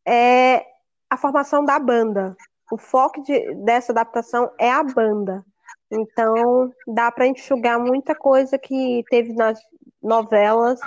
É 0.07 0.65
a 1.11 1.17
formação 1.17 1.65
da 1.65 1.79
banda. 1.79 2.37
O 2.71 2.77
foco 2.77 3.23
de- 3.23 3.55
dessa 3.65 3.93
adaptação 3.93 4.51
é 4.59 4.71
a 4.73 4.83
banda. 4.83 5.45
Então, 5.91 6.73
dá 6.87 7.11
para 7.11 7.27
enxugar 7.27 7.79
muita 7.79 8.15
coisa 8.15 8.59
que 8.59 9.05
teve 9.09 9.33
nas 9.33 9.59
novelas 10.03 10.81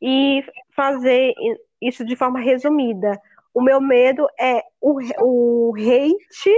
e 0.00 0.44
fazer 0.74 1.34
isso 1.80 2.04
de 2.04 2.16
forma 2.16 2.40
resumida. 2.40 3.20
O 3.52 3.62
meu 3.62 3.80
medo 3.80 4.26
é 4.38 4.62
o, 4.80 4.98
o 5.22 5.74
hate 5.76 6.54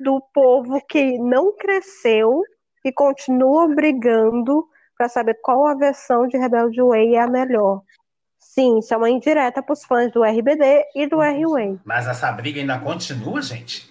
do 0.00 0.20
povo 0.32 0.80
que 0.88 1.18
não 1.18 1.56
cresceu 1.56 2.42
e 2.84 2.92
continua 2.92 3.68
brigando 3.68 4.66
para 4.96 5.08
saber 5.08 5.38
qual 5.42 5.66
a 5.66 5.74
versão 5.74 6.26
de 6.26 6.36
Rebelde 6.36 6.82
Way 6.82 7.14
é 7.14 7.20
a 7.20 7.26
melhor. 7.26 7.82
Sim, 8.38 8.78
isso 8.78 8.92
é 8.92 8.96
uma 8.96 9.08
indireta 9.08 9.62
para 9.62 9.72
os 9.72 9.84
fãs 9.84 10.12
do 10.12 10.22
RBD 10.22 10.84
e 10.94 11.06
do 11.06 11.22
R-Way. 11.22 11.80
Mas 11.84 12.06
essa 12.06 12.30
briga 12.32 12.60
ainda 12.60 12.78
continua, 12.78 13.40
gente? 13.40 13.90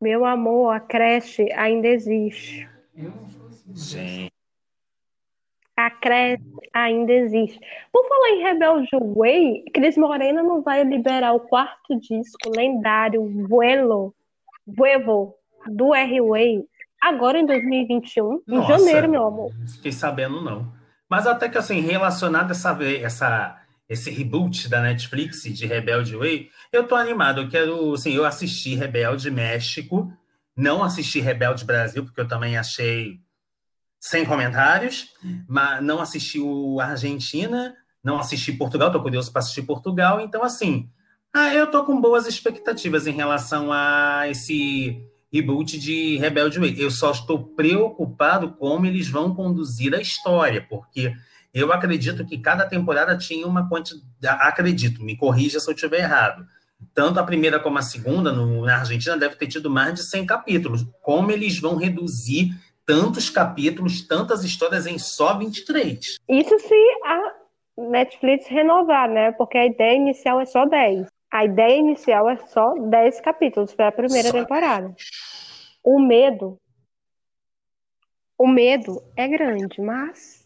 Meu 0.00 0.24
amor, 0.24 0.70
a 0.70 0.80
creche 0.80 1.52
ainda 1.52 1.88
existe. 1.88 2.68
Gente, 3.72 4.32
A 5.76 5.90
creche 5.90 6.42
ainda 6.72 7.12
existe. 7.12 7.60
Por 7.92 8.06
falar 8.08 8.30
em 8.30 8.42
Rebelde 8.42 8.88
Way, 9.16 9.64
Cris 9.72 9.96
Morena 9.96 10.42
não 10.42 10.62
vai 10.62 10.82
liberar 10.84 11.34
o 11.34 11.40
quarto 11.40 11.98
disco 12.00 12.50
lendário 12.54 13.46
Vuelo, 13.46 14.14
Vuevo 14.66 15.34
do 15.66 15.94
R-Way 15.94 16.64
agora 17.00 17.38
em 17.38 17.46
2021, 17.46 18.34
em 18.34 18.42
nossa, 18.46 18.78
janeiro, 18.78 19.08
meu 19.08 19.26
amor. 19.26 19.52
não 19.58 19.66
Fiquei 19.66 19.92
sabendo, 19.92 20.40
não. 20.42 20.70
Mas 21.08 21.26
até 21.26 21.48
que, 21.48 21.58
assim, 21.58 21.80
relacionado 21.80 22.50
a 22.50 22.52
essa, 22.52 22.78
essa, 22.84 23.59
esse 23.90 24.08
reboot 24.08 24.68
da 24.68 24.80
Netflix 24.80 25.42
de 25.42 25.66
Rebelde 25.66 26.16
Way, 26.16 26.48
eu 26.72 26.86
tô 26.86 26.94
animado. 26.94 27.40
Eu 27.40 27.48
quero, 27.48 27.94
assim, 27.94 28.12
eu 28.12 28.24
assisti 28.24 28.76
Rebelde 28.76 29.32
México, 29.32 30.12
não 30.56 30.84
assisti 30.84 31.18
Rebelde 31.18 31.64
Brasil, 31.64 32.04
porque 32.04 32.20
eu 32.20 32.28
também 32.28 32.56
achei 32.56 33.18
sem 33.98 34.24
comentários, 34.24 35.08
mas 35.48 35.82
não 35.82 36.00
assisti 36.00 36.38
o 36.38 36.80
Argentina, 36.80 37.74
não 38.02 38.20
assisti 38.20 38.52
Portugal, 38.52 38.92
tô 38.92 39.02
curioso 39.02 39.32
para 39.32 39.40
assistir 39.40 39.62
Portugal, 39.62 40.20
então, 40.20 40.44
assim, 40.44 40.88
ah, 41.34 41.52
eu 41.52 41.66
tô 41.66 41.84
com 41.84 42.00
boas 42.00 42.26
expectativas 42.26 43.08
em 43.08 43.12
relação 43.12 43.72
a 43.72 44.28
esse 44.28 45.04
reboot 45.32 45.78
de 45.78 46.16
Rebelde 46.16 46.60
Way. 46.60 46.76
Eu 46.78 46.90
só 46.90 47.10
estou 47.10 47.42
preocupado 47.54 48.52
como 48.52 48.86
eles 48.86 49.08
vão 49.08 49.34
conduzir 49.34 49.94
a 49.94 50.00
história, 50.00 50.64
porque 50.68 51.12
eu 51.52 51.72
acredito 51.72 52.24
que 52.24 52.38
cada 52.38 52.66
temporada 52.66 53.16
tinha 53.16 53.46
uma 53.46 53.68
quantidade. 53.68 54.04
Acredito, 54.42 55.02
me 55.02 55.16
corrija 55.16 55.58
se 55.58 55.68
eu 55.68 55.74
estiver 55.74 56.00
errado. 56.00 56.46
Tanto 56.94 57.20
a 57.20 57.24
primeira 57.24 57.60
como 57.60 57.78
a 57.78 57.82
segunda, 57.82 58.32
no, 58.32 58.64
na 58.64 58.78
Argentina, 58.78 59.16
deve 59.16 59.36
ter 59.36 59.48
tido 59.48 59.68
mais 59.68 59.94
de 59.94 60.02
100 60.04 60.26
capítulos. 60.26 60.86
Como 61.02 61.30
eles 61.30 61.58
vão 61.58 61.76
reduzir 61.76 62.54
tantos 62.86 63.28
capítulos, 63.28 64.06
tantas 64.06 64.44
histórias 64.44 64.86
em 64.86 64.98
só 64.98 65.36
23? 65.36 66.18
Isso 66.28 66.58
se 66.58 66.74
a 67.04 67.34
Netflix 67.76 68.46
renovar, 68.46 69.08
né? 69.08 69.32
Porque 69.32 69.58
a 69.58 69.66
ideia 69.66 69.96
inicial 69.96 70.40
é 70.40 70.46
só 70.46 70.64
10. 70.64 71.06
A 71.30 71.44
ideia 71.44 71.78
inicial 71.78 72.28
é 72.28 72.36
só 72.48 72.74
10 72.74 73.20
capítulos 73.20 73.74
para 73.74 73.88
a 73.88 73.92
primeira 73.92 74.28
Só 74.28 74.38
temporada. 74.38 74.94
O 75.82 76.00
medo. 76.00 76.58
O 78.36 78.48
medo 78.48 79.02
é 79.16 79.28
grande, 79.28 79.80
mas 79.80 80.39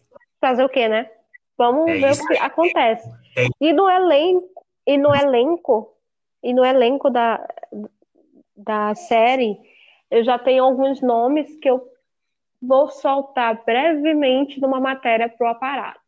fazer 0.44 0.62
o 0.62 0.68
quê, 0.68 0.86
né? 0.88 1.08
Vamos 1.56 1.88
É 1.90 1.94
ver 1.94 2.10
isso. 2.10 2.22
o 2.22 2.26
que 2.26 2.36
acontece. 2.36 3.08
É. 3.34 3.46
E 3.58 3.72
no 3.72 3.88
elenco, 3.88 4.66
e 4.86 4.98
no 4.98 5.14
elenco, 5.14 5.96
e 6.42 6.52
no 6.52 6.62
elenco 6.62 7.08
da, 7.08 7.40
da 8.54 8.94
série, 8.94 9.56
eu 10.10 10.22
já 10.22 10.38
tenho 10.38 10.64
alguns 10.64 11.00
nomes 11.00 11.56
que 11.62 11.70
eu 11.70 11.82
vou 12.60 12.90
soltar 12.90 13.64
brevemente 13.64 14.60
numa 14.60 14.78
matéria 14.80 15.30
pro 15.30 15.46
aparato. 15.46 16.00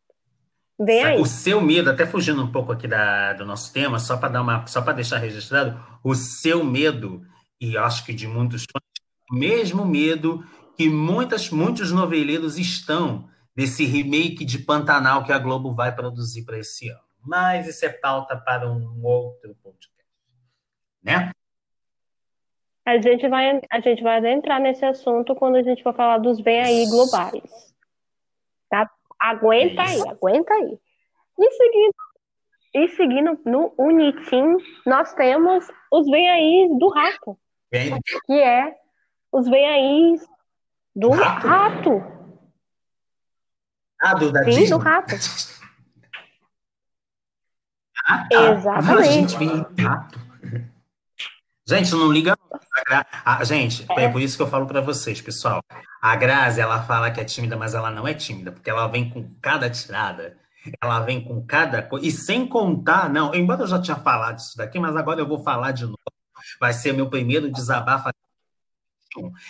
Vem 0.79 1.03
aí. 1.03 1.19
O 1.19 1.25
seu 1.25 1.59
medo, 1.59 1.89
até 1.89 2.05
fugindo 2.05 2.43
um 2.43 2.51
pouco 2.51 2.71
aqui 2.71 2.87
da, 2.87 3.33
do 3.33 3.43
nosso 3.43 3.73
tema, 3.73 3.97
só 3.97 4.17
para 4.17 4.29
dar 4.29 4.41
uma, 4.43 4.67
só 4.67 4.83
para 4.83 4.93
deixar 4.93 5.17
registrado, 5.17 5.79
o 6.03 6.13
seu 6.13 6.63
medo, 6.63 7.23
e 7.59 7.75
acho 7.75 8.05
que 8.05 8.13
de 8.13 8.27
muitos 8.27 8.65
fãs, 8.71 8.83
o 9.31 9.35
mesmo 9.35 9.83
medo 9.83 10.45
que 10.77 10.87
muitas, 10.87 11.49
muitos 11.49 11.91
noveleiros 11.91 12.59
estão 12.59 13.27
desse 13.57 13.83
remake 13.85 14.45
de 14.45 14.59
Pantanal 14.59 15.23
que 15.23 15.31
a 15.33 15.39
Globo 15.39 15.73
vai 15.73 15.93
produzir 15.93 16.45
para 16.45 16.59
esse 16.59 16.89
ano. 16.89 17.01
Mas 17.25 17.67
isso 17.67 17.83
é 17.83 17.89
pauta 17.89 18.37
para 18.37 18.71
um 18.71 19.03
outro 19.03 19.55
podcast. 19.63 19.97
Né? 21.03 21.31
A 22.85 23.01
gente 23.01 23.27
vai, 23.27 23.59
a 23.69 23.79
gente 23.79 24.03
vai 24.03 24.17
adentrar 24.17 24.61
nesse 24.61 24.85
assunto 24.85 25.33
quando 25.35 25.55
a 25.55 25.63
gente 25.63 25.81
for 25.81 25.95
falar 25.95 26.19
dos 26.19 26.39
bem 26.39 26.61
aí 26.61 26.85
globais. 26.85 27.73
Tá? 28.69 28.87
Aguenta 29.19 29.81
aí, 29.81 29.95
Isso. 29.95 30.07
aguenta 30.09 30.53
aí. 30.53 30.77
E 31.39 31.51
seguindo, 31.51 31.95
e 32.75 32.87
seguindo 32.89 33.39
no 33.43 33.73
Unitim, 33.77 34.55
nós 34.85 35.13
temos 35.15 35.67
os 35.91 36.07
bem 36.09 36.29
aí 36.29 36.69
do 36.77 36.89
rato, 36.89 37.37
Vem- 37.71 37.99
que 38.25 38.33
é 38.33 38.75
os 39.31 39.49
bem 39.49 39.67
aí 39.67 40.15
do 40.95 41.09
Rato? 41.09 41.47
rato. 41.47 42.16
Ah, 44.01 44.13
do 44.13 44.31
da 44.31 44.43
Sim, 44.43 44.49
Disney? 44.51 44.69
do 44.69 44.77
rato. 44.77 45.15
Ah, 48.05 48.27
tá. 48.29 48.51
Exatamente. 48.51 48.99
Ah, 48.99 49.03
gente, 49.11 49.37
vem 49.37 49.65
rato. 49.85 50.19
Gente, 51.67 51.91
não 51.91 52.11
liga. 52.11 52.37
não. 52.39 52.59
A 52.77 52.83
Gra- 52.83 53.05
a- 53.25 53.43
gente, 53.43 53.85
é 53.97 54.07
por 54.07 54.21
isso 54.21 54.37
que 54.37 54.43
eu 54.43 54.47
falo 54.47 54.65
pra 54.65 54.79
vocês, 54.81 55.19
pessoal. 55.19 55.61
A 56.01 56.15
Grazi, 56.15 56.61
ela 56.61 56.83
fala 56.83 57.11
que 57.11 57.19
é 57.19 57.25
tímida, 57.25 57.57
mas 57.57 57.73
ela 57.73 57.89
não 57.91 58.07
é 58.07 58.13
tímida, 58.13 58.51
porque 58.51 58.69
ela 58.69 58.87
vem 58.87 59.09
com 59.09 59.29
cada 59.41 59.69
tirada. 59.69 60.37
Ela 60.81 60.99
vem 61.01 61.21
com 61.23 61.45
cada 61.45 61.81
coisa. 61.81 62.05
E 62.05 62.11
sem 62.11 62.47
contar, 62.47 63.09
não, 63.09 63.33
embora 63.33 63.63
eu 63.63 63.67
já 63.67 63.81
tinha 63.81 63.97
falado 63.97 64.37
isso 64.39 64.55
daqui, 64.57 64.79
mas 64.79 64.95
agora 64.95 65.19
eu 65.19 65.27
vou 65.27 65.43
falar 65.43 65.71
de 65.71 65.83
novo. 65.85 65.97
Vai 66.59 66.71
ser 66.71 66.93
meu 66.93 67.09
primeiro 67.09 67.51
desabafo. 67.51 68.09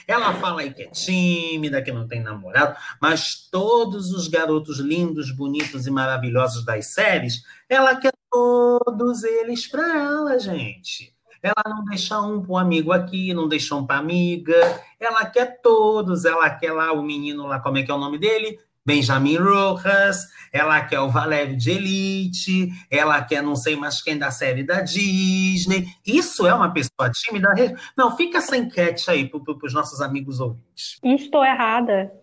Ela 0.07 0.33
fala 0.33 0.61
aí 0.61 0.73
que 0.73 0.83
é 0.83 0.87
tímida, 0.87 1.81
que 1.81 1.91
não 1.91 2.07
tem 2.07 2.21
namorado, 2.21 2.77
mas 3.01 3.47
todos 3.49 4.11
os 4.11 4.27
garotos 4.27 4.79
lindos, 4.79 5.31
bonitos 5.31 5.87
e 5.87 5.91
maravilhosos 5.91 6.65
das 6.65 6.87
séries, 6.87 7.43
ela 7.69 7.95
quer 7.95 8.13
todos 8.31 9.23
eles 9.23 9.67
para 9.67 9.97
ela, 9.97 10.39
gente. 10.39 11.15
Ela 11.41 11.63
não 11.67 11.85
deixa 11.85 12.19
um 12.19 12.41
para 12.41 12.51
um 12.51 12.57
amigo 12.57 12.91
aqui, 12.91 13.33
não 13.33 13.47
deixa 13.47 13.75
um 13.75 13.85
para 13.85 13.99
amiga. 13.99 14.81
Ela 14.99 15.25
quer 15.25 15.61
todos. 15.61 16.25
Ela 16.25 16.49
quer 16.49 16.73
lá 16.73 16.91
o 16.91 17.01
menino 17.01 17.45
lá, 17.47 17.59
como 17.59 17.77
é 17.77 17.83
que 17.83 17.91
é 17.91 17.93
o 17.93 17.99
nome 17.99 18.17
dele? 18.17 18.59
Benjamin 18.87 19.35
Rojas, 19.35 20.31
ela 20.49 20.81
quer 20.81 21.01
o 21.01 21.09
Valério 21.09 21.57
de 21.57 21.71
Elite, 21.71 22.69
ela 22.89 23.21
quer 23.21 23.43
não 23.43 23.53
sei 23.53 23.75
mais 23.75 24.01
quem 24.01 24.17
da 24.17 24.31
série 24.31 24.63
da 24.63 24.79
Disney. 24.79 25.87
Isso 26.05 26.47
é 26.47 26.53
uma 26.53 26.71
pessoa 26.71 27.11
tímida? 27.11 27.49
Não, 27.97 28.15
fica 28.15 28.37
essa 28.37 28.55
enquete 28.55 29.11
aí 29.11 29.27
para 29.27 29.41
os 29.65 29.73
nossos 29.73 29.99
amigos 29.99 30.39
ouvintes. 30.39 30.97
Estou 31.03 31.43
errada. 31.43 32.13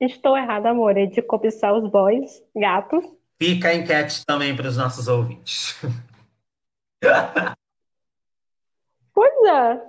Estou 0.00 0.38
errada, 0.38 0.70
amor, 0.70 0.96
é 0.96 1.04
de 1.04 1.20
cobiçar 1.20 1.74
os 1.74 1.86
boys, 1.90 2.42
gatos. 2.56 3.04
Fica 3.38 3.68
a 3.68 3.74
enquete 3.74 4.24
também 4.24 4.56
para 4.56 4.68
os 4.68 4.78
nossos 4.78 5.06
ouvintes. 5.06 5.78
pois 9.12 9.46
é. 9.46 9.82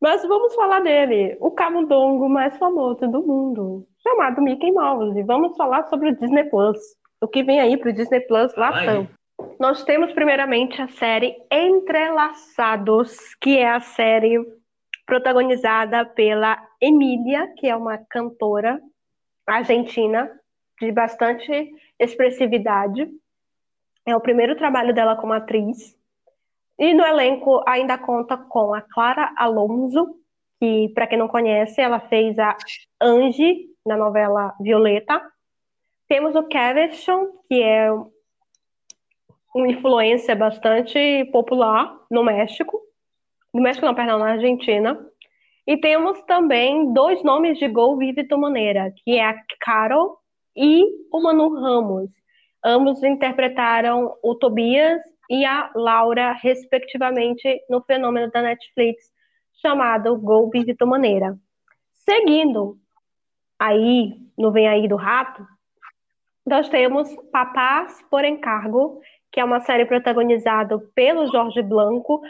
Mas 0.00 0.26
vamos 0.26 0.52
falar 0.56 0.80
dele, 0.80 1.36
o 1.38 1.52
camundongo 1.52 2.28
mais 2.28 2.56
famoso 2.56 3.06
do 3.06 3.22
mundo 3.22 3.86
chamado 4.02 4.42
Mickey 4.42 4.72
Mouse. 4.72 5.18
E 5.18 5.22
vamos 5.22 5.56
falar 5.56 5.88
sobre 5.88 6.10
o 6.10 6.16
Disney 6.16 6.44
Plus. 6.44 6.78
O 7.20 7.28
que 7.28 7.42
vem 7.42 7.60
aí 7.60 7.76
para 7.76 7.90
o 7.90 7.92
Disney 7.92 8.20
Plus 8.20 8.54
Latam. 8.56 9.08
Nós 9.58 9.84
temos 9.84 10.12
primeiramente 10.12 10.80
a 10.80 10.88
série 10.88 11.36
Entrelaçados, 11.50 13.34
que 13.40 13.58
é 13.58 13.70
a 13.70 13.80
série 13.80 14.38
protagonizada 15.06 16.04
pela 16.04 16.58
Emília, 16.80 17.52
que 17.56 17.66
é 17.66 17.76
uma 17.76 17.98
cantora 17.98 18.80
argentina 19.46 20.30
de 20.80 20.92
bastante 20.92 21.72
expressividade. 21.98 23.08
É 24.06 24.16
o 24.16 24.20
primeiro 24.20 24.56
trabalho 24.56 24.94
dela 24.94 25.16
como 25.16 25.32
atriz. 25.32 25.96
E 26.78 26.94
no 26.94 27.04
elenco 27.04 27.62
ainda 27.66 27.98
conta 27.98 28.36
com 28.36 28.72
a 28.72 28.80
Clara 28.80 29.32
Alonso, 29.36 30.16
que, 30.58 30.90
para 30.94 31.06
quem 31.06 31.18
não 31.18 31.28
conhece, 31.28 31.80
ela 31.80 32.00
fez 32.00 32.38
a 32.38 32.56
Angie 33.00 33.69
na 33.86 33.96
novela 33.96 34.54
Violeta. 34.60 35.20
Temos 36.08 36.34
o 36.34 36.42
Kevin, 36.44 36.90
que 37.48 37.62
é 37.62 37.90
uma 39.54 39.68
influência 39.68 40.34
bastante 40.34 41.24
popular 41.32 41.96
no 42.10 42.22
México. 42.22 42.80
No 43.52 43.62
México 43.62 43.86
não, 43.86 43.94
perdão, 43.94 44.18
na 44.18 44.32
Argentina. 44.32 44.98
E 45.66 45.76
temos 45.76 46.20
também 46.22 46.92
dois 46.92 47.22
nomes 47.22 47.58
de 47.58 47.68
Gol 47.68 47.96
Vive 47.96 48.26
Maneira, 48.36 48.92
que 49.04 49.16
é 49.16 49.24
a 49.24 49.36
Carol 49.60 50.18
e 50.56 50.84
o 51.12 51.22
Manu 51.22 51.54
Ramos. 51.54 52.10
Ambos 52.64 53.02
interpretaram 53.02 54.16
o 54.22 54.34
Tobias 54.34 55.00
e 55.28 55.44
a 55.44 55.70
Laura, 55.74 56.32
respectivamente, 56.32 57.60
no 57.68 57.80
fenômeno 57.82 58.30
da 58.30 58.42
Netflix 58.42 59.10
chamado 59.62 60.18
Gol 60.18 60.50
Vive 60.50 60.76
Maneira. 60.84 61.38
Seguindo 61.94 62.76
aí, 63.60 64.14
no 64.38 64.50
Vem 64.50 64.66
Aí 64.66 64.88
do 64.88 64.96
Rato, 64.96 65.46
nós 66.46 66.68
temos 66.70 67.14
Papás 67.30 68.02
por 68.10 68.24
Encargo, 68.24 69.00
que 69.30 69.38
é 69.38 69.44
uma 69.44 69.60
série 69.60 69.84
protagonizada 69.84 70.78
pelo 70.94 71.30
Jorge 71.30 71.62
Blanco 71.62 72.22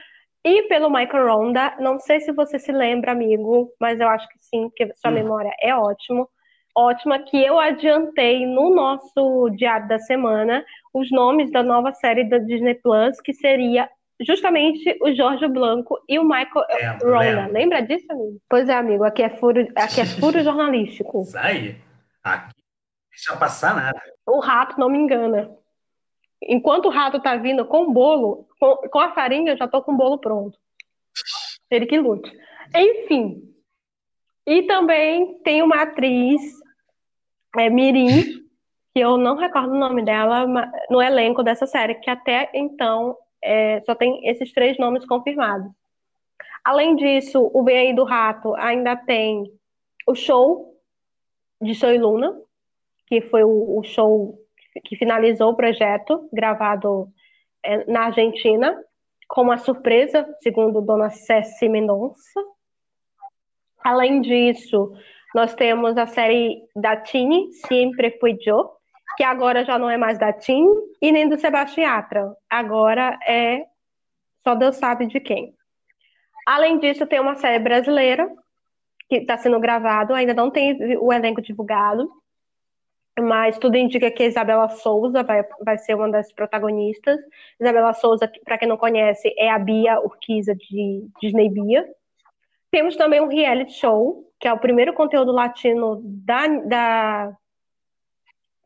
e 0.44 0.62
pelo 0.64 0.90
Michael 0.90 1.28
Ronda. 1.28 1.76
Não 1.78 2.00
sei 2.00 2.20
se 2.20 2.32
você 2.32 2.58
se 2.58 2.72
lembra, 2.72 3.12
amigo, 3.12 3.72
mas 3.80 4.00
eu 4.00 4.08
acho 4.08 4.28
que 4.28 4.38
sim, 4.40 4.68
porque 4.68 4.92
sua 4.96 5.10
hum. 5.10 5.14
memória 5.14 5.54
é 5.60 5.74
ótimo. 5.74 6.28
Ótima, 6.76 7.18
que 7.20 7.36
eu 7.36 7.58
adiantei 7.58 8.46
no 8.46 8.74
nosso 8.74 9.50
diário 9.50 9.88
da 9.88 9.98
semana 9.98 10.64
os 10.92 11.10
nomes 11.10 11.50
da 11.50 11.62
nova 11.62 11.92
série 11.92 12.24
da 12.24 12.38
Disney 12.38 12.74
Plus, 12.74 13.20
que 13.20 13.32
seria 13.32 13.88
justamente 14.20 14.98
o 15.00 15.14
Jorge 15.14 15.48
Blanco 15.48 15.98
e 16.08 16.18
o 16.18 16.24
Michael 16.24 16.66
é, 16.68 16.88
Ronda. 17.02 17.52
Lembra 17.52 17.80
disso, 17.80 18.06
amigo? 18.10 18.40
Pois 18.48 18.68
é, 18.68 18.74
amigo, 18.74 19.04
aqui 19.04 19.22
é 19.22 19.30
furo, 19.30 19.66
aqui 19.76 20.00
é 20.00 20.06
furo 20.06 20.42
jornalístico. 20.44 21.24
Aí. 21.36 21.76
Aqui 22.22 22.54
não 22.56 23.10
deixa 23.10 23.36
passar 23.36 23.74
nada. 23.74 24.00
O 24.26 24.40
rato 24.40 24.78
não 24.78 24.88
me 24.88 24.98
engana. 24.98 25.50
Enquanto 26.42 26.86
o 26.86 26.90
rato 26.90 27.20
tá 27.20 27.36
vindo 27.36 27.64
com 27.64 27.82
o 27.82 27.92
bolo, 27.92 28.46
com, 28.58 28.76
com 28.88 28.98
a 28.98 29.12
farinha, 29.12 29.52
eu 29.52 29.56
já 29.56 29.68
tô 29.68 29.82
com 29.82 29.92
o 29.92 29.96
bolo 29.96 30.18
pronto. 30.18 30.58
Ele 31.70 31.86
que 31.86 31.98
lute. 31.98 32.30
Enfim. 32.74 33.42
E 34.46 34.62
também 34.62 35.38
tem 35.42 35.62
uma 35.62 35.82
atriz, 35.82 36.40
é, 37.56 37.68
Mirim, 37.68 38.08
que 38.92 39.00
eu 39.00 39.16
não 39.16 39.36
recordo 39.36 39.72
o 39.72 39.78
nome 39.78 40.02
dela, 40.02 40.46
no 40.88 41.00
elenco 41.00 41.42
dessa 41.42 41.66
série, 41.66 41.94
que 41.96 42.10
até 42.10 42.50
então 42.54 43.16
é, 43.42 43.80
só 43.82 43.94
tem 43.94 44.28
esses 44.28 44.52
três 44.52 44.78
nomes 44.78 45.04
confirmados. 45.06 45.70
Além 46.64 46.96
disso, 46.96 47.50
o 47.52 47.64
Vem 47.64 47.78
Aí 47.78 47.94
do 47.94 48.04
Rato 48.04 48.54
ainda 48.54 48.96
tem 48.96 49.50
o 50.06 50.14
show 50.14 50.74
de 51.60 51.74
Soy 51.74 51.98
Luna, 51.98 52.38
que 53.06 53.20
foi 53.22 53.42
o, 53.44 53.78
o 53.78 53.82
show 53.82 54.38
que 54.84 54.96
finalizou 54.96 55.50
o 55.50 55.56
projeto, 55.56 56.28
gravado 56.32 57.08
é, 57.62 57.90
na 57.90 58.06
Argentina, 58.06 58.78
com 59.28 59.42
uma 59.42 59.58
surpresa, 59.58 60.26
segundo 60.42 60.80
Dona 60.80 61.10
Ceci 61.10 61.68
Mendonça. 61.68 62.40
Além 63.82 64.20
disso, 64.20 64.92
nós 65.34 65.54
temos 65.54 65.96
a 65.96 66.06
série 66.06 66.62
da 66.76 66.96
Tini, 66.96 67.52
Sempre 67.52 68.18
Fui 68.18 68.36
Yo, 68.46 68.70
que 69.20 69.24
agora 69.24 69.66
já 69.66 69.78
não 69.78 69.90
é 69.90 69.98
mais 69.98 70.18
da 70.18 70.32
Tim 70.32 70.64
e 70.98 71.12
nem 71.12 71.28
do 71.28 71.38
Sebastião 71.38 71.86
Yatra. 71.86 72.34
Agora 72.48 73.18
é 73.26 73.66
só 74.42 74.54
Deus 74.54 74.76
sabe 74.76 75.08
de 75.08 75.20
quem. 75.20 75.54
Além 76.46 76.78
disso, 76.78 77.06
tem 77.06 77.20
uma 77.20 77.34
série 77.34 77.58
brasileira 77.58 78.26
que 79.10 79.16
está 79.16 79.36
sendo 79.36 79.60
gravado, 79.60 80.14
ainda 80.14 80.32
não 80.32 80.50
tem 80.50 80.96
o 80.98 81.12
elenco 81.12 81.42
divulgado, 81.42 82.10
mas 83.18 83.58
tudo 83.58 83.76
indica 83.76 84.10
que 84.10 84.24
Isabela 84.24 84.70
Souza 84.70 85.22
vai, 85.22 85.44
vai 85.62 85.76
ser 85.76 85.96
uma 85.96 86.10
das 86.10 86.32
protagonistas. 86.32 87.20
Isabela 87.60 87.92
Souza, 87.92 88.26
para 88.42 88.56
quem 88.56 88.68
não 88.68 88.78
conhece, 88.78 89.34
é 89.36 89.50
a 89.50 89.58
Bia 89.58 90.00
Urquiza 90.00 90.54
de 90.54 91.06
Disney 91.20 91.50
Bia. 91.50 91.86
Temos 92.70 92.96
também 92.96 93.20
um 93.20 93.28
reality 93.28 93.74
show, 93.74 94.24
que 94.40 94.48
é 94.48 94.52
o 94.54 94.58
primeiro 94.58 94.94
conteúdo 94.94 95.30
latino 95.30 96.00
da, 96.02 96.46
da 96.46 97.36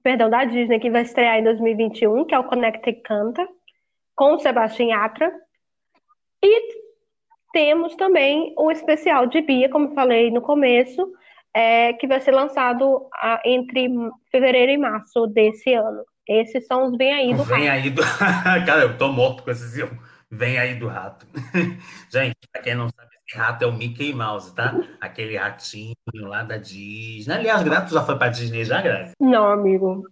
perdão, 0.04 0.28
da 0.28 0.44
Disney, 0.44 0.78
que 0.78 0.90
vai 0.90 1.02
estrear 1.02 1.38
em 1.38 1.44
2021, 1.44 2.26
que 2.26 2.34
é 2.34 2.38
o 2.38 2.44
Connected 2.44 3.00
Canta, 3.00 3.48
com 4.14 4.34
o 4.34 4.38
Sebastião 4.38 4.90
Yatra. 4.90 5.32
E 6.44 6.84
temos 7.54 7.96
também 7.96 8.54
o 8.58 8.70
especial 8.70 9.26
de 9.26 9.40
Bia, 9.40 9.70
como 9.70 9.94
falei 9.94 10.30
no 10.30 10.42
começo, 10.42 11.10
é, 11.54 11.94
que 11.94 12.06
vai 12.06 12.20
ser 12.20 12.32
lançado 12.32 13.08
a, 13.14 13.40
entre 13.46 13.88
fevereiro 14.30 14.72
e 14.72 14.76
março 14.76 15.26
desse 15.26 15.72
ano. 15.72 16.04
Esses 16.28 16.66
são 16.66 16.84
os 16.84 16.96
Vem 16.96 17.12
Aí 17.12 17.34
do 17.34 17.44
Vem. 17.44 17.68
Aí 17.68 17.88
do... 17.88 18.02
Cara, 18.66 18.82
eu 18.82 18.98
tô 18.98 19.08
morto 19.08 19.42
com 19.42 19.50
esses 19.50 19.74
Vem 20.34 20.58
Aí 20.58 20.74
do 20.74 20.88
Rato. 20.88 21.26
Gente, 22.10 22.36
pra 22.52 22.60
quem 22.60 22.74
não 22.74 22.88
sabe, 22.88 23.10
esse 23.26 23.38
rato 23.38 23.64
é 23.64 23.66
o 23.66 23.72
Mickey 23.72 24.12
Mouse, 24.12 24.54
tá? 24.54 24.74
Aquele 25.00 25.36
ratinho 25.36 25.94
lá 26.14 26.42
da 26.42 26.56
Disney. 26.56 27.34
Aliás, 27.34 27.62
Grato 27.62 27.92
já 27.92 28.02
foi 28.02 28.18
pra 28.18 28.28
Disney 28.28 28.64
já, 28.64 28.82
Graça? 28.82 29.12
Não, 29.20 29.46
amigo. 29.46 30.02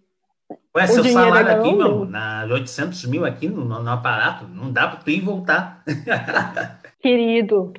Ué, 0.74 0.86
seu 0.86 1.04
salário 1.04 1.50
aqui, 1.50 1.72
meu, 1.74 2.04
na 2.06 2.46
800 2.50 3.04
mil 3.06 3.24
aqui 3.24 3.48
no, 3.48 3.64
no, 3.64 3.90
aparato, 3.90 4.46
não 4.46 4.72
dá 4.72 4.88
pra 4.88 4.96
tu 4.98 5.10
ir 5.10 5.18
e 5.18 5.20
voltar. 5.20 5.82
Querido, 7.00 7.72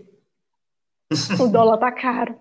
o 1.39 1.47
dólar 1.47 1.77
tá 1.77 1.91
caro. 1.91 2.35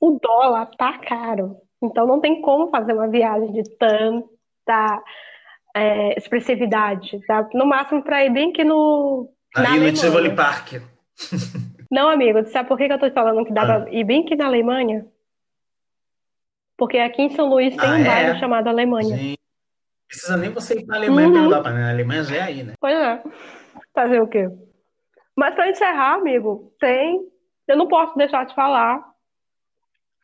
O 0.00 0.18
dólar 0.20 0.66
tá 0.76 0.98
caro. 0.98 1.56
Então 1.82 2.06
não 2.06 2.20
tem 2.20 2.42
como 2.42 2.70
fazer 2.70 2.92
uma 2.92 3.08
viagem 3.08 3.52
de 3.52 3.62
tanta 3.76 5.02
é, 5.74 6.18
expressividade. 6.18 7.20
Tá? 7.26 7.48
No 7.54 7.66
máximo 7.66 8.02
para 8.02 8.24
ir 8.24 8.30
bem 8.30 8.52
que 8.52 8.64
no. 8.64 9.30
Na 9.56 9.72
Aí 9.72 9.92
Tivoli 9.92 10.34
Park. 10.34 10.74
Não, 11.90 12.08
amigo, 12.08 12.46
sabe 12.46 12.68
por 12.68 12.78
que, 12.78 12.84
eu 12.84 12.98
tô 12.98 13.10
falando 13.10 13.44
que 13.44 13.52
dá 13.52 13.62
ah. 13.62 13.80
pra 13.80 13.92
ir 13.92 14.04
bem 14.04 14.24
que 14.24 14.36
na 14.36 14.46
Alemanha? 14.46 15.04
Porque 16.76 16.98
aqui 16.98 17.22
em 17.22 17.30
São 17.30 17.48
Luís 17.48 17.76
tem 17.76 17.90
ah, 17.90 17.94
um 17.94 18.04
bairro 18.04 18.36
é? 18.36 18.38
chamado 18.38 18.68
Alemanha. 18.68 19.16
Sim. 19.16 19.34
Precisa 20.06 20.36
nem 20.36 20.50
você 20.50 20.78
ir 20.78 20.86
pra 20.86 20.96
Alemanha 20.96 21.28
uhum. 21.28 21.44
Europa, 21.44 21.70
né? 21.70 21.84
A 21.84 21.90
Alemanha 21.90 22.24
já 22.24 22.36
é 22.36 22.42
aí, 22.42 22.62
né? 22.62 22.74
Pois 22.80 22.96
é. 22.96 23.22
Fazer 23.92 24.20
o 24.20 24.28
quê? 24.28 24.48
Mas 25.36 25.54
para 25.54 25.68
encerrar, 25.68 26.14
amigo, 26.14 26.72
tem. 26.80 27.20
Eu 27.66 27.76
não 27.76 27.86
posso 27.86 28.16
deixar 28.16 28.46
de 28.46 28.54
falar. 28.54 29.04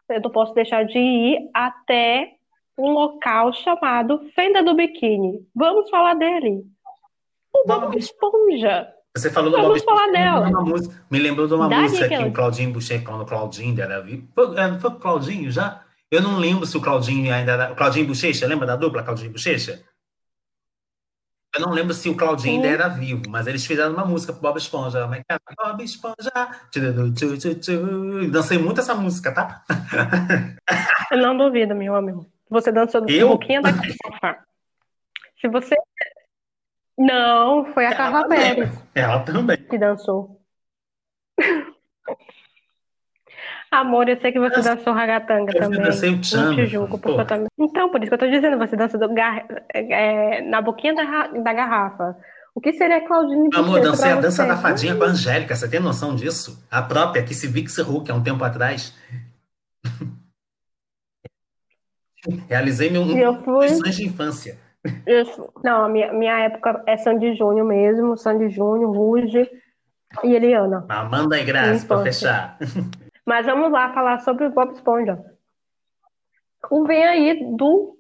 Eu 0.09 0.21
não 0.21 0.31
posso 0.31 0.55
deixar 0.55 0.85
de 0.85 0.99
ir 0.99 1.51
até 1.53 2.36
um 2.79 2.91
local 2.91 3.53
chamado 3.53 4.21
Fenda 4.35 4.63
do 4.63 4.75
Biquíni. 4.75 5.47
Vamos 5.55 5.89
falar 5.91 6.15
dele. 6.15 6.65
O 7.55 7.67
Bob 7.67 7.97
Esponja. 7.97 8.89
Você 9.17 9.31
falou 9.31 9.51
do 9.51 9.57
Vamos 9.57 9.83
Bob 9.83 9.85
falar 9.85 10.13
dela. 10.13 10.51
Me 11.11 11.19
lembrou 11.19 11.47
de 11.47 11.55
uma 11.55 11.69
da 11.69 11.81
música 11.81 12.09
que 12.09 12.23
o 12.23 12.33
Claudinho 12.33 12.73
Boucher, 12.73 13.03
quando 13.03 13.23
o 13.23 13.27
Claudinho 13.27 13.75
dela 13.75 14.03
viu. 14.03 14.25
Foi, 14.35 14.59
é, 14.59 14.79
foi 14.79 14.91
o 14.91 14.95
Claudinho 14.97 15.51
já? 15.51 15.83
Eu 16.11 16.21
não 16.21 16.39
lembro 16.39 16.67
se 16.67 16.77
o 16.77 16.81
Claudinho 16.81 17.33
ainda 17.33 17.53
era. 17.53 17.73
O 17.73 17.77
Claudinho 17.77 18.07
Bochecha, 18.07 18.47
lembra 18.47 18.67
da 18.67 18.77
dupla 18.77 19.03
Claudinho 19.03 19.33
Bochecha? 19.33 19.83
Eu 21.55 21.63
não 21.63 21.73
lembro 21.73 21.95
se 21.95 22.09
o 22.11 22.15
Claudinho 22.15 22.57
ainda 22.57 22.69
era 22.69 22.89
vivo, 22.89 23.23
mas 23.31 23.47
eles 23.47 23.65
fizeram 23.65 23.95
uma 23.95 24.05
música 24.05 24.31
pro 24.31 24.43
Bob 24.43 24.59
Esponja. 24.59 25.09
É? 25.29 25.37
Bob 25.57 25.83
Esponja. 25.83 26.31
Dancei 28.31 28.59
muito 28.59 28.81
essa 28.81 28.95
música, 28.95 29.33
tá? 29.33 29.65
Eu 31.11 31.19
não 31.19 31.37
duvido, 31.37 31.75
meu 31.75 31.95
amigo. 31.95 32.27
Você 32.51 32.71
dançou 32.73 33.05
Eu? 33.09 33.29
pouquinho 33.29 33.63
da 33.63 33.71
garrafa. 33.73 34.45
Se 35.41 35.49
você. 35.49 35.77
Não, 36.99 37.67
foi 37.73 37.85
a 37.87 37.95
Carla 37.95 38.23
também. 38.23 38.39
Pérez 38.55 38.89
Ela 38.95 39.21
também. 39.21 39.57
que 39.57 39.79
dançou. 39.79 40.41
Amor, 43.71 44.09
eu 44.09 44.19
sei 44.21 44.33
que 44.33 44.39
você 44.39 44.63
dançou 44.63 44.93
ragatanga 44.95 45.53
Eu 45.53 45.61
também. 45.61 45.83
dancei 45.83 46.11
o 46.11 46.21
Tchan, 46.21 46.55
te 46.55 46.67
julgo, 46.67 46.99
porque 46.99 47.21
eu 47.21 47.27
também. 47.27 47.49
Então, 47.59 47.91
por 47.91 48.01
isso 48.01 48.09
que 48.09 48.15
eu 48.15 48.19
tô 48.19 48.27
dizendo, 48.29 48.57
você 48.57 48.77
dança 48.77 48.97
do 48.97 49.13
gar... 49.13 49.45
é, 49.75 50.41
na 50.43 50.63
boquinha 50.63 50.95
da, 50.95 51.27
da 51.27 51.53
garrafa. 51.53 52.17
O 52.55 52.61
que 52.61 52.73
seria 52.73 53.07
Claudinho 53.07 53.51
Meu 53.51 53.59
amor, 53.59 53.81
Bochecha 53.81 53.91
dancei 53.91 54.11
a 54.13 54.21
dança 54.21 54.47
da 54.47 54.57
fadinha 54.57 54.97
com 54.97 55.05
a 55.05 55.09
Angélica. 55.09 55.55
Você 55.55 55.69
tem 55.69 55.79
noção 55.79 56.15
disso? 56.15 56.65
A 56.71 56.81
própria, 56.81 57.23
que 57.23 57.35
se 57.35 57.47
Vix 57.47 57.77
Hulk, 57.77 58.11
há 58.11 58.15
um 58.15 58.23
tempo 58.23 58.43
atrás. 58.43 58.97
Realizei 62.49 62.91
meu 62.91 63.03
E 63.07 63.21
eu 63.21 63.43
fui. 63.43 63.69
sonhos 63.69 63.97
de 63.97 64.07
infância. 64.07 64.59
eu- 65.07 65.53
Não, 65.65 65.85
a 65.85 65.89
minha, 65.89 66.13
minha 66.13 66.39
época 66.41 66.83
é 66.87 66.97
Sandy 66.97 67.35
Júnior 67.35 67.67
mesmo, 67.67 68.17
Sandy 68.17 68.49
Júnior, 68.51 68.91
Ruge 68.97 69.49
e 70.25 70.35
Eliana. 70.35 70.85
Amanda 70.89 71.39
e 71.39 71.45
Grazi, 71.45 71.87
pra 71.87 71.97
Infância. 71.97 72.13
fechar. 72.13 72.59
Mas 73.25 73.45
vamos 73.47 73.71
lá 73.73 73.93
falar 73.93 74.21
sobre 74.21 74.47
o 74.47 74.51
Bob 74.51 74.73
Esponja. 74.73 75.23
O 76.71 76.85
vem 76.85 77.05
aí 77.05 77.57
do 77.57 77.97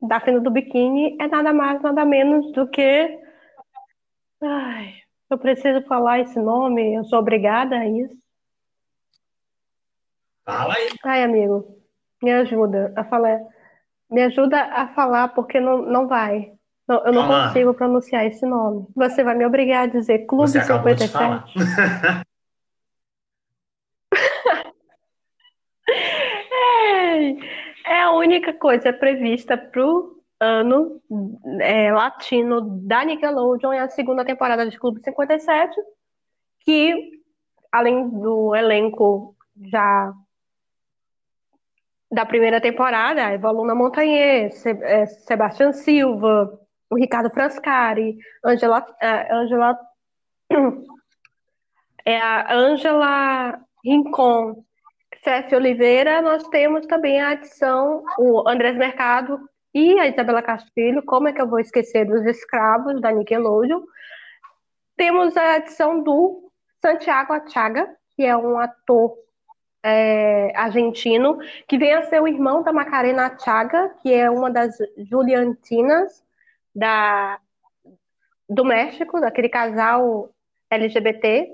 da 0.00 0.18
cena 0.20 0.40
do 0.40 0.50
biquíni 0.50 1.16
é 1.20 1.28
nada 1.28 1.52
mais, 1.52 1.80
nada 1.80 2.04
menos 2.04 2.50
do 2.52 2.66
que. 2.68 3.20
Ai, 4.42 4.94
eu 5.30 5.38
preciso 5.38 5.80
falar 5.86 6.20
esse 6.20 6.38
nome, 6.40 6.94
eu 6.94 7.04
sou 7.04 7.20
obrigada 7.20 7.76
a 7.76 7.86
isso. 7.88 8.16
Fala 10.44 10.74
aí. 10.74 10.88
Ai, 11.04 11.22
amigo, 11.22 11.76
me 12.22 12.32
ajuda 12.32 12.92
a 12.96 13.04
falar. 13.04 13.40
Me 14.10 14.22
ajuda 14.22 14.60
a 14.62 14.88
falar 14.88 15.28
porque 15.28 15.58
não, 15.60 15.82
não 15.82 16.06
vai. 16.06 16.52
Não- 16.86 17.04
eu 17.06 17.12
não 17.12 17.22
Calma. 17.26 17.46
consigo 17.48 17.74
pronunciar 17.74 18.26
esse 18.26 18.44
nome. 18.46 18.86
Você 18.94 19.24
vai 19.24 19.34
me 19.34 19.46
obrigar 19.46 19.84
a 19.84 19.86
dizer 19.86 20.26
Clube 20.26 20.50
Você 20.50 20.58
acabou 20.58 20.94
de 20.94 21.06
57? 21.06 21.12
falar. 21.12 22.22
É, 25.88 27.30
é 27.92 28.02
a 28.02 28.12
única 28.12 28.52
coisa 28.52 28.92
prevista 28.92 29.56
pro 29.56 30.20
ano 30.40 31.00
é, 31.60 31.92
latino 31.92 32.60
da 32.86 33.04
Nickelodeon, 33.04 33.72
é 33.72 33.80
a 33.80 33.88
segunda 33.88 34.24
temporada 34.24 34.68
de 34.68 34.78
Clube 34.78 35.00
57, 35.02 35.74
que 36.60 37.20
além 37.70 38.08
do 38.08 38.54
elenco 38.54 39.36
já 39.70 40.12
da 42.12 42.26
primeira 42.26 42.60
temporada, 42.60 43.32
Evaluna 43.32 43.74
Montanher, 43.74 44.52
Se- 44.52 44.78
é, 44.82 45.06
Sebastião 45.06 45.72
Silva, 45.72 46.60
o 46.90 46.96
Ricardo 46.96 47.30
Frascari, 47.30 48.18
Angela, 48.44 48.86
é, 49.00 49.34
Angela 49.34 49.78
é 52.04 52.18
a 52.18 52.54
Angela 52.54 53.58
Rincon, 53.82 54.62
Cécio 55.24 55.56
Oliveira, 55.56 56.20
nós 56.20 56.46
temos 56.48 56.86
também 56.86 57.20
a 57.20 57.30
adição, 57.30 58.04
o 58.18 58.46
Andrés 58.46 58.76
Mercado 58.76 59.38
e 59.74 59.98
a 59.98 60.06
Isabela 60.06 60.42
Castilho, 60.42 61.02
como 61.04 61.28
é 61.28 61.32
que 61.32 61.40
eu 61.40 61.48
vou 61.48 61.60
esquecer 61.60 62.04
dos 62.04 62.26
escravos 62.26 63.00
da 63.00 63.10
Nickelodeon? 63.10 63.80
Temos 64.96 65.34
a 65.36 65.54
adição 65.54 66.02
do 66.02 66.50
Santiago 66.84 67.32
Achaga, 67.32 67.88
que 68.14 68.22
é 68.22 68.36
um 68.36 68.58
ator 68.58 69.14
é, 69.82 70.56
argentino, 70.56 71.38
que 71.66 71.76
vem 71.76 71.92
a 71.92 72.04
ser 72.04 72.22
o 72.22 72.28
irmão 72.28 72.62
da 72.62 72.72
Macarena 72.72 73.26
Achaga, 73.26 73.90
que 74.00 74.12
é 74.12 74.30
uma 74.30 74.50
das 74.50 74.76
Juliantinas 74.96 76.24
da, 76.74 77.40
do 78.48 78.64
México, 78.64 79.20
daquele 79.20 79.48
casal 79.48 80.30
LGBT, 80.70 81.52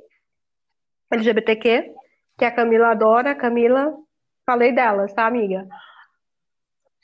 LGBTQ, 1.11 1.95
que 2.37 2.45
a 2.45 2.51
Camila 2.51 2.89
adora. 2.89 3.35
Camila, 3.35 3.97
falei 4.45 4.73
delas, 4.73 5.13
tá, 5.13 5.27
amiga? 5.27 5.67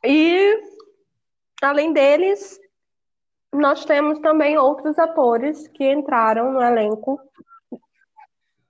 E, 0.04 0.60
além 1.62 1.92
deles, 1.92 2.60
nós 3.50 3.84
temos 3.84 4.18
também 4.18 4.58
outros 4.58 4.98
atores 4.98 5.66
que 5.68 5.90
entraram 5.90 6.52
no 6.52 6.60
elenco. 6.60 7.18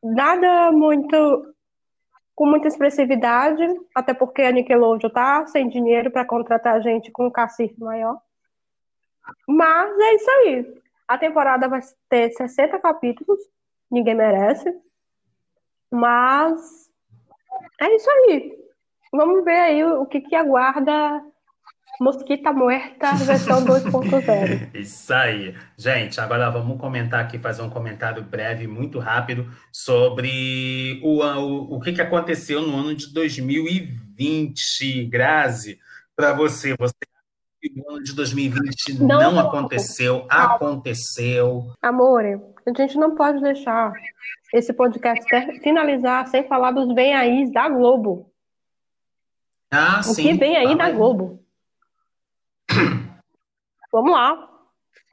Nada 0.03 0.71
muito 0.71 1.54
com 2.35 2.47
muita 2.47 2.69
expressividade, 2.69 3.63
até 3.95 4.13
porque 4.13 4.43
a 4.43 4.51
Nickelodeon 4.51 5.11
tá 5.11 5.47
sem 5.47 5.69
dinheiro 5.69 6.11
para 6.11 6.25
contratar 6.25 6.83
gente 6.83 7.11
com 7.13 7.27
um 7.27 7.31
cacife 7.31 7.79
maior. 7.79 8.21
Mas 9.49 9.99
é 9.99 10.15
isso 10.15 10.31
aí. 10.31 10.83
A 11.07 11.19
temporada 11.19 11.69
vai 11.69 11.81
ter 12.09 12.31
60 12.33 12.79
capítulos, 12.81 13.39
ninguém 13.91 14.15
merece. 14.15 14.75
Mas 15.91 16.91
é 17.81 17.95
isso 17.95 18.11
aí. 18.11 18.59
Vamos 19.13 19.45
ver 19.45 19.61
aí 19.61 19.85
o 19.85 20.07
que, 20.07 20.21
que 20.21 20.35
aguarda 20.35 21.25
Mosquita 22.01 22.53
Muerta 22.53 23.15
versão 23.15 23.65
2.0. 23.65 24.71
Isso 24.75 25.13
aí. 25.15 25.55
Gente, 25.77 26.21
agora 26.21 26.51
vamos 26.51 26.79
comentar 26.81 27.21
aqui, 27.21 27.39
fazer 27.39 27.63
um 27.63 27.71
comentário 27.71 28.23
breve, 28.23 28.67
muito 28.67 28.99
rápido, 28.99 29.49
sobre 29.73 31.01
o, 31.03 31.23
o, 31.23 31.77
o 31.77 31.81
que, 31.81 31.93
que 31.93 32.03
aconteceu 32.03 32.63
no 32.63 32.77
ano 32.77 32.95
de 32.95 33.13
2020. 33.13 35.05
Grazi, 35.07 35.79
para 36.17 36.33
você, 36.33 36.75
você 36.79 36.95
o 37.77 37.91
ano 37.93 38.03
de 38.03 38.13
2020 38.15 39.01
Não, 39.01 39.07
não, 39.07 39.33
não. 39.33 39.49
aconteceu? 39.49 40.27
Aconteceu. 40.29 41.73
Amor, 41.81 42.23
a 42.25 42.73
gente 42.83 42.99
não 42.99 43.15
pode 43.15 43.41
deixar 43.41 43.93
esse 44.53 44.73
podcast 44.73 45.25
finalizar 45.61 46.27
sem 46.29 46.47
falar 46.47 46.73
dos 46.73 46.93
bem 46.95 47.15
aí 47.15 47.51
da 47.51 47.69
Globo. 47.69 48.31
Ah, 49.71 50.01
O 50.01 50.03
sim. 50.03 50.23
que 50.23 50.35
vem 50.35 50.57
aí 50.57 50.65
fala 50.67 50.77
da 50.77 50.91
Globo? 50.91 51.44
Vamos 53.95 54.11
lá. 54.11 54.37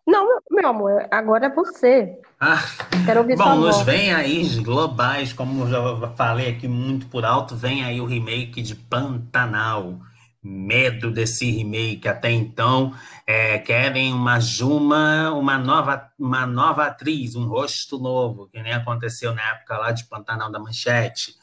Não, 0.08 0.40
meu 0.50 0.68
amor, 0.68 1.08
agora 1.12 1.46
é 1.46 1.54
você. 1.54 2.20
Ah, 2.40 2.58
Quero 3.06 3.20
ouvir 3.20 3.38
Bom, 3.38 3.58
nos 3.58 3.84
vem 3.84 4.12
aí 4.12 4.44
globais, 4.56 5.32
como 5.32 5.66
eu 5.66 5.70
já 5.70 6.08
falei 6.16 6.50
aqui 6.50 6.68
muito 6.68 7.06
por 7.06 7.24
alto, 7.24 7.56
vem 7.56 7.84
aí 7.84 8.02
o 8.02 8.08
remake 8.08 8.60
de 8.60 8.74
Pantanal. 8.74 10.00
Medo 10.44 11.12
desse 11.12 11.52
remake 11.52 12.08
até 12.08 12.32
então. 12.32 12.92
É, 13.28 13.60
querem 13.60 14.12
uma 14.12 14.40
Juma, 14.40 15.32
uma 15.32 15.60
nova, 15.60 16.10
uma 16.18 16.48
nova 16.48 16.88
atriz, 16.88 17.36
um 17.36 17.46
rosto 17.46 18.00
novo, 18.00 18.48
que 18.48 18.60
nem 18.64 18.74
aconteceu 18.74 19.36
na 19.36 19.48
época 19.52 19.78
lá 19.78 19.92
de 19.92 20.06
Pantanal 20.06 20.52
da 20.52 20.58
Manchete. 20.58 21.36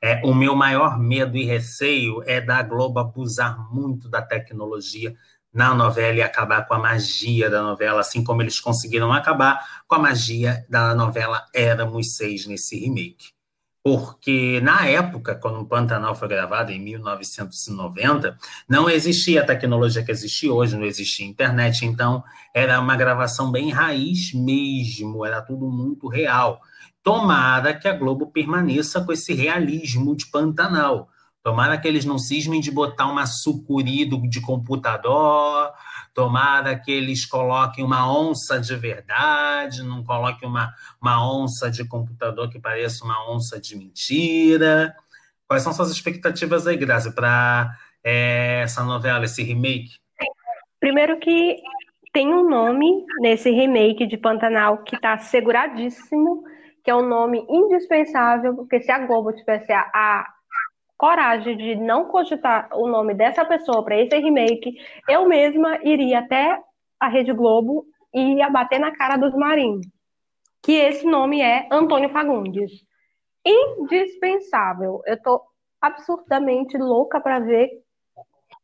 É, 0.00 0.22
o 0.24 0.32
meu 0.32 0.54
maior 0.54 0.96
medo 0.96 1.36
e 1.36 1.44
receio 1.44 2.22
é 2.24 2.40
da 2.40 2.62
Globo 2.62 3.00
abusar 3.00 3.68
muito 3.74 4.08
da 4.08 4.22
tecnologia 4.22 5.16
na 5.52 5.74
novela 5.74 6.18
e 6.18 6.22
acabar 6.22 6.66
com 6.66 6.74
a 6.74 6.78
magia 6.78 7.48
da 7.48 7.62
novela, 7.62 8.00
assim 8.00 8.22
como 8.22 8.42
eles 8.42 8.60
conseguiram 8.60 9.12
acabar 9.12 9.82
com 9.86 9.94
a 9.94 9.98
magia 9.98 10.64
da 10.68 10.94
novela 10.94 11.46
Éramos 11.54 12.16
Seis 12.16 12.46
nesse 12.46 12.78
remake. 12.78 13.32
Porque 13.82 14.60
na 14.60 14.86
época, 14.86 15.34
quando 15.34 15.60
o 15.60 15.66
Pantanal 15.66 16.14
foi 16.14 16.28
gravado, 16.28 16.70
em 16.70 16.78
1990, 16.78 18.36
não 18.68 18.90
existia 18.90 19.40
a 19.40 19.46
tecnologia 19.46 20.04
que 20.04 20.10
existe 20.10 20.48
hoje, 20.48 20.76
não 20.76 20.84
existia 20.84 21.26
internet, 21.26 21.86
então 21.86 22.22
era 22.54 22.78
uma 22.80 22.96
gravação 22.96 23.50
bem 23.50 23.70
raiz 23.70 24.34
mesmo, 24.34 25.24
era 25.24 25.40
tudo 25.40 25.70
muito 25.70 26.06
real. 26.06 26.60
Tomara 27.02 27.72
que 27.72 27.88
a 27.88 27.94
Globo 27.94 28.26
permaneça 28.26 29.00
com 29.00 29.12
esse 29.12 29.32
realismo 29.32 30.14
de 30.14 30.26
Pantanal. 30.26 31.08
Tomara 31.48 31.78
que 31.78 31.88
eles 31.88 32.04
não 32.04 32.18
cismem 32.18 32.60
de 32.60 32.70
botar 32.70 33.06
uma 33.06 33.24
sucuri 33.24 34.04
de 34.28 34.38
computador, 34.38 35.72
tomara 36.12 36.78
que 36.78 36.92
eles 36.92 37.24
coloquem 37.24 37.82
uma 37.82 38.06
onça 38.14 38.60
de 38.60 38.76
verdade, 38.76 39.82
não 39.82 40.04
coloquem 40.04 40.46
uma, 40.46 40.74
uma 41.00 41.26
onça 41.26 41.70
de 41.70 41.88
computador 41.88 42.50
que 42.50 42.60
pareça 42.60 43.02
uma 43.02 43.32
onça 43.32 43.58
de 43.58 43.78
mentira. 43.78 44.94
Quais 45.46 45.62
são 45.62 45.72
suas 45.72 45.90
expectativas 45.90 46.66
aí, 46.66 46.76
Graça, 46.76 47.10
para 47.12 47.74
essa 48.04 48.84
novela, 48.84 49.24
esse 49.24 49.42
remake? 49.42 49.96
Primeiro 50.78 51.18
que 51.18 51.56
tem 52.12 52.28
um 52.28 52.46
nome 52.46 53.06
nesse 53.20 53.50
remake 53.50 54.06
de 54.06 54.18
Pantanal 54.18 54.84
que 54.84 54.96
está 54.96 55.16
seguradíssimo, 55.16 56.44
que 56.84 56.90
é 56.90 56.94
um 56.94 57.08
nome 57.08 57.42
indispensável, 57.48 58.54
porque 58.54 58.82
se 58.82 58.92
a 58.92 58.98
Globo 59.06 59.32
tivesse 59.32 59.72
a, 59.72 59.80
a 59.94 60.37
coragem 60.98 61.56
de 61.56 61.76
não 61.76 62.06
cogitar 62.06 62.68
o 62.72 62.88
nome 62.88 63.14
dessa 63.14 63.44
pessoa 63.44 63.84
para 63.84 63.96
esse 63.96 64.18
remake, 64.18 64.76
eu 65.08 65.26
mesma 65.26 65.78
iria 65.84 66.18
até 66.18 66.60
a 66.98 67.08
Rede 67.08 67.32
Globo 67.32 67.86
e 68.12 68.34
ia 68.34 68.50
bater 68.50 68.80
na 68.80 68.90
cara 68.90 69.16
dos 69.16 69.32
marinhos. 69.34 69.86
Que 70.60 70.72
esse 70.72 71.06
nome 71.06 71.40
é 71.40 71.68
Antônio 71.70 72.10
Fagundes. 72.10 72.72
Indispensável. 73.46 75.00
Eu 75.06 75.22
tô 75.22 75.40
absurdamente 75.80 76.76
louca 76.76 77.20
para 77.20 77.38
ver 77.38 77.70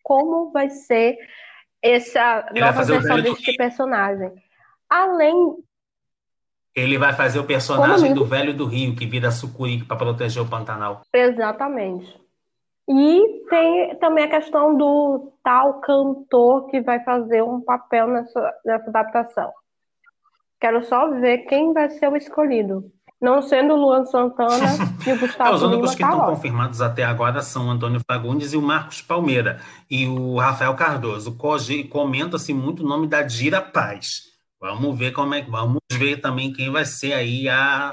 como 0.02 0.50
vai 0.50 0.68
ser 0.68 1.16
essa 1.80 2.44
Ele 2.50 2.60
nova 2.60 2.82
versão 2.82 3.16
velho 3.16 3.22
do 3.22 3.34
deste 3.34 3.56
personagem. 3.56 4.32
Além, 4.90 5.56
Ele 6.74 6.98
vai 6.98 7.12
fazer 7.12 7.38
o 7.38 7.44
personagem 7.44 8.12
do 8.12 8.24
velho 8.24 8.52
do 8.52 8.66
Rio, 8.66 8.96
que 8.96 9.06
vira 9.06 9.30
sucuri 9.30 9.84
para 9.84 9.96
proteger 9.96 10.42
o 10.42 10.48
Pantanal. 10.48 11.02
Exatamente. 11.12 12.23
E 12.88 13.44
tem 13.48 13.96
também 13.96 14.24
a 14.24 14.30
questão 14.30 14.76
do 14.76 15.32
tal 15.42 15.80
cantor 15.80 16.66
que 16.66 16.80
vai 16.82 17.02
fazer 17.02 17.42
um 17.42 17.60
papel 17.60 18.08
nessa, 18.08 18.54
nessa 18.64 18.90
adaptação. 18.90 19.50
Quero 20.60 20.84
só 20.84 21.10
ver 21.10 21.38
quem 21.46 21.72
vai 21.72 21.88
ser 21.90 22.08
o 22.08 22.16
escolhido. 22.16 22.84
Não 23.20 23.40
sendo 23.40 23.72
o 23.72 23.76
Luan 23.76 24.04
Santana 24.04 24.66
e 25.06 25.12
o 25.12 25.14
É, 25.14 25.14
os 25.14 25.20
Gustavo 25.20 25.66
únicos 25.66 25.94
Lima, 25.94 25.96
que 25.96 26.02
tá 26.02 26.10
estão 26.10 26.26
confirmados 26.26 26.80
até 26.82 27.04
agora 27.04 27.40
são 27.40 27.68
o 27.68 27.70
Antônio 27.70 28.00
Fagundes 28.06 28.52
e 28.52 28.56
o 28.56 28.62
Marcos 28.62 29.00
Palmeira. 29.00 29.60
E 29.90 30.06
o 30.06 30.38
Rafael 30.38 30.74
Cardoso. 30.74 31.38
Comenta-se 31.90 32.52
muito 32.52 32.84
o 32.84 32.86
nome 32.86 33.06
da 33.06 33.22
Dira 33.22 33.62
Paz. 33.62 34.24
Vamos 34.60 34.98
ver 34.98 35.12
como 35.12 35.34
é 35.34 35.42
que. 35.42 35.50
Vamos 35.50 35.80
ver 35.90 36.20
também 36.20 36.52
quem 36.52 36.70
vai 36.70 36.84
ser 36.84 37.14
aí 37.14 37.48
a 37.48 37.92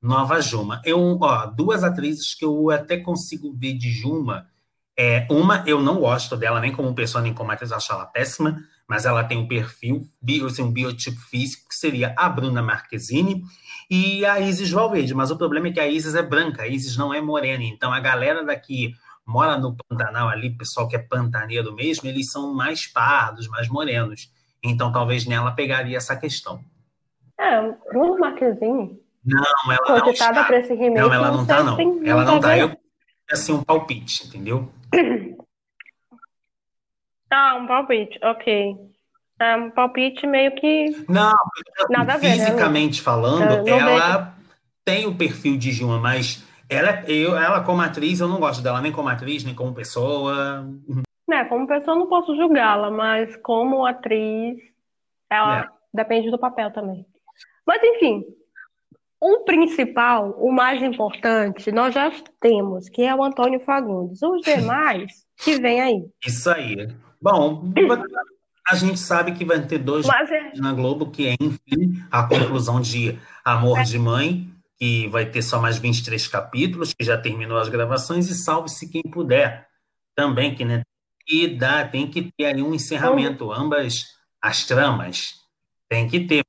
nova 0.00 0.40
Juma. 0.40 0.80
Eu, 0.84 1.18
ó, 1.20 1.46
duas 1.46 1.84
atrizes 1.84 2.34
que 2.34 2.44
eu 2.44 2.70
até 2.70 2.96
consigo 2.96 3.52
ver 3.52 3.74
de 3.74 3.90
Juma. 3.90 4.46
É, 4.96 5.26
uma, 5.30 5.64
eu 5.66 5.80
não 5.80 6.00
gosto 6.00 6.36
dela 6.36 6.60
nem 6.60 6.72
como 6.72 6.94
pessoa, 6.94 7.22
nem 7.22 7.32
como 7.32 7.50
atriz, 7.50 7.72
acho 7.72 7.92
ela 7.92 8.06
péssima, 8.06 8.62
mas 8.88 9.06
ela 9.06 9.24
tem 9.24 9.38
um 9.38 9.48
perfil, 9.48 10.06
assim, 10.46 10.62
um 10.62 10.70
biotipo 10.70 11.20
físico, 11.20 11.68
que 11.68 11.74
seria 11.74 12.14
a 12.16 12.28
Bruna 12.28 12.60
Marquezine 12.60 13.42
e 13.90 14.24
a 14.26 14.40
Isis 14.40 14.70
Valverde. 14.70 15.14
Mas 15.14 15.30
o 15.30 15.38
problema 15.38 15.68
é 15.68 15.72
que 15.72 15.80
a 15.80 15.88
Isis 15.88 16.14
é 16.14 16.22
branca, 16.22 16.62
a 16.62 16.68
Isis 16.68 16.96
não 16.96 17.14
é 17.14 17.20
morena. 17.20 17.64
Então 17.64 17.92
a 17.92 18.00
galera 18.00 18.44
daqui 18.44 18.94
mora 19.26 19.56
no 19.56 19.76
Pantanal 19.76 20.28
ali, 20.28 20.50
pessoal 20.50 20.88
que 20.88 20.96
é 20.96 20.98
pantaneiro 20.98 21.74
mesmo, 21.74 22.08
eles 22.08 22.30
são 22.30 22.52
mais 22.52 22.86
pardos, 22.86 23.48
mais 23.48 23.68
morenos. 23.68 24.30
Então 24.62 24.92
talvez 24.92 25.24
nela 25.24 25.52
pegaria 25.52 25.96
essa 25.96 26.16
questão. 26.16 26.60
É, 27.38 27.62
Bruno 27.90 28.18
Marquezine, 28.18 28.99
Não, 29.24 29.42
ela 29.72 29.98
não 30.00 30.10
está. 30.10 30.44
para 30.44 30.58
esse 30.60 30.74
remake, 30.74 31.00
Não, 31.00 31.12
ela 31.12 31.28
não 31.28 31.36
não 31.38 31.44
sei 31.44 31.54
tá, 31.56 31.62
não. 31.62 31.76
tem 31.76 32.08
Ela 32.08 32.24
não 32.24 32.40
tá. 32.40 32.48
ver, 32.48 32.60
Eu 32.60 32.68
não. 32.68 32.76
assim 33.30 33.52
um 33.52 33.62
palpite, 33.62 34.26
entendeu? 34.26 34.70
Ah, 37.30 37.54
um 37.56 37.66
palpite, 37.66 38.18
ok. 38.24 38.76
É 39.38 39.56
um 39.56 39.70
palpite 39.70 40.26
meio 40.26 40.54
que 40.54 40.86
Não, 41.08 41.32
nada 41.88 42.14
a 42.14 42.16
ver, 42.18 42.36
né, 42.36 42.44
fisicamente 42.44 43.00
falando, 43.00 43.42
Eu 43.42 43.56
não 43.58 43.64
vejo. 43.64 43.78
ela 43.78 44.34
tem 44.84 45.06
o 45.06 45.14
perfil 45.16 45.56
de 45.56 45.70
Juma, 45.72 45.98
mas 45.98 46.44
ela, 46.68 47.02
eu, 47.10 47.36
ela 47.36 47.62
como 47.62 47.80
atriz, 47.80 48.20
eu 48.20 48.28
não 48.28 48.38
gosto 48.40 48.62
dela 48.62 48.80
nem 48.80 48.92
como 48.92 49.08
atriz, 49.08 49.44
nem 49.44 49.54
como 49.54 49.72
pessoa. 49.74 50.66
Né, 51.28 51.44
como 51.44 51.66
pessoa 51.66 51.94
eu 51.96 52.00
não 52.00 52.06
posso 52.08 52.34
julgá-la, 52.36 52.90
mas 52.90 53.34
como 53.36 53.86
atriz, 53.86 54.58
ela 55.30 55.60
É. 55.60 55.68
depende 55.94 56.30
do 56.30 56.38
papel 56.38 56.70
também. 56.72 57.06
Mas 57.66 57.80
enfim, 57.82 58.24
o 59.20 59.44
principal, 59.44 60.34
o 60.38 60.50
mais 60.50 60.82
importante, 60.82 61.70
nós 61.70 61.94
já 61.94 62.10
temos, 62.40 62.88
que 62.88 63.02
é 63.02 63.14
o 63.14 63.22
Antônio 63.22 63.60
Fagundes. 63.60 64.22
Os 64.22 64.40
demais, 64.42 65.24
que 65.36 65.60
vem 65.60 65.80
aí. 65.80 66.04
Isso 66.26 66.50
aí. 66.50 66.88
Bom, 67.20 67.70
a 68.68 68.74
gente 68.74 68.98
sabe 68.98 69.32
que 69.32 69.44
vai 69.44 69.60
ter 69.60 69.78
dois 69.78 70.06
é, 70.08 70.52
na 70.56 70.72
Globo, 70.72 71.10
que 71.10 71.28
é, 71.28 71.34
enfim, 71.40 72.02
a 72.10 72.22
conclusão 72.22 72.80
de 72.80 73.18
Amor 73.44 73.82
de 73.82 73.98
Mãe, 73.98 74.48
que 74.78 75.06
vai 75.08 75.26
ter 75.26 75.42
só 75.42 75.60
mais 75.60 75.76
23 75.76 76.26
capítulos, 76.28 76.94
que 76.94 77.04
já 77.04 77.18
terminou 77.18 77.58
as 77.58 77.68
gravações, 77.68 78.30
e 78.30 78.34
Salve-se 78.34 78.88
Quem 78.88 79.02
Puder, 79.02 79.66
também, 80.14 80.54
que 80.54 80.64
né, 80.64 80.82
e 81.28 81.46
dá, 81.46 81.86
tem 81.86 82.10
que 82.10 82.32
ter 82.36 82.46
aí 82.46 82.62
um 82.62 82.74
encerramento, 82.74 83.52
ambas 83.52 84.06
as 84.40 84.64
tramas, 84.64 85.34
tem 85.88 86.08
que 86.08 86.20
ter. 86.20 86.44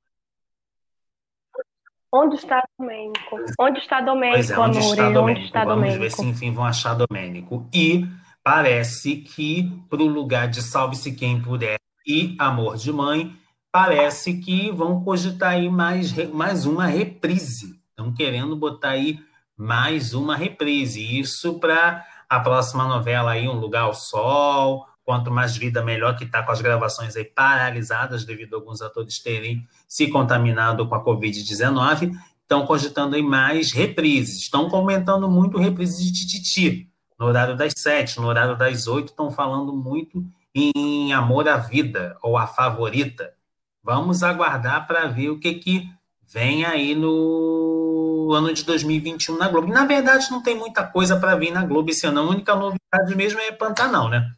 Onde 2.14 2.36
está 2.36 2.64
Domênico? 2.78 3.38
Onde 3.59 3.80
está 3.80 4.01
Domênico, 4.01 4.53
é, 4.53 4.59
onde 4.59 4.80
está 4.80 4.93
Amore? 4.93 5.01
Onde 5.01 5.14
Domênico? 5.14 5.45
está 5.45 5.66
Vamos 5.66 5.93
ver 5.93 6.12
se, 6.12 6.26
enfim, 6.26 6.51
vão 6.51 6.66
achar 6.66 6.93
Domênico. 6.93 7.68
E 7.74 8.05
parece 8.43 9.18
que, 9.18 9.72
para 9.89 10.01
o 10.01 10.07
lugar 10.07 10.47
de 10.47 10.62
Salve-se 10.62 11.14
Quem 11.14 11.41
Puder 11.41 11.78
e 12.05 12.36
Amor 12.39 12.78
de 12.78 12.91
Mãe, 12.91 13.36
parece 13.72 14.39
que 14.39 14.72
vão 14.72 15.03
cogitar 15.03 15.51
aí 15.51 15.70
mais, 15.70 16.12
mais 16.30 16.66
uma 16.66 16.86
reprise. 16.86 17.80
Estão 17.89 18.12
querendo 18.14 18.55
botar 18.55 18.89
aí 18.89 19.20
mais 19.55 20.14
uma 20.14 20.36
reprise. 20.36 21.20
Isso 21.20 21.59
para 21.59 22.05
a 22.28 22.39
próxima 22.39 22.86
novela 22.86 23.32
aí, 23.32 23.47
Um 23.47 23.59
Lugar 23.59 23.84
ao 23.84 23.93
Sol. 23.93 24.88
Quanto 25.04 25.32
mais 25.32 25.58
vida, 25.58 25.84
melhor, 25.84 26.16
que 26.16 26.24
está 26.24 26.43
com 26.43 26.52
as 26.52 26.62
gravações 26.62 27.16
aí 27.16 27.26
paralisadas 27.26 28.24
devido 28.24 28.54
a 28.54 28.58
alguns 28.58 28.82
atores 28.82 29.20
terem 29.20 29.68
se 29.88 30.08
contaminado 30.08 30.88
com 30.88 30.95
a 30.95 31.04
Covid-19. 31.04 32.14
Estão 32.41 32.66
cogitando 32.66 33.16
aí 33.16 33.24
mais 33.24 33.72
reprises. 33.72 34.38
Estão 34.38 34.70
comentando 34.70 35.30
muito 35.30 35.58
reprises 35.58 36.04
de 36.04 36.12
Tititi. 36.14 36.89
No 37.18 37.28
horário 37.28 37.56
das 37.56 37.74
sete, 37.76 38.20
no 38.20 38.28
horário 38.28 38.58
das 38.58 38.88
oito, 38.88 39.10
estão 39.10 39.32
falando 39.32 39.74
muito 39.74 40.26
em 40.54 41.14
Amor 41.14 41.47
à 41.47 41.58
Vida, 41.58 42.18
ou 42.22 42.38
A 42.38 42.47
Favorita. 42.47 43.34
Vamos 43.84 44.22
aguardar 44.22 44.86
para 44.86 45.08
ver 45.08 45.30
o 45.30 45.39
que, 45.39 45.54
que 45.56 45.89
vem 46.28 46.66
aí 46.66 46.95
no 46.95 48.32
ano 48.34 48.54
de 48.54 48.64
2021 48.64 49.38
na 49.38 49.47
Globo. 49.47 49.68
Na 49.68 49.86
verdade, 49.86 50.30
não 50.32 50.41
tem 50.41 50.56
muita 50.56 50.84
coisa 50.84 51.20
para 51.20 51.36
vir 51.36 51.52
na 51.52 51.66
Globo 51.66 51.91
ano. 52.04 52.22
A 52.22 52.24
única 52.24 52.56
novidade 52.56 53.16
mesmo 53.16 53.39
é 53.39 53.52
Pantanal, 53.52 54.10
né? 54.10 54.34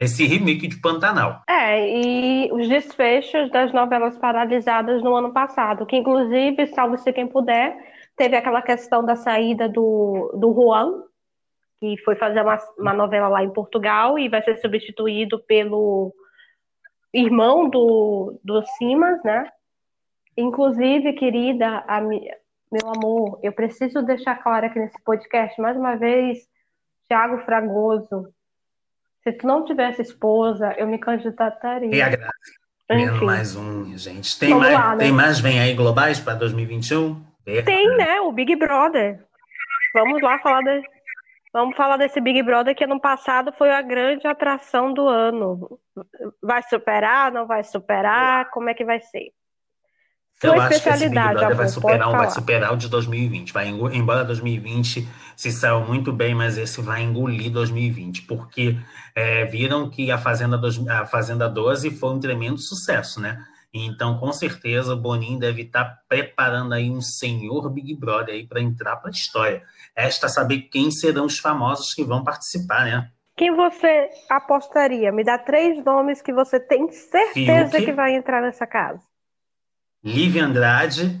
Esse 0.00 0.24
remake 0.24 0.68
de 0.68 0.80
Pantanal. 0.80 1.42
É, 1.48 1.88
e 1.88 2.52
os 2.52 2.68
desfechos 2.68 3.50
das 3.50 3.72
novelas 3.72 4.16
paralisadas 4.16 5.02
no 5.02 5.14
ano 5.14 5.32
passado, 5.32 5.84
que 5.86 5.96
inclusive, 5.96 6.68
salve-se 6.68 7.12
quem 7.12 7.26
puder, 7.26 7.76
teve 8.16 8.36
aquela 8.36 8.62
questão 8.62 9.04
da 9.04 9.16
saída 9.16 9.68
do, 9.68 10.32
do 10.36 10.52
Juan, 10.54 11.02
que 11.80 11.96
foi 12.04 12.14
fazer 12.14 12.42
uma, 12.42 12.58
uma 12.78 12.92
novela 12.92 13.28
lá 13.28 13.42
em 13.42 13.52
Portugal 13.52 14.18
e 14.18 14.28
vai 14.28 14.42
ser 14.42 14.56
substituído 14.58 15.40
pelo 15.40 16.14
irmão 17.12 17.68
do, 17.68 18.38
do 18.44 18.62
Simas, 18.76 19.22
né? 19.24 19.50
Inclusive, 20.36 21.12
querida, 21.14 21.84
a 21.88 22.00
meu 22.00 22.92
amor, 22.94 23.40
eu 23.42 23.52
preciso 23.52 24.02
deixar 24.02 24.42
claro 24.42 24.66
aqui 24.66 24.78
nesse 24.78 25.00
podcast, 25.02 25.58
mais 25.60 25.76
uma 25.76 25.96
vez, 25.96 26.46
Thiago 27.08 27.38
Fragoso, 27.44 28.28
se 29.22 29.32
tu 29.32 29.46
não 29.46 29.64
tivesse 29.64 30.02
esposa, 30.02 30.74
eu 30.78 30.86
me 30.86 30.96
E 30.96 31.00
a 31.00 31.04
candidataria. 31.04 32.08
Graça, 32.08 32.32
Enfim, 32.90 33.24
mais 33.24 33.56
um, 33.56 33.96
gente. 33.96 34.38
Tem 34.38 34.50
vamos 34.50 34.64
mais, 34.64 34.78
lá, 34.78 34.96
tem 34.96 35.10
né? 35.10 35.16
mais 35.16 35.40
vem 35.40 35.60
aí 35.60 35.74
globais 35.74 36.20
para 36.20 36.34
2021? 36.34 37.22
Tem, 37.64 37.96
né? 37.96 38.20
O 38.20 38.32
Big 38.32 38.54
Brother. 38.56 39.24
Vamos 39.94 40.20
lá 40.22 40.38
falar 40.38 40.62
de... 40.62 40.82
Vamos 41.52 41.76
falar 41.76 41.96
desse 41.96 42.20
Big 42.20 42.42
Brother 42.42 42.74
que 42.74 42.84
ano 42.84 43.00
passado 43.00 43.52
foi 43.56 43.70
a 43.70 43.80
grande 43.80 44.26
atração 44.26 44.92
do 44.92 45.08
ano. 45.08 45.78
Vai 46.42 46.62
superar? 46.62 47.32
Não 47.32 47.46
vai 47.46 47.64
superar? 47.64 48.50
Como 48.50 48.68
é 48.68 48.74
que 48.74 48.84
vai 48.84 49.00
ser? 49.00 49.32
Eu 50.42 50.54
Sua 50.54 50.64
acho 50.64 50.82
que 50.82 50.88
esse 50.90 51.08
Big 51.08 51.20
especialidade, 51.20 51.28
Brother 51.28 51.56
vai 51.56 51.66
amor, 51.66 51.80
pode 51.80 52.00
superar, 52.00 52.08
vai 52.16 52.30
falar. 52.30 52.30
superar 52.30 52.72
o 52.72 52.76
de 52.76 52.88
2020. 52.88 53.52
Vai, 53.52 53.68
embora 53.68 54.24
2020 54.24 55.08
se 55.36 55.50
saiu 55.52 55.80
muito 55.80 56.12
bem, 56.12 56.34
mas 56.34 56.56
esse 56.56 56.80
vai 56.80 57.02
engolir 57.02 57.50
2020, 57.50 58.22
porque 58.22 58.76
é, 59.14 59.44
viram 59.46 59.90
que 59.90 60.10
a 60.10 60.18
Fazenda, 60.18 60.56
dos- 60.56 60.86
a 60.88 61.04
Fazenda 61.06 61.48
12 61.48 61.90
foi 61.90 62.10
um 62.10 62.20
tremendo 62.20 62.58
sucesso, 62.58 63.20
né? 63.20 63.44
Então, 63.74 64.18
com 64.18 64.32
certeza, 64.32 64.94
o 64.94 64.96
Boninho 64.96 65.38
deve 65.38 65.62
estar 65.62 65.98
preparando 66.08 66.72
aí 66.72 66.88
um 66.90 67.00
senhor 67.02 67.68
Big 67.70 67.94
Brother 67.96 68.34
aí 68.34 68.46
para 68.46 68.60
entrar 68.62 68.96
para 68.96 69.10
a 69.10 69.12
história. 69.12 69.62
Resta 69.96 70.28
saber 70.28 70.62
quem 70.72 70.90
serão 70.90 71.26
os 71.26 71.38
famosos 71.38 71.92
que 71.94 72.02
vão 72.04 72.24
participar, 72.24 72.84
né? 72.86 73.10
Quem 73.36 73.54
você 73.54 74.08
apostaria? 74.30 75.12
Me 75.12 75.22
dá 75.22 75.36
três 75.38 75.84
nomes 75.84 76.22
que 76.22 76.32
você 76.32 76.58
tem 76.58 76.90
certeza 76.90 77.70
Fiuk. 77.72 77.84
que 77.84 77.92
vai 77.92 78.14
entrar 78.14 78.40
nessa 78.40 78.66
casa. 78.66 79.02
Lívia 80.04 80.44
Andrade 80.44 81.20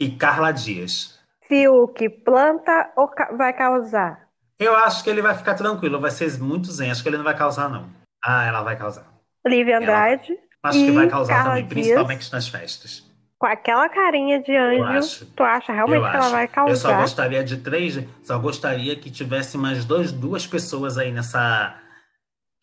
e 0.00 0.10
Carla 0.10 0.52
Dias. 0.52 1.18
Fiuk, 1.48 2.08
planta 2.24 2.92
ou 2.96 3.08
ca- 3.08 3.32
vai 3.36 3.52
causar? 3.52 4.28
Eu 4.58 4.74
acho 4.76 5.02
que 5.02 5.10
ele 5.10 5.22
vai 5.22 5.34
ficar 5.36 5.54
tranquilo, 5.54 6.00
vai 6.00 6.10
ser 6.10 6.38
muito 6.38 6.70
zen. 6.70 6.90
Acho 6.90 7.02
que 7.02 7.08
ele 7.08 7.16
não 7.16 7.24
vai 7.24 7.36
causar, 7.36 7.68
não. 7.68 7.88
Ah, 8.24 8.44
ela 8.44 8.62
vai 8.62 8.76
causar. 8.76 9.06
Lívia 9.46 9.76
Ela 9.76 9.84
Andrade 9.84 10.36
Acho 10.62 10.78
que 10.78 10.90
vai 10.90 11.08
causar 11.08 11.34
Carla 11.34 11.50
também, 11.50 11.62
Dias. 11.66 11.72
principalmente 11.72 12.32
nas 12.32 12.48
festas. 12.48 13.08
Com 13.38 13.46
aquela 13.46 13.88
carinha 13.88 14.42
de 14.42 14.54
anjo, 14.56 14.82
acho. 14.84 15.26
tu 15.26 15.42
acha 15.44 15.72
realmente 15.72 16.00
que 16.00 16.16
ela 16.16 16.18
acho. 16.18 16.30
vai 16.32 16.44
Eu 16.44 16.76
só 16.76 16.88
causar? 16.88 17.00
gostaria 17.00 17.44
de 17.44 17.56
três, 17.58 18.04
só 18.24 18.36
gostaria 18.38 18.96
que 18.96 19.08
tivesse 19.12 19.56
mais 19.56 19.84
dois, 19.84 20.10
duas 20.10 20.44
pessoas 20.46 20.98
aí 20.98 21.12
nessa. 21.12 21.76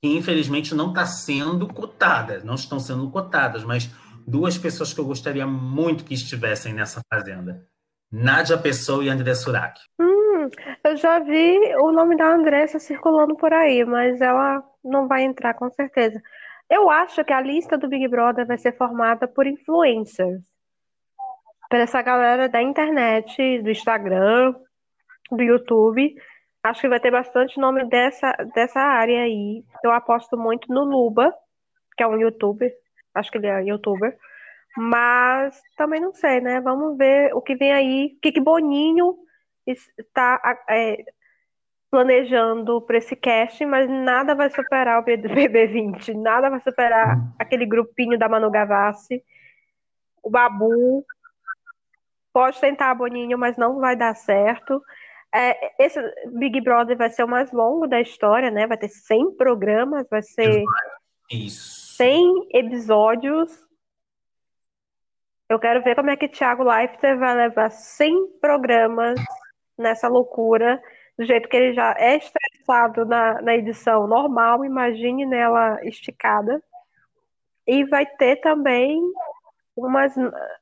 que 0.04 0.10
infelizmente 0.18 0.76
não 0.76 0.90
está 0.90 1.06
sendo 1.06 1.66
cotada, 1.68 2.42
não 2.44 2.56
estão 2.56 2.78
sendo 2.82 3.10
cotadas, 3.10 3.64
mas 3.64 3.90
duas 4.26 4.58
pessoas 4.58 4.94
que 4.94 5.00
eu 5.00 5.06
gostaria 5.06 5.46
muito 5.46 6.04
que 6.04 6.14
estivessem 6.14 6.74
nessa 6.74 7.02
fazenda. 7.12 7.66
Nádia 8.12 8.58
Pessoa 8.58 9.04
e 9.04 9.10
André 9.10 9.36
Surak. 9.36 9.80
Hum, 10.00 10.50
eu 10.84 10.96
já 10.96 11.20
vi 11.20 11.58
o 11.82 11.92
nome 11.92 12.16
da 12.16 12.34
Andressa 12.34 12.80
circulando 12.80 13.36
por 13.36 13.54
aí, 13.54 13.84
mas 13.84 14.22
ela 14.22 14.64
não 14.84 15.08
vai 15.08 15.24
entrar 15.24 15.54
com 15.54 15.70
certeza. 15.72 16.22
Eu 16.70 16.90
acho 16.90 17.24
que 17.24 17.34
a 17.34 17.42
lista 17.42 17.78
do 17.78 17.88
Big 17.88 18.08
Brother 18.08 18.46
vai 18.46 18.58
ser 18.58 18.76
formada 18.78 19.28
por 19.28 19.46
influencers. 19.46 20.42
Por 21.70 21.80
essa 21.80 22.02
galera 22.02 22.48
da 22.48 22.62
internet, 22.62 23.62
do 23.62 23.70
Instagram, 23.70 24.56
do 25.32 25.44
YouTube. 25.44 26.16
Acho 26.64 26.82
que 26.82 26.90
vai 26.90 27.00
ter 27.00 27.12
bastante 27.12 27.60
nome 27.60 27.88
dessa, 27.90 28.32
dessa 28.54 28.80
área 28.80 29.22
aí. 29.22 29.64
Eu 29.84 29.92
aposto 29.92 30.38
muito 30.38 30.72
no 30.72 30.84
Luba, 30.84 31.34
que 31.98 32.04
é 32.04 32.08
um 32.08 32.18
youtuber. 32.18 32.72
Acho 33.16 33.32
que 33.32 33.38
ele 33.38 33.48
é 33.48 33.64
youtuber. 33.64 34.16
Mas 34.78 35.60
também 35.78 36.02
não 36.02 36.14
sei, 36.14 36.42
né? 36.42 36.60
Vamos 36.60 36.98
ver 36.98 37.34
o 37.34 37.42
que 37.42 37.56
vem 37.56 37.72
aí. 37.72 38.14
O 38.18 38.20
que, 38.22 38.32
que 38.34 38.42
Boninho 38.42 39.16
está 39.66 40.40
é, 40.70 41.04
planejando 41.90 42.82
para 42.82 42.98
esse 42.98 43.16
cast, 43.16 43.66
mas 43.66 43.90
nada 43.90 44.36
vai 44.36 44.50
superar 44.50 45.00
o 45.00 45.06
BB20. 45.06 46.14
Nada 46.22 46.50
vai 46.50 46.60
superar 46.60 47.18
uhum. 47.18 47.32
aquele 47.40 47.66
grupinho 47.66 48.20
da 48.20 48.28
Manu 48.28 48.52
Gavassi. 48.52 49.24
O 50.22 50.30
Babu. 50.30 51.06
Pode 52.34 52.60
tentar, 52.60 52.94
Boninho, 52.96 53.38
mas 53.38 53.56
não 53.56 53.80
vai 53.80 53.96
dar 53.96 54.14
certo. 54.14 54.84
É, 55.34 55.84
esse 55.84 56.00
Big 56.38 56.60
Brother 56.62 56.98
vai 56.98 57.10
ser 57.10 57.24
o 57.24 57.30
mais 57.30 57.52
longo 57.52 57.88
da 57.88 58.02
história, 58.02 58.52
né? 58.52 58.68
Vai 58.68 58.78
ter 58.78 58.90
100 58.90 59.36
programas, 59.38 60.06
vai 60.10 60.22
ser 60.22 60.64
Isso. 61.32 61.85
100 61.96 62.50
episódios. 62.54 63.66
Eu 65.48 65.60
quero 65.60 65.84
ver 65.84 65.96
como 65.96 66.10
é 66.10 66.18
que 66.18 66.28
Thiago 66.28 66.64
Leifert 66.64 67.18
vai 67.18 67.36
levar 67.36 67.70
100 67.70 68.40
programas 68.42 69.20
nessa 69.78 70.08
loucura, 70.08 70.82
do 71.18 71.26
jeito 71.26 71.48
que 71.48 71.56
ele 71.56 71.74
já 71.74 71.94
é 71.98 72.18
estressado 72.18 73.06
na, 73.06 73.42
na 73.42 73.56
edição 73.56 74.08
normal, 74.08 74.66
imagine 74.66 75.26
nela 75.26 75.80
esticada. 75.86 76.62
E 77.68 77.86
vai 77.86 78.06
ter 78.06 78.38
também 78.38 79.02
umas, 79.76 80.14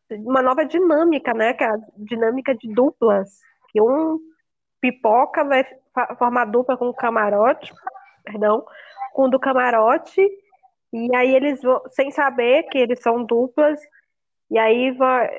uma 0.10 0.42
nova 0.42 0.64
dinâmica, 0.66 1.34
né? 1.34 1.54
Que 1.54 1.64
é 1.64 1.68
a 1.68 1.78
dinâmica 1.98 2.56
de 2.56 2.72
duplas. 2.74 3.40
Que 3.70 3.82
um 3.82 4.20
Pipoca 4.80 5.44
vai 5.44 5.66
formar 6.18 6.46
dupla 6.46 6.78
com 6.78 6.88
o 6.90 6.94
camarote, 6.94 7.74
perdão, 8.24 8.66
com 9.14 9.24
o 9.24 9.30
do 9.30 9.40
camarote, 9.40 10.22
e 10.94 11.16
aí 11.16 11.36
eles 11.36 11.62
vão, 11.62 11.82
sem 11.90 12.12
saber 12.12 12.64
que 12.64 12.78
eles 12.78 13.00
são 13.00 13.26
duplas, 13.26 13.80
e 14.52 14.60
aí 14.60 14.92
vai, 14.92 15.30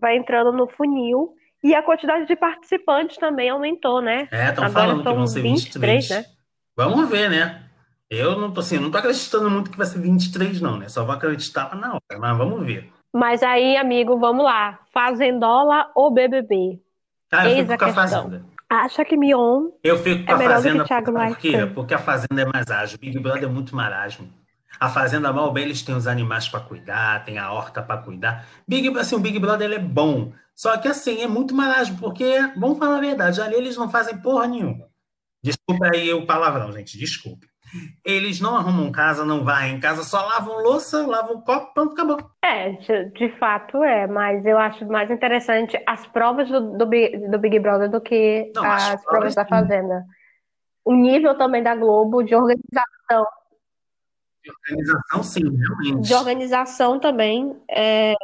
vai 0.00 0.16
entrando 0.16 0.50
no 0.52 0.66
funil. 0.66 1.32
E 1.62 1.74
a 1.74 1.82
quantidade 1.82 2.26
de 2.26 2.34
participantes 2.34 3.18
também 3.18 3.50
aumentou, 3.50 4.00
né? 4.00 4.26
É, 4.32 4.48
estão 4.48 4.68
falando 4.70 5.04
que 5.04 5.12
vão 5.12 5.26
ser 5.26 5.42
23, 5.42 6.08
23, 6.08 6.10
né? 6.10 6.24
Vamos 6.74 7.08
ver, 7.08 7.30
né? 7.30 7.62
Eu 8.08 8.36
não 8.36 8.50
tô 8.50 8.60
assim, 8.60 8.78
não 8.78 8.90
tô 8.90 8.98
acreditando 8.98 9.48
muito 9.48 9.70
que 9.70 9.76
vai 9.78 9.86
ser 9.86 10.00
23, 10.00 10.60
não, 10.60 10.78
né? 10.78 10.88
Só 10.88 11.04
vou 11.04 11.14
acreditar 11.14 11.76
na 11.76 11.92
hora, 11.92 12.18
mas 12.18 12.36
vamos 12.36 12.66
ver. 12.66 12.90
Mas 13.12 13.42
aí, 13.42 13.76
amigo, 13.76 14.18
vamos 14.18 14.44
lá. 14.44 14.80
Fazendola 14.92 15.90
ou 15.94 16.10
BBB? 16.10 16.80
Ah, 17.30 17.48
eu 17.48 17.56
Eis 17.56 17.66
fico 17.68 17.78
com 17.78 17.84
a 17.84 17.92
Fazenda. 17.92 18.44
Acha 18.68 19.04
que 19.04 19.16
Mion 19.16 19.68
Eu 19.82 19.98
fico 19.98 20.24
com 20.24 20.32
é 20.32 20.34
a 20.34 20.38
Fazenda 20.38 20.84
por 20.84 21.38
quê? 21.38 21.66
Porque 21.74 21.94
a 21.94 21.98
Fazenda 21.98 22.42
é 22.42 22.44
mais 22.44 22.70
ágil. 22.70 22.98
Big 22.98 23.18
Brother 23.18 23.44
é 23.44 23.46
muito 23.46 23.74
marasmo. 23.76 24.28
A 24.78 24.88
Fazenda, 24.88 25.32
mal 25.32 25.52
bem, 25.52 25.64
eles 25.64 25.82
têm 25.82 25.94
os 25.94 26.06
animais 26.06 26.48
para 26.48 26.60
cuidar, 26.60 27.24
tem 27.24 27.38
a 27.38 27.52
horta 27.52 27.82
para 27.82 28.00
cuidar. 28.00 28.46
Big, 28.66 28.88
assim, 28.98 29.16
o 29.16 29.20
Big 29.20 29.38
Brother 29.38 29.66
ele 29.66 29.74
é 29.76 29.78
bom. 29.78 30.32
Só 30.54 30.76
que 30.76 30.88
assim, 30.88 31.22
é 31.22 31.26
muito 31.26 31.54
marasmo, 31.54 31.98
porque, 31.98 32.38
vamos 32.56 32.78
falar 32.78 32.98
a 32.98 33.00
verdade, 33.00 33.40
ali 33.40 33.54
eles 33.54 33.76
não 33.76 33.88
fazem 33.90 34.16
porra 34.18 34.46
nenhuma. 34.46 34.88
Desculpa 35.42 35.90
aí 35.92 36.12
o 36.12 36.26
palavrão, 36.26 36.70
gente, 36.72 36.98
desculpe. 36.98 37.48
Eles 38.04 38.40
não 38.40 38.56
arrumam 38.56 38.90
casa, 38.90 39.24
não 39.24 39.44
vai 39.44 39.70
em 39.70 39.80
casa, 39.80 40.02
só 40.02 40.26
lavam 40.26 40.62
louça, 40.62 41.06
lavam 41.06 41.40
copo, 41.40 41.72
pronto, 41.72 41.92
acabou. 41.92 42.18
É, 42.42 42.72
de, 42.72 43.10
de 43.10 43.38
fato 43.38 43.82
é, 43.84 44.06
mas 44.06 44.44
eu 44.44 44.58
acho 44.58 44.84
mais 44.86 45.10
interessante 45.10 45.80
as 45.86 46.06
provas 46.08 46.48
do, 46.48 46.76
do, 46.76 46.86
do 46.86 47.38
Big 47.38 47.58
Brother 47.58 47.88
do 47.88 48.00
que 48.00 48.50
não, 48.54 48.64
as, 48.64 48.94
as 48.94 49.04
provas 49.04 49.34
da 49.34 49.46
Fazenda. 49.46 50.04
O 50.84 50.94
nível 50.94 51.36
também 51.38 51.62
da 51.62 51.74
Globo 51.76 52.22
de 52.22 52.34
organização. 52.34 53.26
De 54.42 54.50
organização, 54.50 55.22
sim, 55.22 55.56
realmente. 55.56 56.08
De 56.08 56.14
organização 56.14 56.98
também 56.98 57.56
é, 57.70 58.14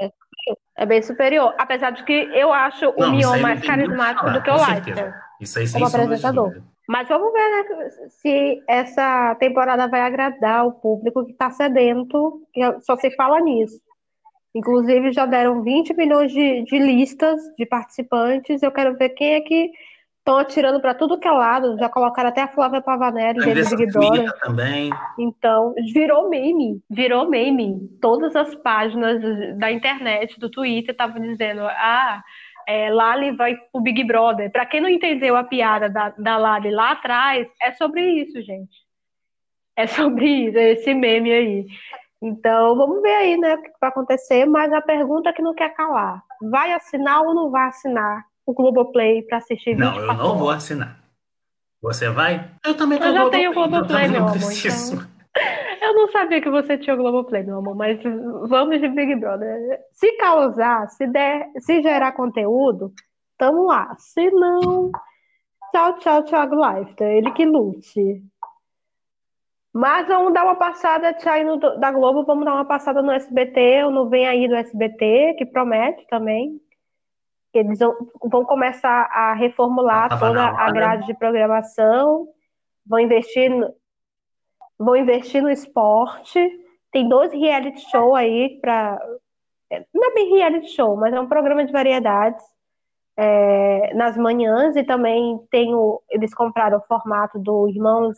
é 0.77 0.87
bem 0.87 1.03
superior. 1.03 1.55
Apesar 1.59 1.91
de 1.91 2.05
que 2.05 2.12
eu 2.12 2.53
acho 2.53 2.87
não, 2.97 3.09
o 3.09 3.11
Mion 3.12 3.39
mais 3.41 3.61
carismático 3.64 4.31
do 4.31 4.43
que 4.43 4.51
o 4.51 4.55
Leicester. 4.55 5.14
Isso 5.41 5.59
aí, 5.59 5.71
como 5.71 5.87
apresentador. 5.87 6.62
Mas 6.89 7.09
vamos 7.09 7.33
ver 7.33 7.51
né, 7.51 7.91
se 8.09 8.62
essa 8.69 9.35
temporada 9.41 9.89
vai 9.89 10.03
agradar 10.03 10.67
o 10.67 10.73
público 10.73 11.25
que 11.25 11.33
está 11.33 11.51
sedento, 11.51 12.43
que 12.53 12.61
só 12.81 12.97
se 12.97 13.11
fala 13.11 13.41
nisso. 13.41 13.81
Inclusive, 14.55 15.12
já 15.12 15.27
deram 15.27 15.62
20 15.62 15.95
milhões 15.95 16.33
de, 16.33 16.62
de 16.62 16.79
listas 16.79 17.41
de 17.59 17.67
participantes. 17.67 18.62
Eu 18.62 18.71
quero 18.73 18.97
ver 18.97 19.11
quem 19.11 19.35
é 19.35 19.41
que 19.41 19.71
estão 20.27 20.39
atirando 20.39 20.81
para 20.81 20.93
tudo 20.93 21.18
que 21.18 21.29
é 21.29 21.31
lado. 21.31 21.79
Já 21.79 21.89
colocaram 21.89 22.29
até 22.29 22.43
a 22.43 22.49
Flávia 22.49 22.83
Pavanelli 22.83 23.39
dentro 23.45 23.77
Big 23.77 23.93
Brother. 23.93 24.33
também. 24.41 24.91
Então, 25.16 25.72
virou 25.95 26.29
meme. 26.29 26.83
Virou 26.91 27.31
meme. 27.31 27.89
Todas 28.01 28.35
as 28.35 28.53
páginas 28.57 29.22
da 29.57 29.70
internet, 29.70 30.39
do 30.41 30.51
Twitter, 30.51 30.91
estavam 30.91 31.22
dizendo: 31.22 31.62
ah 31.62 32.20
é, 32.66 32.91
Lali 32.91 33.31
vai 33.37 33.57
pro 33.72 33.81
Big 33.81 34.03
Brother. 34.03 34.51
Para 34.51 34.66
quem 34.66 34.81
não 34.81 34.89
entendeu 34.89 35.37
a 35.37 35.45
piada 35.45 35.89
da, 35.89 36.09
da 36.18 36.37
Lali 36.37 36.72
lá 36.72 36.91
atrás, 36.91 37.47
é 37.62 37.72
sobre 37.72 38.03
isso, 38.03 38.43
gente. 38.43 38.85
É 39.77 39.87
sobre 39.87 40.27
isso, 40.27 40.59
é 40.59 40.72
esse 40.72 40.93
meme 40.93 41.31
aí. 41.31 41.66
Então, 42.20 42.74
vamos 42.74 43.01
ver 43.03 43.14
aí, 43.14 43.37
né, 43.37 43.55
o 43.55 43.62
que 43.62 43.70
vai 43.79 43.91
acontecer, 43.91 44.47
mas 44.47 44.72
a 44.72 44.81
pergunta 44.81 45.33
que 45.33 45.43
não 45.43 45.55
quer 45.55 45.74
calar. 45.74 46.20
Vai 46.51 46.72
assinar 46.72 47.20
ou 47.20 47.35
não 47.35 47.51
vai 47.51 47.68
assinar 47.68 48.24
o 48.47 48.55
Globoplay 48.55 49.22
para 49.22 49.38
assistir 49.38 49.76
Não, 49.76 49.99
eu 49.99 50.14
não 50.14 50.38
vou 50.38 50.51
assinar. 50.51 50.99
Você 51.82 52.09
vai? 52.09 52.51
Eu 52.64 52.76
também 52.76 52.99
Eu 52.99 53.12
já 53.12 53.28
tenho 53.28 53.51
o 53.51 53.55
Globoplay, 53.55 54.09
meu 54.09 54.26
amor. 54.26 54.36
Então... 54.36 55.16
Eu 55.82 55.94
não 55.94 56.11
sabia 56.11 56.40
que 56.40 56.51
você 56.51 56.78
tinha 56.78 56.94
o 56.94 56.99
Globoplay, 56.99 57.42
meu 57.42 57.59
amor, 57.59 57.76
mas 57.76 58.01
vamos 58.49 58.80
de 58.80 58.88
Big 58.88 59.14
Brother. 59.16 59.80
Se 59.92 60.11
causar, 60.16 60.88
se 60.88 61.07
der, 61.07 61.49
se 61.59 61.82
gerar 61.82 62.12
conteúdo, 62.12 62.92
tamo 63.38 63.66
lá. 63.66 63.94
Se 63.99 64.30
não, 64.30 64.90
tchau, 65.70 65.99
tchau, 65.99 66.22
Thiago 66.24 66.57
Life. 66.57 66.94
Ele 66.99 67.30
que 67.32 67.44
lute. 67.44 68.22
Mas 69.72 70.09
vamos 70.09 70.32
dar 70.32 70.44
uma 70.44 70.57
passada, 70.57 71.14
saindo 71.20 71.59
da 71.78 71.92
Globo, 71.92 72.24
vamos 72.24 72.47
dar 72.47 72.55
uma 72.55 72.64
passada 72.64 73.03
no 73.03 73.12
SBT, 73.12 73.84
ou 73.84 73.90
no 73.90 74.09
Vem 74.09 74.26
Aí 74.26 74.49
do 74.49 74.57
SBT, 74.57 75.34
que 75.36 75.44
promete 75.44 76.07
também. 76.09 76.59
Eles 77.57 77.78
vão 77.78 78.44
começar 78.44 79.09
a 79.12 79.34
reformular 79.34 80.18
toda 80.18 80.44
a 80.44 80.70
grade 80.70 81.07
de 81.07 81.14
programação, 81.14 82.28
vão 82.86 83.00
investir 83.00 83.50
vou 84.78 84.96
investir 84.96 85.42
no 85.42 85.50
esporte. 85.50 86.38
Tem 86.92 87.09
dois 87.09 87.32
reality 87.32 87.80
show 87.90 88.14
aí 88.14 88.59
para. 88.61 88.98
Não 89.92 90.11
é 90.11 90.14
bem 90.14 90.30
reality 90.34 90.68
show, 90.68 90.96
mas 90.96 91.12
é 91.12 91.20
um 91.20 91.28
programa 91.28 91.64
de 91.64 91.72
variedades 91.72 92.44
é, 93.16 93.94
nas 93.94 94.16
manhãs 94.16 94.76
e 94.76 94.84
também 94.84 95.40
tem 95.50 95.74
o, 95.74 96.02
eles 96.11 96.34
compraram 96.34 96.78
o 96.78 96.82
formato 96.82 97.38
do 97.38 97.68
Irmãos. 97.68 98.16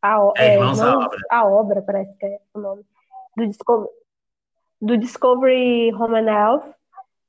A, 0.00 0.18
é, 0.36 0.46
é, 0.46 0.54
Irmãos, 0.54 0.80
a, 0.80 0.98
obra. 0.98 1.18
obra, 1.46 1.82
parece 1.82 2.16
que 2.16 2.26
é 2.26 2.38
o 2.54 2.60
nome. 2.60 2.84
Do 3.36 3.46
Discovery, 3.46 3.90
do 4.80 4.96
Discovery 4.98 5.94
Home 5.94 6.18
and 6.18 6.30
Health. 6.30 6.74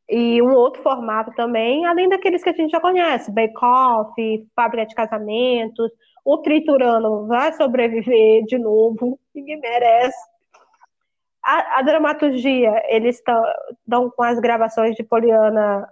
E 0.10 0.41
um 0.41 0.54
outro 0.54 0.82
formato 0.84 1.32
também, 1.36 1.86
além 1.86 2.10
daqueles 2.10 2.43
que 2.43 2.49
a 2.49 2.54
gente 2.54 2.72
já 2.72 2.80
conhece, 2.80 3.32
Bake 3.32 3.54
Off, 3.64 4.47
Fábrica 4.56 4.86
de 4.86 4.95
Casamentos, 4.95 5.91
o 6.26 6.38
Triturano 6.39 7.28
vai 7.28 7.54
sobreviver 7.54 8.43
de 8.45 8.58
novo, 8.58 9.20
ninguém 9.34 9.60
merece. 9.60 10.18
A, 11.43 11.80
a 11.80 11.82
dramaturgia, 11.82 12.82
eles 12.88 13.18
estão 13.18 14.10
com 14.16 14.24
as 14.24 14.39
gravações 14.39 14.95
de 14.95 15.04
Poliana, 15.04 15.88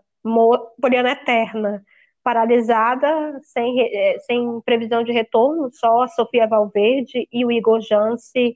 Poliana 0.79 1.11
Eterna 1.11 1.83
paralisada, 2.23 3.39
sem, 3.43 3.81
eh, 3.81 4.19
sem 4.19 4.61
previsão 4.61 5.03
de 5.03 5.11
retorno, 5.11 5.69
só 5.73 6.03
a 6.03 6.07
Sofia 6.07 6.47
Valverde 6.47 7.27
e 7.31 7.45
o 7.45 7.51
Igor 7.51 7.81
Jansi 7.81 8.55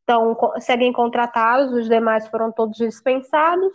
estão, 0.00 0.36
seguem 0.60 0.92
contratados, 0.92 1.72
os 1.72 1.88
demais 1.88 2.28
foram 2.28 2.52
todos 2.52 2.76
dispensados. 2.76 3.72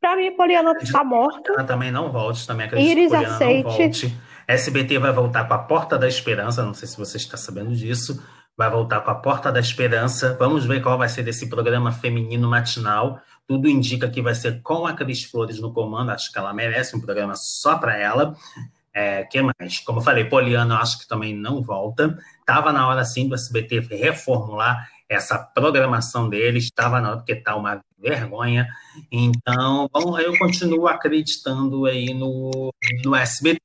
Para 0.00 0.16
mim, 0.16 0.30
Poliana 0.36 0.72
está 0.80 1.02
morta. 1.02 1.52
Ela 1.52 1.64
também 1.64 1.90
não 1.90 2.10
volte, 2.12 2.46
também 2.46 2.66
acredito 2.66 2.90
Iris 2.90 3.10
que 3.10 3.16
Poliana 3.16 3.34
aceite. 3.34 3.64
não 3.64 3.72
volte. 3.72 4.18
SBT 4.46 4.98
vai 4.98 5.12
voltar 5.12 5.44
com 5.46 5.54
a 5.54 5.58
Porta 5.58 5.98
da 5.98 6.08
Esperança, 6.08 6.64
não 6.64 6.72
sei 6.72 6.88
se 6.88 6.96
você 6.96 7.18
está 7.18 7.36
sabendo 7.36 7.74
disso, 7.74 8.22
vai 8.56 8.70
voltar 8.70 9.00
com 9.00 9.10
a 9.10 9.14
Porta 9.14 9.52
da 9.52 9.60
Esperança. 9.60 10.36
Vamos 10.38 10.64
ver 10.64 10.80
qual 10.80 10.96
vai 10.96 11.08
ser 11.08 11.22
desse 11.22 11.50
programa 11.50 11.92
feminino 11.92 12.48
matinal, 12.48 13.20
tudo 13.46 13.68
indica 13.68 14.08
que 14.08 14.22
vai 14.22 14.34
ser 14.34 14.62
com 14.62 14.86
a 14.86 14.92
Cris 14.92 15.24
Flores 15.24 15.60
no 15.60 15.72
comando, 15.72 16.10
acho 16.10 16.32
que 16.32 16.38
ela 16.38 16.52
merece 16.54 16.96
um 16.96 17.00
programa 17.00 17.34
só 17.34 17.76
para 17.76 17.96
ela. 17.96 18.34
É, 18.92 19.24
que 19.24 19.40
mais? 19.40 19.78
Como 19.80 20.00
eu 20.00 20.02
falei, 20.02 20.24
Poliana, 20.24 20.74
eu 20.74 20.78
acho 20.78 20.98
que 20.98 21.08
também 21.08 21.34
não 21.34 21.62
volta. 21.62 22.18
Estava 22.40 22.72
na 22.72 22.88
hora, 22.88 23.04
sim, 23.04 23.28
do 23.28 23.34
SBT 23.34 23.80
reformular 23.80 24.88
essa 25.08 25.38
programação 25.38 26.28
deles, 26.28 26.64
estava 26.64 27.00
na 27.00 27.08
hora, 27.08 27.16
porque 27.18 27.32
está 27.32 27.56
uma 27.56 27.80
vergonha. 27.98 28.66
Então, 29.10 29.88
bom, 29.92 30.18
eu 30.18 30.36
continuo 30.38 30.86
acreditando 30.86 31.86
aí 31.86 32.12
no, 32.12 32.70
no 33.04 33.14
SBT. 33.14 33.60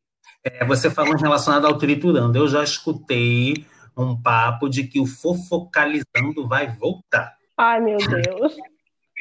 É, 0.46 0.66
você 0.66 0.89
falou 0.89 1.16
relacionado 1.16 1.66
ao 1.66 1.78
Triturando, 1.78 2.38
eu 2.38 2.48
já 2.48 2.64
escutei 2.64 3.66
um 3.96 4.20
papo 4.20 4.68
de 4.70 4.84
que 4.86 5.00
o 5.00 5.06
Fofocalizando 5.06 6.48
vai 6.48 6.68
voltar. 6.68 7.34
Ai, 7.58 7.80
meu 7.80 7.98
Deus. 7.98 8.56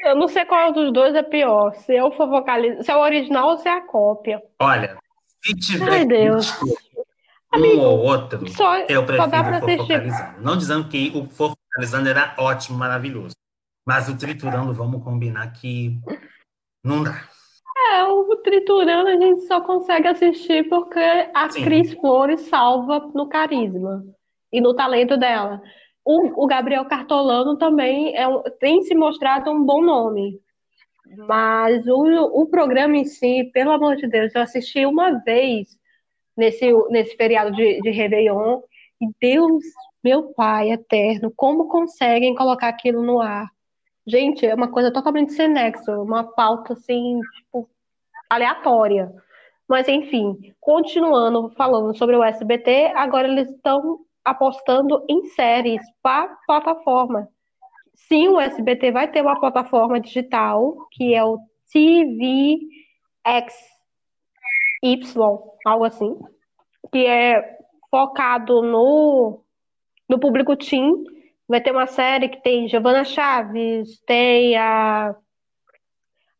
Eu 0.04 0.16
não 0.16 0.26
sei 0.26 0.44
qual 0.44 0.72
dos 0.72 0.92
dois 0.92 1.14
é 1.14 1.22
pior, 1.22 1.72
se 1.74 1.94
é 1.94 2.02
o 2.02 2.10
Fofocalizando, 2.12 2.82
se 2.82 2.90
é 2.90 2.96
o 2.96 3.00
original 3.00 3.50
ou 3.50 3.58
se 3.58 3.68
é 3.68 3.72
a 3.72 3.80
cópia. 3.86 4.42
Olha, 4.58 4.96
se 5.44 5.54
tiver 5.54 5.90
Ai, 5.92 6.04
Deus. 6.06 6.60
um 6.62 6.74
Amigo, 7.52 7.82
ou 7.82 7.98
outro, 8.00 8.48
só- 8.50 8.78
eu 8.78 9.06
só 9.06 9.26
dá 9.26 9.42
prefiro 9.42 9.42
pra 9.42 9.50
o 9.52 9.56
assistir. 9.56 9.76
Fofocalizando. 9.78 10.40
Não 10.40 10.56
dizendo 10.56 10.88
que 10.88 11.12
o 11.14 11.26
Fofocalizando 11.72 12.08
era 12.08 12.34
ótimo, 12.38 12.78
maravilhoso. 12.78 13.34
Mas 13.86 14.08
o 14.08 14.16
Triturando, 14.16 14.72
vamos 14.72 15.02
combinar 15.02 15.50
que 15.52 15.98
não 16.84 17.02
dá. 17.02 17.28
É, 17.90 18.04
o 18.04 18.36
Triturando 18.36 19.08
a 19.08 19.16
gente 19.16 19.46
só 19.46 19.60
consegue 19.60 20.06
assistir 20.06 20.68
porque 20.68 21.00
a 21.34 21.48
Sim. 21.50 21.64
Cris 21.64 21.92
Flores 21.94 22.42
salva 22.42 23.10
no 23.14 23.28
carisma 23.28 24.04
e 24.52 24.60
no 24.60 24.74
talento 24.74 25.16
dela. 25.16 25.60
O, 26.04 26.44
o 26.44 26.46
Gabriel 26.46 26.84
Cartolano 26.84 27.56
também 27.56 28.16
é 28.16 28.26
tem 28.60 28.82
se 28.82 28.94
mostrado 28.94 29.50
um 29.50 29.64
bom 29.64 29.82
nome. 29.82 30.40
Mas 31.28 31.86
o, 31.86 32.04
o 32.42 32.46
programa 32.46 32.96
em 32.96 33.04
si, 33.04 33.50
pelo 33.52 33.72
amor 33.72 33.96
de 33.96 34.06
Deus, 34.06 34.34
eu 34.34 34.42
assisti 34.42 34.86
uma 34.86 35.12
vez 35.24 35.76
nesse, 36.36 36.72
nesse 36.88 37.16
feriado 37.16 37.52
de, 37.52 37.80
de 37.80 37.90
Réveillon 37.90 38.60
e 39.00 39.06
Deus, 39.20 39.64
meu 40.02 40.32
Pai 40.34 40.70
eterno, 40.72 41.32
como 41.36 41.68
conseguem 41.68 42.34
colocar 42.34 42.68
aquilo 42.68 43.02
no 43.02 43.20
ar? 43.20 43.48
Gente, 44.06 44.44
é 44.44 44.54
uma 44.54 44.68
coisa 44.68 44.92
totalmente 44.92 45.32
sem 45.32 45.48
nexo, 45.48 45.92
uma 46.02 46.24
pauta 46.24 46.72
assim, 46.72 47.20
tipo, 47.36 47.68
aleatória. 48.28 49.12
Mas 49.68 49.88
enfim, 49.88 50.52
continuando 50.60 51.50
falando 51.50 51.96
sobre 51.96 52.16
o 52.16 52.24
SBT, 52.24 52.92
agora 52.96 53.28
eles 53.28 53.48
estão 53.50 54.00
apostando 54.24 55.04
em 55.08 55.24
séries 55.26 55.80
para 56.02 56.36
plataforma. 56.46 57.28
Sim, 57.94 58.28
o 58.28 58.40
SBT 58.40 58.90
vai 58.90 59.10
ter 59.10 59.22
uma 59.22 59.38
plataforma 59.38 60.00
digital, 60.00 60.88
que 60.90 61.14
é 61.14 61.24
o 61.24 61.38
TVXY, 61.72 62.60
algo 65.64 65.84
assim, 65.84 66.18
que 66.90 67.06
é 67.06 67.58
focado 67.90 68.62
no, 68.62 69.42
no 70.08 70.18
público 70.18 70.56
teen. 70.56 71.04
Vai 71.48 71.60
ter 71.60 71.72
uma 71.72 71.86
série 71.86 72.28
que 72.28 72.42
tem 72.42 72.68
Giovanna 72.68 73.04
Chaves, 73.04 74.00
tem 74.06 74.56
a 74.56 75.14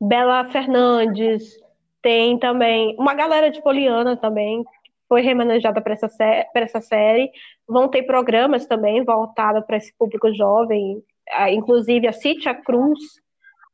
Bela 0.00 0.48
Fernandes, 0.50 1.54
tem 2.00 2.38
também 2.38 2.96
uma 2.98 3.14
galera 3.14 3.50
de 3.50 3.62
Poliana 3.62 4.16
também, 4.16 4.62
que 4.64 4.90
foi 5.08 5.20
remanejada 5.20 5.80
para 5.80 5.92
essa, 5.92 6.08
sé 6.08 6.48
essa 6.54 6.80
série. 6.80 7.30
Vão 7.68 7.88
ter 7.88 8.02
programas 8.04 8.66
também 8.66 9.04
voltados 9.04 9.64
para 9.66 9.76
esse 9.76 9.94
público 9.96 10.32
jovem, 10.34 11.02
inclusive 11.50 12.06
a 12.06 12.12
Cíntia 12.12 12.54
Cruz 12.54 12.98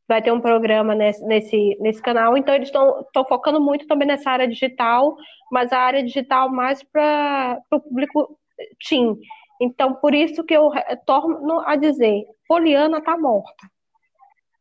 vai 0.09 0.23
ter 0.23 0.33
um 0.33 0.41
programa 0.41 0.95
nesse, 0.95 1.23
nesse, 1.27 1.77
nesse 1.81 2.01
canal. 2.01 2.37
Então, 2.37 2.55
eles 2.55 2.69
estão 2.69 3.25
focando 3.29 3.61
muito 3.61 3.87
também 3.87 4.09
nessa 4.09 4.31
área 4.31 4.49
digital, 4.49 5.15
mas 5.53 5.71
a 5.71 5.79
área 5.79 6.03
digital 6.03 6.49
mais 6.51 6.83
para 6.83 7.61
o 7.71 7.79
público 7.79 8.39
teen. 8.89 9.19
Então, 9.61 9.95
por 9.95 10.15
isso 10.15 10.45
que 10.45 10.55
eu 10.55 10.71
torno 11.05 11.61
a 11.61 11.77
dizer, 11.77 12.25
Poliana 12.47 13.01
tá 13.01 13.17
morta. 13.17 13.69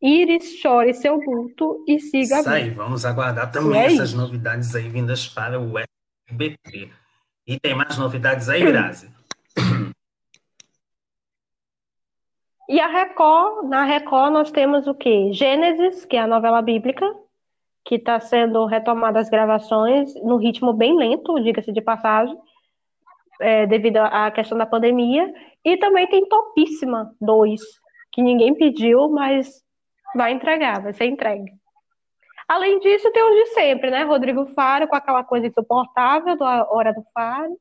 Iris, 0.02 0.60
chore 0.60 0.94
seu 0.94 1.16
luto 1.16 1.84
e 1.88 2.00
siga 2.00 2.40
Isso 2.40 2.50
aí, 2.50 2.70
vamos 2.70 3.04
aguardar 3.06 3.52
também 3.52 3.80
é 3.82 3.86
essas 3.88 4.10
isso. 4.10 4.18
novidades 4.18 4.76
aí 4.76 4.88
vindas 4.90 5.28
para 5.28 5.60
o 5.60 5.74
SBT. 6.30 6.92
E 7.48 7.60
tem 7.60 7.74
mais 7.76 7.98
novidades 7.98 8.50
aí, 8.50 8.64
Grazi? 8.64 9.10
E 12.70 12.80
a 12.82 12.88
Record, 12.88 13.70
na 13.70 13.86
Record 13.86 14.34
nós 14.34 14.52
temos 14.52 14.88
o 14.88 14.94
quê? 14.94 15.32
Gênesis, 15.32 16.04
que 16.04 16.18
é 16.18 16.20
a 16.20 16.28
novela 16.28 16.62
bíblica, 16.62 17.06
que 17.86 17.96
está 17.96 18.20
sendo 18.20 18.66
retomada 18.66 19.20
as 19.20 19.30
gravações 19.30 20.14
no 20.22 20.36
ritmo 20.36 20.74
bem 20.74 20.96
lento, 20.98 21.40
diga-se 21.40 21.72
de 21.72 21.82
passagem, 21.82 22.38
é, 23.42 23.66
devido 23.66 23.98
à 23.98 24.32
questão 24.32 24.58
da 24.58 24.66
pandemia. 24.66 25.34
E 25.64 25.78
também 25.78 26.08
tem 26.08 26.28
Topíssima 26.28 27.12
2, 27.20 27.62
que 28.12 28.22
ninguém 28.22 28.54
pediu, 28.54 29.10
mas 29.10 29.62
vai 30.16 30.32
entregar, 30.32 30.82
vai 30.82 30.94
ser 30.94 31.06
entregue. 31.06 31.52
Além 32.48 32.80
disso, 32.80 33.12
tem 33.12 33.24
os 33.24 33.36
de 33.36 33.46
sempre, 33.48 33.92
né? 33.92 34.04
Rodrigo 34.04 34.46
Faro, 34.54 34.88
com 34.88 34.96
aquela 34.96 35.24
coisa 35.24 35.48
insuportável 35.48 36.38
da 36.38 36.66
Hora 36.72 36.94
do 36.94 37.04
Faro. 37.14 37.58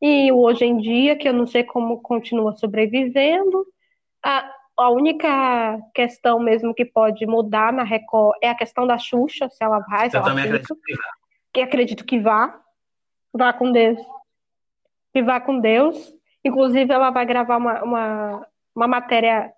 E 0.00 0.32
o 0.32 0.38
Hoje 0.38 0.64
em 0.64 0.78
Dia, 0.78 1.16
que 1.16 1.28
eu 1.28 1.32
não 1.32 1.46
sei 1.46 1.62
como 1.62 2.00
continua 2.00 2.56
sobrevivendo. 2.56 3.66
A, 4.24 4.50
a 4.78 4.90
única 4.90 5.78
questão 5.94 6.38
mesmo 6.38 6.72
que 6.72 6.84
pode 6.84 7.26
mudar 7.26 7.72
na 7.72 7.82
Record 7.82 8.38
é 8.42 8.48
a 8.48 8.54
questão 8.54 8.86
da 8.86 8.96
Xuxa, 8.96 9.48
se 9.50 9.62
ela 9.62 9.80
vai, 9.80 10.08
se 10.08 10.16
Eu 10.16 10.20
ela 10.20 10.28
também 10.30 10.44
fica. 10.44 10.56
acredito 10.56 10.80
que. 10.82 10.94
Que 11.52 11.60
acredito 11.60 12.04
que 12.04 12.18
vá. 12.18 12.60
Vá 13.34 13.52
com 13.52 13.70
Deus. 13.72 13.98
Que 15.12 15.22
vá 15.22 15.40
com 15.40 15.60
Deus. 15.60 16.12
Inclusive, 16.44 16.92
ela 16.92 17.10
vai 17.10 17.26
gravar 17.26 17.56
uma, 17.56 17.82
uma, 17.82 18.46
uma 18.74 18.88
matéria, 18.88 19.52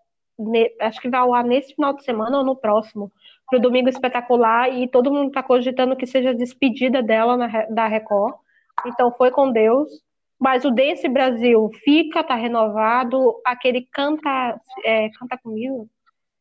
acho 0.81 1.01
que 1.01 1.09
vai 1.09 1.21
ao 1.21 1.35
ar 1.35 1.45
nesse 1.45 1.75
final 1.75 1.93
de 1.93 2.05
semana 2.05 2.39
ou 2.39 2.45
no 2.45 2.57
próximo, 2.57 3.13
para 3.49 3.59
o 3.59 3.63
Domingo 3.63 3.89
Espetacular, 3.89 4.73
e 4.73 4.89
todo 4.89 5.13
mundo 5.13 5.29
está 5.29 5.43
cogitando 5.43 5.97
que 5.97 6.07
seja 6.07 6.31
a 6.31 6.35
despedida 6.35 7.03
dela 7.03 7.37
na 7.37 7.67
da 7.67 7.87
Record. 7.87 8.35
Então, 8.87 9.13
foi 9.13 9.31
com 9.31 9.53
Deus. 9.53 9.89
Mas 10.41 10.65
o 10.65 10.71
Desse 10.71 11.07
Brasil 11.07 11.71
fica, 11.85 12.25
tá 12.25 12.35
renovado. 12.35 13.39
Aquele 13.45 13.83
Canta, 13.93 14.59
é, 14.83 15.11
Canta 15.11 15.37
Comigo? 15.37 15.87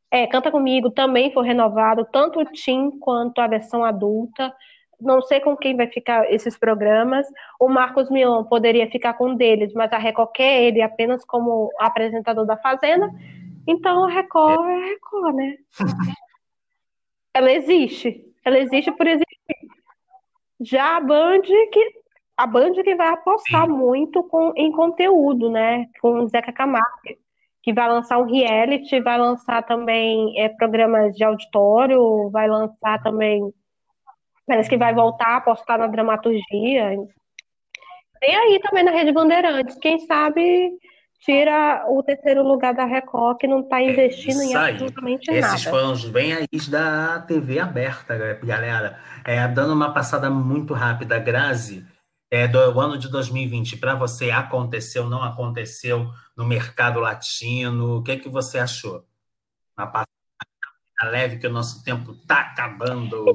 É, 0.10 0.26
Canta 0.26 0.50
Comigo 0.50 0.90
também 0.90 1.34
foi 1.34 1.46
renovado, 1.46 2.08
tanto 2.12 2.40
o 2.40 2.46
Tim 2.46 2.92
quanto 3.00 3.40
a 3.40 3.48
versão 3.48 3.84
adulta. 3.84 4.56
Não 5.00 5.22
sei 5.22 5.40
com 5.40 5.56
quem 5.56 5.76
vai 5.76 5.88
ficar 5.88 6.32
esses 6.32 6.58
programas. 6.58 7.26
O 7.60 7.68
Marcos 7.68 8.10
Mion 8.10 8.44
poderia 8.44 8.90
ficar 8.90 9.14
com 9.14 9.30
um 9.30 9.36
deles, 9.36 9.74
mas 9.74 9.92
a 9.94 9.98
Record 9.98 10.32
quer 10.34 10.64
ele 10.64 10.82
apenas 10.82 11.24
como 11.24 11.72
apresentador 11.80 12.46
da 12.46 12.58
Fazenda. 12.58 13.10
Então 13.68 14.04
a 14.06 14.10
Record 14.10 14.68
é 14.68 14.74
a 14.74 14.86
Record, 14.86 15.36
né? 15.36 15.58
Ela 17.34 17.52
existe. 17.52 18.26
Ela 18.44 18.60
existe 18.60 18.92
por 18.92 19.08
existir. 19.08 19.28
Já 20.62 20.98
a 20.98 21.00
Band 21.00 21.42
que 21.72 22.00
a 22.40 22.48
Band 22.48 22.74
que 22.84 22.96
vai 22.96 23.10
apostar 23.10 23.68
muito 23.68 24.24
com, 24.24 24.54
em 24.56 24.72
conteúdo, 24.72 25.50
né? 25.50 25.88
Com 26.02 26.20
o 26.20 26.28
Zeca 26.28 26.54
Camargo, 26.54 26.88
que 27.62 27.74
vai 27.74 27.90
lançar 27.90 28.18
um 28.18 28.24
reality, 28.24 29.02
vai 29.02 29.18
lançar 29.18 29.62
também 29.64 30.40
é, 30.40 30.48
programas 30.48 31.14
de 31.16 31.24
auditório, 31.24 32.30
vai 32.30 32.48
lançar 32.48 33.04
também. 33.04 33.54
Parece 34.50 34.68
que 34.68 34.78
vai 34.78 34.96
voltar 34.96 35.28
a 35.28 35.38
apostar 35.38 35.78
na 35.78 35.86
dramaturgia. 35.86 36.98
Tem 38.20 38.36
aí 38.36 38.60
também 38.60 38.84
na 38.84 38.90
Rede 38.90 39.12
Bandeirantes. 39.12 39.78
Quem 39.78 40.00
sabe 40.00 40.72
tira 41.20 41.86
o 41.88 42.02
terceiro 42.02 42.42
lugar 42.42 42.74
da 42.74 42.84
Record, 42.84 43.38
que 43.38 43.46
não 43.46 43.60
está 43.60 43.80
investindo 43.80 44.42
em 44.42 44.48
Isso 44.48 44.58
aí. 44.58 44.72
absolutamente 44.72 45.30
Esses 45.30 45.66
nada. 45.66 45.78
foram 45.78 45.92
os 45.92 46.04
bem 46.10 46.34
aí 46.34 46.48
da 46.68 47.20
TV 47.20 47.60
aberta, 47.60 48.18
galera. 48.44 49.00
É, 49.24 49.48
dando 49.48 49.74
uma 49.74 49.94
passada 49.94 50.32
muito 50.32 50.74
rápida, 50.74 51.20
Grazi, 51.20 51.86
é, 52.32 52.48
do 52.48 52.58
ano 52.80 52.98
de 52.98 53.08
2020, 53.08 53.78
para 53.78 53.94
você, 53.94 54.32
aconteceu, 54.32 55.08
não 55.08 55.22
aconteceu 55.22 56.10
no 56.36 56.44
mercado 56.44 57.00
latino? 57.00 57.98
O 57.98 58.04
que, 58.04 58.18
que 58.18 58.30
você 58.30 58.58
achou? 58.58 59.06
Uma 59.78 59.86
passada 59.86 60.10
leve, 61.04 61.38
que 61.38 61.46
o 61.46 61.54
nosso 61.54 61.84
tempo 61.84 62.14
está 62.14 62.40
acabando. 62.40 63.26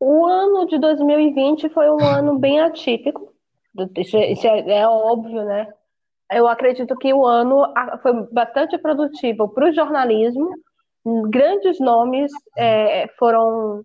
O 0.00 0.24
ano 0.26 0.66
de 0.66 0.78
2020 0.78 1.68
foi 1.68 1.90
um 1.90 2.02
ano 2.02 2.38
bem 2.38 2.58
atípico. 2.58 3.32
Isso 3.98 4.16
é, 4.16 4.32
isso 4.32 4.46
é- 4.46 4.78
é 4.80 4.88
óbvio, 4.88 5.44
né? 5.44 5.68
Eu 6.32 6.48
acredito 6.48 6.96
que 6.96 7.12
o 7.12 7.26
ano 7.26 7.64
ah, 7.76 7.98
foi 8.02 8.12
bastante 8.32 8.78
produtivo 8.78 9.48
para 9.48 9.68
o 9.68 9.72
jornalismo. 9.72 10.48
Grandes 11.28 11.78
nomes 11.80 12.30
eh, 12.56 13.08
foram 13.18 13.82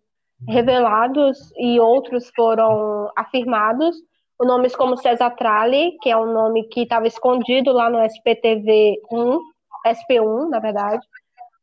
revelados 0.47 1.37
e 1.57 1.79
outros 1.79 2.31
foram 2.35 3.11
afirmados. 3.15 3.95
Nomes 4.39 4.75
como 4.75 4.97
César 4.97 5.31
Tralli, 5.31 5.97
que 6.01 6.09
é 6.09 6.17
um 6.17 6.31
nome 6.31 6.67
que 6.67 6.81
estava 6.81 7.07
escondido 7.07 7.71
lá 7.71 7.89
no 7.89 7.99
SPTV 8.01 9.01
1, 9.11 9.39
SP1, 9.87 10.49
na 10.49 10.59
verdade. 10.59 11.05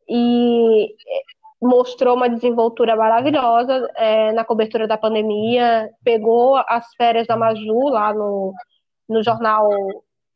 E 0.08 0.94
mostrou 1.62 2.16
uma 2.16 2.28
desenvoltura 2.28 2.96
maravilhosa 2.96 3.88
é, 3.94 4.32
na 4.32 4.44
cobertura 4.44 4.88
da 4.88 4.98
pandemia, 4.98 5.88
pegou 6.02 6.56
as 6.68 6.92
férias 6.96 7.26
da 7.28 7.36
Maju 7.36 7.88
lá 7.88 8.12
no, 8.12 8.52
no 9.08 9.22
jornal 9.22 9.70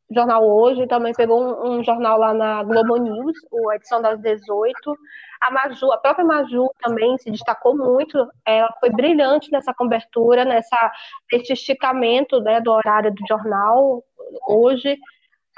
jornal 0.09 0.49
Hoje, 0.49 0.87
também 0.87 1.13
pegou 1.13 1.43
um, 1.43 1.79
um, 1.79 1.83
jornal 1.83 2.17
lá 2.17 2.33
na 2.33 2.63
Globo 2.63 2.97
News, 2.97 3.35
a 3.73 3.75
edição 3.75 4.01
das 4.01 4.21
18. 4.21 4.97
A 5.41 5.51
Maju, 5.51 5.91
a 5.91 5.99
própria 5.99 6.25
Maju 6.25 6.71
também 6.81 7.19
se 7.19 7.29
destacou 7.29 7.77
muito, 7.77 8.25
ela 8.47 8.73
foi 8.79 8.91
brilhante 8.91 9.51
nessa 9.51 9.75
cobertura, 9.75 10.45
nessa, 10.45 10.93
nesse 11.33 11.55
esticamento 11.55 12.41
né, 12.41 12.61
do 12.61 12.71
horário 12.71 13.13
do 13.13 13.27
jornal 13.29 14.01
hoje. 14.47 14.93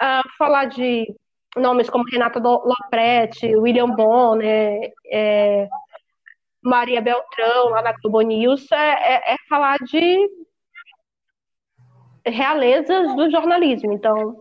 Uh, 0.01 0.29
falar 0.39 0.65
de 0.65 1.15
nomes 1.59 1.91
como 1.91 2.05
Renata 2.11 2.39
Lopretti, 2.41 3.57
William 3.57 3.91
Bonner, 3.91 4.93
é, 5.11 5.69
Maria 6.63 7.01
Beltrão, 7.01 7.71
lá 7.71 7.83
na 7.83 7.93
Globo 7.93 8.21
News, 8.21 8.71
é, 8.73 8.77
é, 8.77 9.35
é, 9.35 9.37
falar 9.49 9.79
de 9.79 10.29
realezas 12.27 13.15
do 13.15 13.31
jornalismo. 13.31 13.93
Então, 13.93 14.37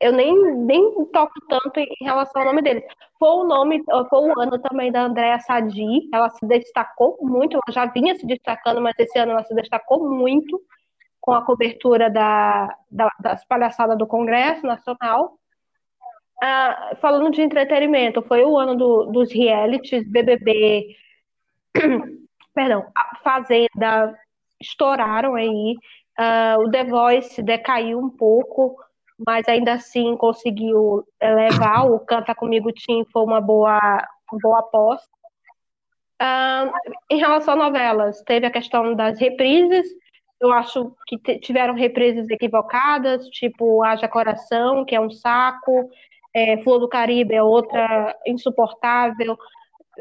eu 0.00 0.12
nem, 0.12 0.34
nem 0.56 1.04
toco 1.06 1.34
tanto 1.48 1.78
em 1.78 2.04
relação 2.04 2.42
ao 2.42 2.48
nome 2.48 2.62
deles. 2.62 2.84
Foi 3.18 3.28
o 3.28 3.44
nome, 3.44 3.82
foi 4.10 4.20
o 4.20 4.40
ano 4.40 4.58
também 4.60 4.90
da 4.90 5.02
Andréa 5.02 5.38
Sadi, 5.38 6.08
ela 6.12 6.28
se 6.30 6.44
destacou 6.44 7.18
muito, 7.20 7.54
ela 7.54 7.72
já 7.72 7.86
vinha 7.86 8.14
se 8.16 8.26
destacando, 8.26 8.80
mas 8.80 8.98
esse 8.98 9.16
ano 9.18 9.32
ela 9.32 9.44
se 9.44 9.54
destacou 9.54 10.10
muito 10.10 10.60
com 11.20 11.32
a 11.32 11.44
cobertura 11.44 12.10
da, 12.10 12.76
da 12.90 13.08
das 13.20 13.44
palhaçadas 13.44 13.96
do 13.96 14.08
Congresso 14.08 14.66
Nacional. 14.66 15.38
Ah, 16.44 16.96
falando 17.00 17.30
de 17.30 17.40
entretenimento, 17.40 18.20
foi 18.20 18.42
o 18.42 18.58
ano 18.58 18.74
do, 18.74 19.06
dos 19.12 19.32
realities, 19.32 20.10
BBB, 20.10 20.96
perdão, 22.52 22.84
Fazenda, 23.22 24.18
estouraram 24.60 25.36
aí. 25.36 25.76
Uh, 26.18 26.62
o 26.64 26.70
The 26.72 26.82
Voice 26.82 27.40
decaiu 27.40 28.00
um 28.00 28.10
pouco, 28.10 28.76
mas 29.24 29.46
ainda 29.46 29.74
assim 29.74 30.16
conseguiu 30.16 31.04
elevar. 31.20 31.88
O 31.88 32.00
Canta 32.00 32.34
Comigo 32.34 32.72
Tim 32.72 33.04
foi 33.12 33.22
uma 33.22 33.40
boa, 33.40 33.78
uma 34.32 34.40
boa 34.42 34.58
aposta. 34.58 35.08
Uh, 36.20 36.72
em 37.08 37.18
relação 37.18 37.54
a 37.54 37.56
novelas, 37.56 38.20
teve 38.22 38.46
a 38.46 38.50
questão 38.50 38.96
das 38.96 39.16
reprises. 39.20 39.86
Eu 40.40 40.52
acho 40.52 40.92
que 41.06 41.38
tiveram 41.38 41.74
reprises 41.74 42.28
equivocadas, 42.28 43.28
tipo 43.28 43.84
Haja 43.84 44.08
Coração, 44.08 44.84
que 44.84 44.96
é 44.96 45.00
um 45.00 45.08
saco, 45.08 45.88
é, 46.34 46.62
Flor 46.62 46.78
do 46.78 46.88
Caribe 46.88 47.34
é 47.34 47.42
outra 47.42 48.16
insuportável. 48.26 49.36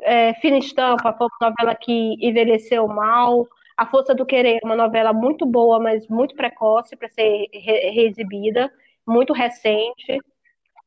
É, 0.03 0.33
Fina 0.35 0.57
Estampa 0.57 1.13
foi 1.13 1.27
uma 1.27 1.49
novela 1.49 1.75
que 1.75 2.15
envelheceu 2.19 2.87
mal. 2.87 3.47
A 3.77 3.85
Força 3.85 4.15
do 4.15 4.25
Querer 4.25 4.59
é 4.61 4.65
uma 4.65 4.75
novela 4.75 5.11
muito 5.11 5.45
boa, 5.45 5.79
mas 5.79 6.07
muito 6.07 6.35
precoce 6.35 6.95
para 6.95 7.09
ser 7.09 7.47
re 7.51 7.89
reexibida, 7.91 8.71
muito 9.07 9.33
recente. 9.33 10.19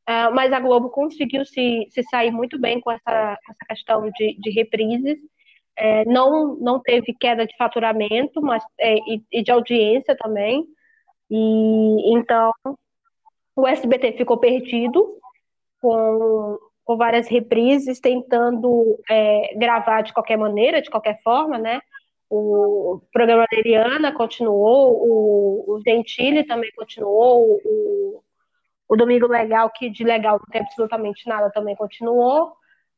Uh, 0.07 0.29
mas 0.33 0.53
a 0.53 0.59
Globo 0.59 0.89
conseguiu 0.89 1.43
se, 1.45 1.87
se 1.89 2.03
sair 2.03 2.29
muito 2.31 2.59
bem 2.59 2.79
com 2.79 2.91
essa, 2.91 3.37
essa 3.49 3.65
questão 3.67 4.09
de, 4.11 4.37
de 4.39 4.51
reprises. 4.51 5.17
É, 5.77 6.05
não, 6.05 6.55
não 6.55 6.79
teve 6.79 7.13
queda 7.19 7.45
de 7.45 7.55
faturamento 7.57 8.41
mas, 8.41 8.63
é, 8.79 8.95
e, 8.95 9.21
e, 9.31 9.43
de 9.43 9.51
audiência 9.51 10.15
também. 10.15 10.63
E 11.29 12.15
então 12.15 12.51
o 13.55 13.67
SBT 13.67 14.13
ficou 14.13 14.37
perdido 14.37 15.19
com, 15.81 16.57
com 16.83 16.97
várias 16.97 17.27
reprises, 17.27 17.99
tentando 17.99 18.99
é, 19.09 19.55
gravar 19.57 20.01
de 20.01 20.13
qualquer 20.13 20.37
maneira, 20.37 20.81
de 20.81 20.89
qualquer 20.89 21.19
forma, 21.23 21.57
né? 21.57 21.79
O 22.29 23.01
programa 23.13 23.45
da 23.49 23.57
Eliana 23.57 24.11
continuou, 24.11 24.93
o, 24.93 25.75
o 25.75 25.81
Gentili 25.81 26.43
também 26.43 26.71
continuou, 26.75 27.59
o, 27.63 28.23
o 28.89 28.95
Domingo 28.95 29.27
Legal, 29.27 29.69
que 29.69 29.89
de 29.89 30.03
legal 30.03 30.39
não 30.39 30.45
tem 30.51 30.61
absolutamente 30.61 31.27
nada, 31.27 31.51
também 31.51 31.75
continuou, 31.75 32.53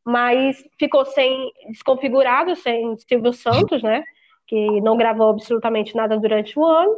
mas 0.06 0.64
ficou 0.80 1.06
sem 1.06 1.52
desconfigurado, 1.70 2.56
sem 2.56 2.98
Silvio 2.98 3.34
Santos, 3.34 3.84
né? 3.84 4.04
Que 4.48 4.80
não 4.80 4.96
gravou 4.96 5.30
absolutamente 5.30 5.94
nada 5.96 6.18
durante 6.18 6.58
o 6.58 6.64
ano. 6.64 6.98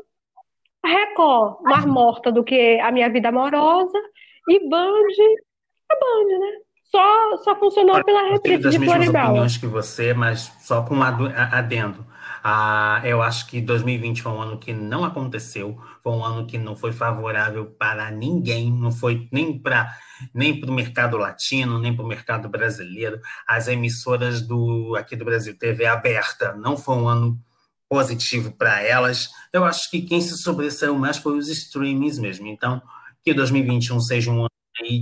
Record, 0.86 1.62
mais 1.62 1.86
morta 1.86 2.32
do 2.32 2.44
que 2.44 2.80
a 2.80 2.92
minha 2.92 3.10
vida 3.10 3.30
amorosa, 3.30 3.98
e 4.48 4.70
Band 4.70 5.08
a 5.90 5.96
Band, 5.96 6.40
né? 6.40 6.70
Só, 6.92 7.38
só 7.44 7.60
funcionou 7.60 7.96
Olha, 7.96 8.04
pela 8.04 8.32
reprise 8.32 8.64
das 8.64 8.74
de 8.74 8.80
mesmas 8.80 8.98
Floribela. 8.98 9.26
opiniões 9.26 9.58
que 9.58 9.68
você, 9.68 10.14
mas 10.14 10.52
só 10.62 10.82
com 10.82 10.96
um 10.96 11.04
adendo. 11.04 12.06
Ah, 12.44 13.02
eu 13.04 13.22
acho 13.22 13.48
que 13.48 13.60
2020 13.62 14.22
foi 14.22 14.32
um 14.32 14.42
ano 14.42 14.58
que 14.58 14.74
não 14.74 15.04
aconteceu, 15.04 15.78
foi 16.02 16.14
um 16.14 16.24
ano 16.24 16.48
que 16.48 16.58
não 16.58 16.76
foi 16.76 16.92
favorável 16.92 17.66
para 17.66 18.10
ninguém, 18.12 18.72
não 18.72 18.92
foi 18.92 19.28
nem 19.32 19.60
para 19.60 19.94
nem 20.34 20.62
o 20.64 20.72
mercado 20.72 21.18
latino, 21.18 21.78
nem 21.80 21.96
para 21.96 22.04
o 22.04 22.08
mercado 22.08 22.50
brasileiro. 22.50 23.20
As 23.48 23.68
emissoras 23.68 24.42
do 24.42 24.96
aqui 24.98 25.16
do 25.16 25.26
Brasil, 25.26 25.58
TV 25.58 25.86
aberta, 25.86 26.54
não 26.54 26.78
foi 26.78 26.96
um 26.96 27.08
ano 27.08 27.40
positivo 27.90 28.52
para 28.52 28.82
elas. 28.82 29.30
Eu 29.52 29.66
acho 29.66 29.90
que 29.90 30.02
quem 30.02 30.22
se 30.22 30.38
sobressaiu 30.38 30.98
mais 30.98 31.18
foi 31.18 31.38
os 31.38 31.50
streamings 31.50 32.18
mesmo. 32.20 32.48
Então, 32.48 32.82
que 33.24 33.34
2021 33.34 34.00
seja 34.00 34.32
um 34.32 34.42
ano 34.42 34.50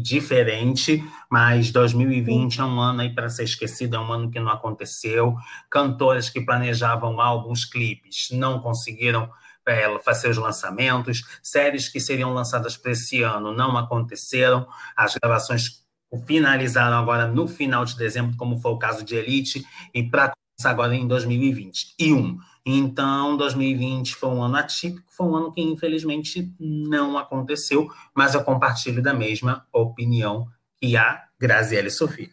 diferente, 0.01 1.03
mas 1.29 1.71
2020 1.71 2.59
é 2.59 2.63
um 2.63 2.79
ano 2.79 3.01
aí 3.01 3.13
para 3.13 3.29
ser 3.29 3.43
esquecido, 3.43 3.95
é 3.95 3.99
um 3.99 4.11
ano 4.11 4.31
que 4.31 4.39
não 4.39 4.51
aconteceu. 4.51 5.35
Cantoras 5.69 6.29
que 6.29 6.41
planejavam 6.41 7.19
álbuns, 7.21 7.65
clipes, 7.65 8.29
não 8.31 8.59
conseguiram 8.59 9.29
é, 9.67 9.99
fazer 9.99 10.29
os 10.29 10.37
lançamentos. 10.37 11.23
Séries 11.43 11.89
que 11.89 11.99
seriam 11.99 12.33
lançadas 12.33 12.77
para 12.77 12.91
esse 12.91 13.21
ano 13.21 13.53
não 13.53 13.77
aconteceram. 13.77 14.67
As 14.95 15.15
gravações 15.15 15.83
finalizaram 16.25 16.97
agora 16.97 17.27
no 17.27 17.47
final 17.47 17.83
de 17.83 17.95
dezembro, 17.97 18.35
como 18.37 18.59
foi 18.59 18.71
o 18.71 18.79
caso 18.79 19.03
de 19.03 19.15
Elite, 19.15 19.65
e 19.93 20.03
para 20.03 20.31
começar 20.57 20.71
agora 20.71 20.95
em 20.95 21.07
2021. 21.07 22.37
Então, 22.69 23.38
2020 23.38 24.15
foi 24.15 24.27
um 24.27 24.44
ano 24.44 24.57
atípico, 24.57 25.10
foi 25.15 25.26
um 25.26 25.35
ano 25.35 25.53
que 25.53 25.61
infelizmente 25.61 26.52
não 26.60 27.18
aconteceu, 27.18 27.88
mas 28.14 28.35
eu 28.35 28.44
compartilho 28.44 29.02
da 29.02 29.14
mesma 29.14 29.65
opinião 29.72 30.48
que 30.77 30.98
a 30.98 31.23
Graziele 31.39 31.89
Sofia. 31.89 32.27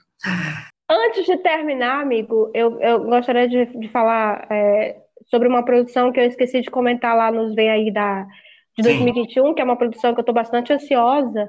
Antes 0.91 1.25
de 1.25 1.37
terminar, 1.37 2.01
amigo, 2.01 2.51
eu, 2.53 2.81
eu 2.81 3.05
gostaria 3.05 3.49
de, 3.49 3.65
de 3.79 3.89
falar 3.91 4.45
é, 4.51 4.97
sobre 5.27 5.47
uma 5.47 5.65
produção 5.65 6.11
que 6.11 6.19
eu 6.19 6.25
esqueci 6.25 6.63
de 6.63 6.71
comentar 6.71 7.17
lá 7.17 7.31
nos 7.31 7.55
Vem 7.55 7.71
Aí 7.71 7.93
da, 7.93 8.27
de 8.77 8.83
2021, 8.83 9.47
Sim. 9.47 9.55
que 9.55 9.63
é 9.63 9.65
uma 9.65 9.79
produção 9.79 10.13
que 10.13 10.19
eu 10.19 10.23
estou 10.23 10.35
bastante 10.35 10.73
ansiosa, 10.73 11.49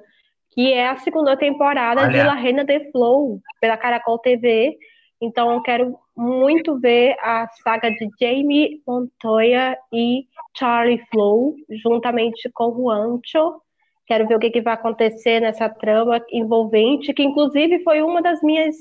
que 0.52 0.72
é 0.72 0.90
a 0.90 0.98
segunda 0.98 1.36
temporada 1.36 2.02
Olha. 2.02 2.12
de 2.12 2.18
La 2.20 2.36
Reina 2.36 2.64
de 2.64 2.92
Flow, 2.92 3.42
pela 3.60 3.78
Caracol 3.78 4.20
TV. 4.20 4.78
Então, 5.22 5.52
eu 5.52 5.62
quero 5.62 5.98
muito 6.16 6.80
ver 6.80 7.16
a 7.22 7.48
saga 7.64 7.90
de 7.90 8.10
Jamie 8.20 8.82
Montoya 8.86 9.78
e 9.92 10.28
Charlie 10.58 11.02
Flow, 11.12 11.56
juntamente 11.84 12.50
com 12.54 12.70
o 12.70 12.90
Ancho. 12.90 13.62
Quero 14.06 14.28
ver 14.28 14.36
o 14.36 14.40
que, 14.40 14.52
que 14.52 14.62
vai 14.62 14.74
acontecer 14.74 15.40
nessa 15.40 15.70
trama 15.70 16.24
envolvente, 16.32 17.14
que 17.14 17.24
inclusive 17.24 17.84
foi 17.84 18.02
uma 18.02 18.22
das 18.22 18.42
minhas 18.42 18.76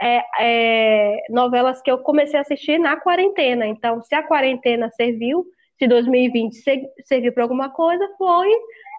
é, 0.00 0.22
é, 0.40 1.16
novelas 1.30 1.80
que 1.80 1.90
eu 1.90 1.98
comecei 1.98 2.38
a 2.38 2.42
assistir 2.42 2.78
na 2.78 2.96
quarentena. 2.96 3.66
Então, 3.66 4.00
se 4.02 4.14
a 4.14 4.22
quarentena 4.22 4.90
serviu, 4.90 5.44
se 5.78 5.86
2020 5.86 6.54
serviu 7.04 7.32
para 7.32 7.44
alguma 7.44 7.70
coisa, 7.70 8.06
foi 8.18 8.48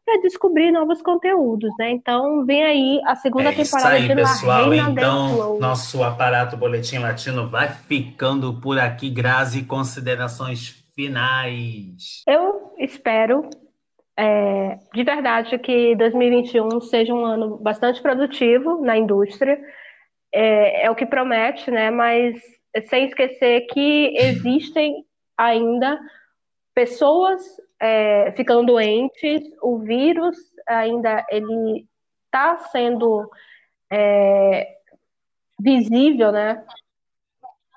para 0.10 0.22
descobrir 0.22 0.72
novos 0.72 1.02
conteúdos, 1.02 1.70
né? 1.78 1.92
Então 1.92 2.44
vem 2.46 2.64
aí 2.64 3.02
a 3.06 3.16
segunda 3.16 3.50
é 3.50 3.52
temporada 3.52 4.00
isso 4.00 4.12
aí, 4.12 4.16
pessoal. 4.16 4.74
então, 4.74 5.60
nosso 5.60 6.04
aparato 6.04 6.58
Boletim 6.58 6.98
Latino 6.98 7.48
vai 7.48 7.70
ficando 7.70 8.60
por 8.60 8.80
aqui. 8.80 9.10
Grazi, 9.10 9.64
considerações 9.64 10.84
finais. 10.96 12.24
Eu 12.28 12.74
espero 12.80 13.48
é, 14.18 14.80
de 14.94 15.04
verdade 15.04 15.58
que 15.60 15.96
2021 15.96 16.82
seja 16.82 17.14
um 17.14 17.24
ano 17.24 17.58
bastante 17.58 18.02
produtivo 18.02 18.82
na 18.82 18.98
indústria. 18.98 19.60
É, 20.34 20.88
é 20.88 20.92
o 20.92 20.96
que 20.96 21.06
promete, 21.06 21.70
né? 21.70 21.92
Mas 21.92 22.42
sem 22.88 23.06
esquecer 23.06 23.68
que 23.68 24.14
existem 24.18 25.06
ainda 25.38 26.00
pessoas 26.80 27.42
é, 27.78 28.32
ficando 28.38 28.68
doentes, 28.68 29.42
o 29.62 29.80
vírus 29.80 30.38
ainda 30.66 31.26
ele 31.30 31.86
está 32.24 32.58
sendo 32.72 33.30
é, 33.92 34.78
visível, 35.60 36.32
né? 36.32 36.64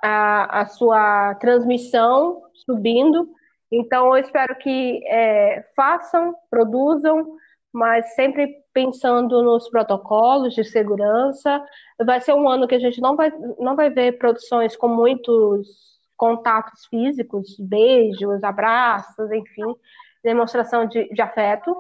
A, 0.05 0.61
a 0.61 0.67
sua 0.67 1.35
transmissão 1.35 2.43
subindo. 2.65 3.29
Então, 3.73 4.17
eu 4.17 4.23
espero 4.23 4.55
que 4.59 5.05
é, 5.09 5.65
façam, 5.75 6.33
produzam, 6.49 7.37
mas 7.73 8.15
sempre 8.15 8.55
pensando 8.73 9.43
nos 9.43 9.69
protocolos 9.69 10.55
de 10.55 10.63
segurança. 10.63 11.61
Vai 12.07 12.21
ser 12.21 12.35
um 12.35 12.49
ano 12.49 12.69
que 12.69 12.77
a 12.77 12.81
gente 12.81 13.01
não 13.01 13.17
vai, 13.17 13.33
não 13.59 13.75
vai 13.75 13.91
ver 13.91 14.17
produções 14.17 14.77
com 14.77 14.87
muitos 14.87 15.92
contatos 16.23 16.87
físicos, 16.87 17.57
beijos, 17.59 18.45
abraços, 18.45 19.29
enfim, 19.33 19.75
demonstração 20.23 20.87
de, 20.87 21.09
de 21.09 21.21
afeto 21.21 21.77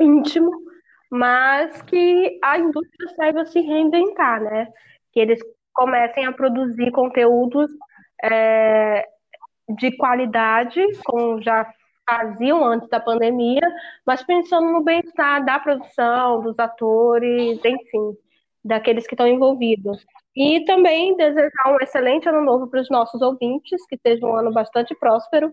íntimo, 0.00 0.50
mas 1.10 1.82
que 1.82 2.40
a 2.42 2.58
indústria 2.58 3.14
saiba 3.14 3.44
se 3.44 3.60
reinventar, 3.60 4.40
né? 4.40 4.66
Que 5.12 5.20
eles 5.20 5.38
comecem 5.74 6.24
a 6.24 6.32
produzir 6.32 6.90
conteúdos 6.90 7.70
é, 8.24 9.06
de 9.78 9.94
qualidade, 9.98 10.82
como 11.04 11.42
já 11.42 11.70
faziam 12.08 12.64
antes 12.64 12.88
da 12.88 12.98
pandemia, 12.98 13.60
mas 14.06 14.22
pensando 14.22 14.72
no 14.72 14.82
bem-estar 14.82 15.44
da 15.44 15.58
produção, 15.58 16.40
dos 16.40 16.58
atores, 16.58 17.62
enfim, 17.62 18.16
daqueles 18.64 19.06
que 19.06 19.12
estão 19.12 19.26
envolvidos. 19.26 20.02
E 20.36 20.64
também 20.64 21.16
desejar 21.16 21.68
um 21.68 21.78
excelente 21.80 22.28
ano 22.28 22.42
novo 22.42 22.68
para 22.68 22.80
os 22.80 22.88
nossos 22.88 23.20
ouvintes, 23.20 23.84
que 23.86 23.98
seja 23.98 24.24
um 24.24 24.36
ano 24.36 24.52
bastante 24.52 24.94
próspero 24.94 25.52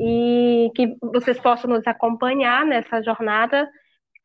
e 0.00 0.70
que 0.74 0.96
vocês 1.02 1.38
possam 1.38 1.70
nos 1.70 1.86
acompanhar 1.86 2.64
nessa 2.64 3.02
jornada. 3.02 3.68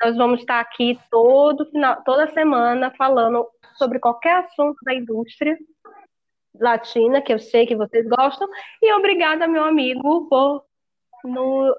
Nós 0.01 0.15
vamos 0.15 0.39
estar 0.39 0.61
aqui 0.61 0.97
todo 1.11 1.65
final, 1.69 2.01
toda 2.05 2.31
semana 2.31 2.93
falando 2.97 3.45
sobre 3.77 3.99
qualquer 3.99 4.45
assunto 4.45 4.77
da 4.85 4.93
indústria 4.93 5.57
latina, 6.59 7.21
que 7.21 7.34
eu 7.34 7.39
sei 7.39 7.65
que 7.65 7.76
vocês 7.76 8.07
gostam. 8.07 8.47
E 8.81 8.93
obrigada, 8.93 9.47
meu 9.47 9.63
amigo, 9.63 10.27
por 10.30 10.63
nos 11.26 11.76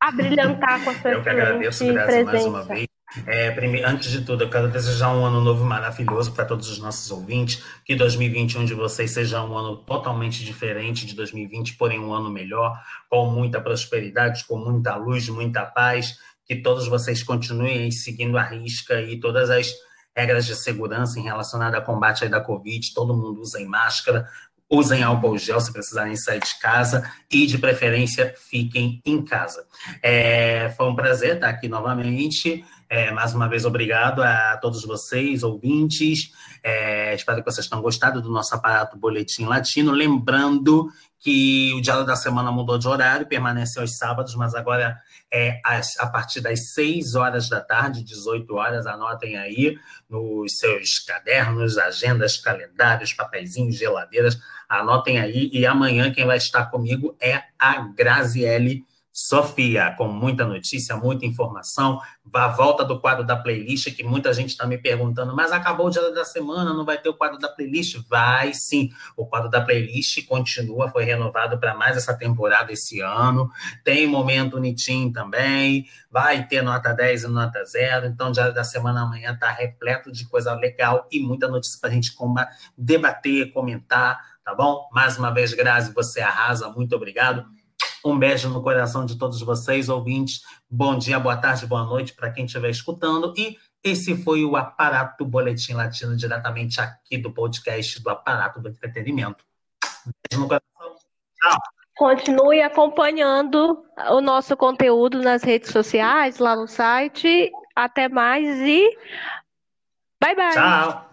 abrilhantar 0.00 0.84
com 0.84 0.90
a 0.90 0.94
sua 0.94 1.12
Eu 1.12 1.22
que 1.22 1.28
agradeço, 1.28 1.84
mais 1.92 2.44
uma 2.44 2.62
vez. 2.62 2.86
É, 3.24 3.50
primeiro, 3.52 3.88
antes 3.88 4.10
de 4.10 4.22
tudo, 4.22 4.44
eu 4.44 4.50
quero 4.50 4.68
desejar 4.68 5.14
um 5.14 5.24
ano 5.24 5.40
novo 5.40 5.64
maravilhoso 5.64 6.32
para 6.32 6.44
todos 6.44 6.68
os 6.68 6.78
nossos 6.78 7.10
ouvintes. 7.10 7.62
Que 7.84 7.94
2021 7.94 8.64
de 8.64 8.74
vocês 8.74 9.12
seja 9.12 9.42
um 9.42 9.56
ano 9.56 9.76
totalmente 9.76 10.44
diferente 10.44 11.06
de 11.06 11.14
2020, 11.14 11.76
porém 11.76 11.98
um 11.98 12.12
ano 12.12 12.30
melhor, 12.30 12.76
com 13.08 13.30
muita 13.30 13.60
prosperidade, 13.60 14.44
com 14.46 14.58
muita 14.58 14.96
luz, 14.96 15.28
muita 15.28 15.64
paz. 15.64 16.18
Que 16.44 16.56
todos 16.56 16.88
vocês 16.88 17.22
continuem 17.22 17.90
seguindo 17.90 18.36
a 18.36 18.42
risca 18.42 19.00
e 19.00 19.18
todas 19.18 19.50
as 19.50 19.72
regras 20.16 20.46
de 20.46 20.56
segurança 20.56 21.20
em 21.20 21.22
relacionada 21.22 21.76
ao 21.76 21.84
combate 21.84 22.28
da 22.28 22.40
Covid. 22.40 22.92
Todo 22.94 23.14
mundo 23.14 23.40
usa 23.40 23.64
máscara, 23.66 24.28
usem 24.68 25.02
álcool 25.02 25.38
gel 25.38 25.60
se 25.60 25.72
precisarem 25.72 26.16
sair 26.16 26.40
de 26.40 26.58
casa 26.58 27.08
e, 27.30 27.46
de 27.46 27.58
preferência, 27.58 28.34
fiquem 28.36 29.00
em 29.04 29.22
casa. 29.22 29.64
É, 30.02 30.70
foi 30.76 30.88
um 30.88 30.96
prazer 30.96 31.36
estar 31.36 31.48
aqui 31.48 31.68
novamente. 31.68 32.64
É, 32.88 33.10
mais 33.10 33.34
uma 33.34 33.48
vez, 33.48 33.64
obrigado 33.64 34.22
a 34.22 34.56
todos 34.58 34.84
vocês, 34.84 35.42
ouvintes. 35.42 36.30
É, 36.62 37.14
espero 37.14 37.42
que 37.42 37.50
vocês 37.50 37.66
tenham 37.66 37.82
gostado 37.82 38.22
do 38.22 38.30
nosso 38.30 38.54
aparato 38.54 38.96
Boletim 38.96 39.44
Latino. 39.44 39.90
Lembrando 39.90 40.88
que 41.18 41.72
o 41.74 41.80
Diálogo 41.80 42.06
da 42.06 42.14
Semana 42.14 42.52
mudou 42.52 42.78
de 42.78 42.86
horário, 42.86 43.26
permanece 43.26 43.80
aos 43.80 43.96
sábados, 43.96 44.36
mas 44.36 44.54
agora 44.54 44.96
é 45.32 45.60
a 45.98 46.06
partir 46.06 46.40
das 46.40 46.74
6 46.74 47.16
horas 47.16 47.48
da 47.48 47.60
tarde, 47.60 48.04
18 48.04 48.54
horas. 48.54 48.86
Anotem 48.86 49.36
aí 49.36 49.76
nos 50.08 50.56
seus 50.56 51.00
cadernos, 51.00 51.78
agendas, 51.78 52.36
calendários, 52.36 53.12
papeizinhos, 53.12 53.76
geladeiras. 53.76 54.38
Anotem 54.68 55.18
aí. 55.18 55.50
E 55.52 55.66
amanhã 55.66 56.12
quem 56.12 56.24
vai 56.24 56.36
estar 56.36 56.66
comigo 56.66 57.16
é 57.20 57.42
a 57.58 57.80
Graziele 57.80 58.84
Sofia, 59.18 59.94
com 59.96 60.08
muita 60.08 60.44
notícia, 60.44 60.94
muita 60.94 61.24
informação. 61.24 61.98
A 62.34 62.48
volta 62.48 62.84
do 62.84 63.00
quadro 63.00 63.24
da 63.24 63.34
playlist, 63.34 63.90
que 63.96 64.04
muita 64.04 64.30
gente 64.34 64.50
está 64.50 64.66
me 64.66 64.76
perguntando, 64.76 65.34
mas 65.34 65.52
acabou 65.52 65.86
o 65.86 65.90
dia 65.90 66.12
da 66.12 66.22
semana, 66.22 66.74
não 66.74 66.84
vai 66.84 66.98
ter 66.98 67.08
o 67.08 67.14
quadro 67.14 67.38
da 67.38 67.48
playlist? 67.48 67.96
Vai 68.10 68.52
sim. 68.52 68.90
O 69.16 69.24
quadro 69.24 69.48
da 69.48 69.62
playlist 69.62 70.22
continua, 70.26 70.90
foi 70.90 71.04
renovado 71.04 71.58
para 71.58 71.74
mais 71.74 71.96
essa 71.96 72.12
temporada 72.12 72.70
esse 72.70 73.00
ano. 73.00 73.50
Tem 73.82 74.06
momento 74.06 74.60
Nitim 74.60 75.10
também, 75.10 75.86
vai 76.10 76.46
ter 76.46 76.60
nota 76.60 76.92
10 76.92 77.24
e 77.24 77.28
nota 77.28 77.64
0. 77.64 78.08
Então, 78.08 78.28
o 78.28 78.32
dia 78.32 78.50
da 78.50 78.64
semana 78.64 79.00
amanhã 79.00 79.32
está 79.32 79.50
repleto 79.50 80.12
de 80.12 80.28
coisa 80.28 80.52
legal 80.52 81.08
e 81.10 81.20
muita 81.20 81.48
notícia 81.48 81.78
para 81.80 81.88
a 81.88 81.92
gente 81.94 82.14
debater, 82.76 83.50
comentar, 83.50 84.20
tá 84.44 84.54
bom? 84.54 84.86
Mais 84.92 85.16
uma 85.16 85.30
vez, 85.32 85.54
Grazi, 85.54 85.94
você 85.94 86.20
arrasa, 86.20 86.68
muito 86.68 86.94
obrigado. 86.94 87.55
Um 88.06 88.16
beijo 88.16 88.48
no 88.48 88.62
coração 88.62 89.04
de 89.04 89.18
todos 89.18 89.40
vocês, 89.40 89.88
ouvintes. 89.88 90.42
Bom 90.70 90.96
dia, 90.96 91.18
boa 91.18 91.36
tarde, 91.36 91.66
boa 91.66 91.82
noite 91.82 92.12
para 92.12 92.30
quem 92.30 92.44
estiver 92.44 92.70
escutando. 92.70 93.34
E 93.36 93.58
esse 93.82 94.16
foi 94.22 94.44
o 94.44 94.54
Aparato 94.54 95.24
Boletim 95.24 95.72
Latino, 95.72 96.16
diretamente 96.16 96.80
aqui 96.80 97.18
do 97.18 97.32
podcast 97.32 98.00
do 98.00 98.08
Aparato 98.08 98.60
do 98.60 98.68
Entretenimento. 98.68 99.44
Beijo 100.30 100.40
no 100.40 100.46
coração. 100.46 100.96
Tchau. 101.42 101.58
Continue 101.96 102.62
acompanhando 102.62 103.84
o 104.10 104.20
nosso 104.20 104.56
conteúdo 104.56 105.20
nas 105.20 105.42
redes 105.42 105.72
sociais, 105.72 106.38
lá 106.38 106.54
no 106.54 106.68
site. 106.68 107.50
Até 107.74 108.08
mais 108.08 108.46
e 108.60 108.96
bye 110.20 110.36
bye. 110.36 110.52
Tchau. 110.52 111.05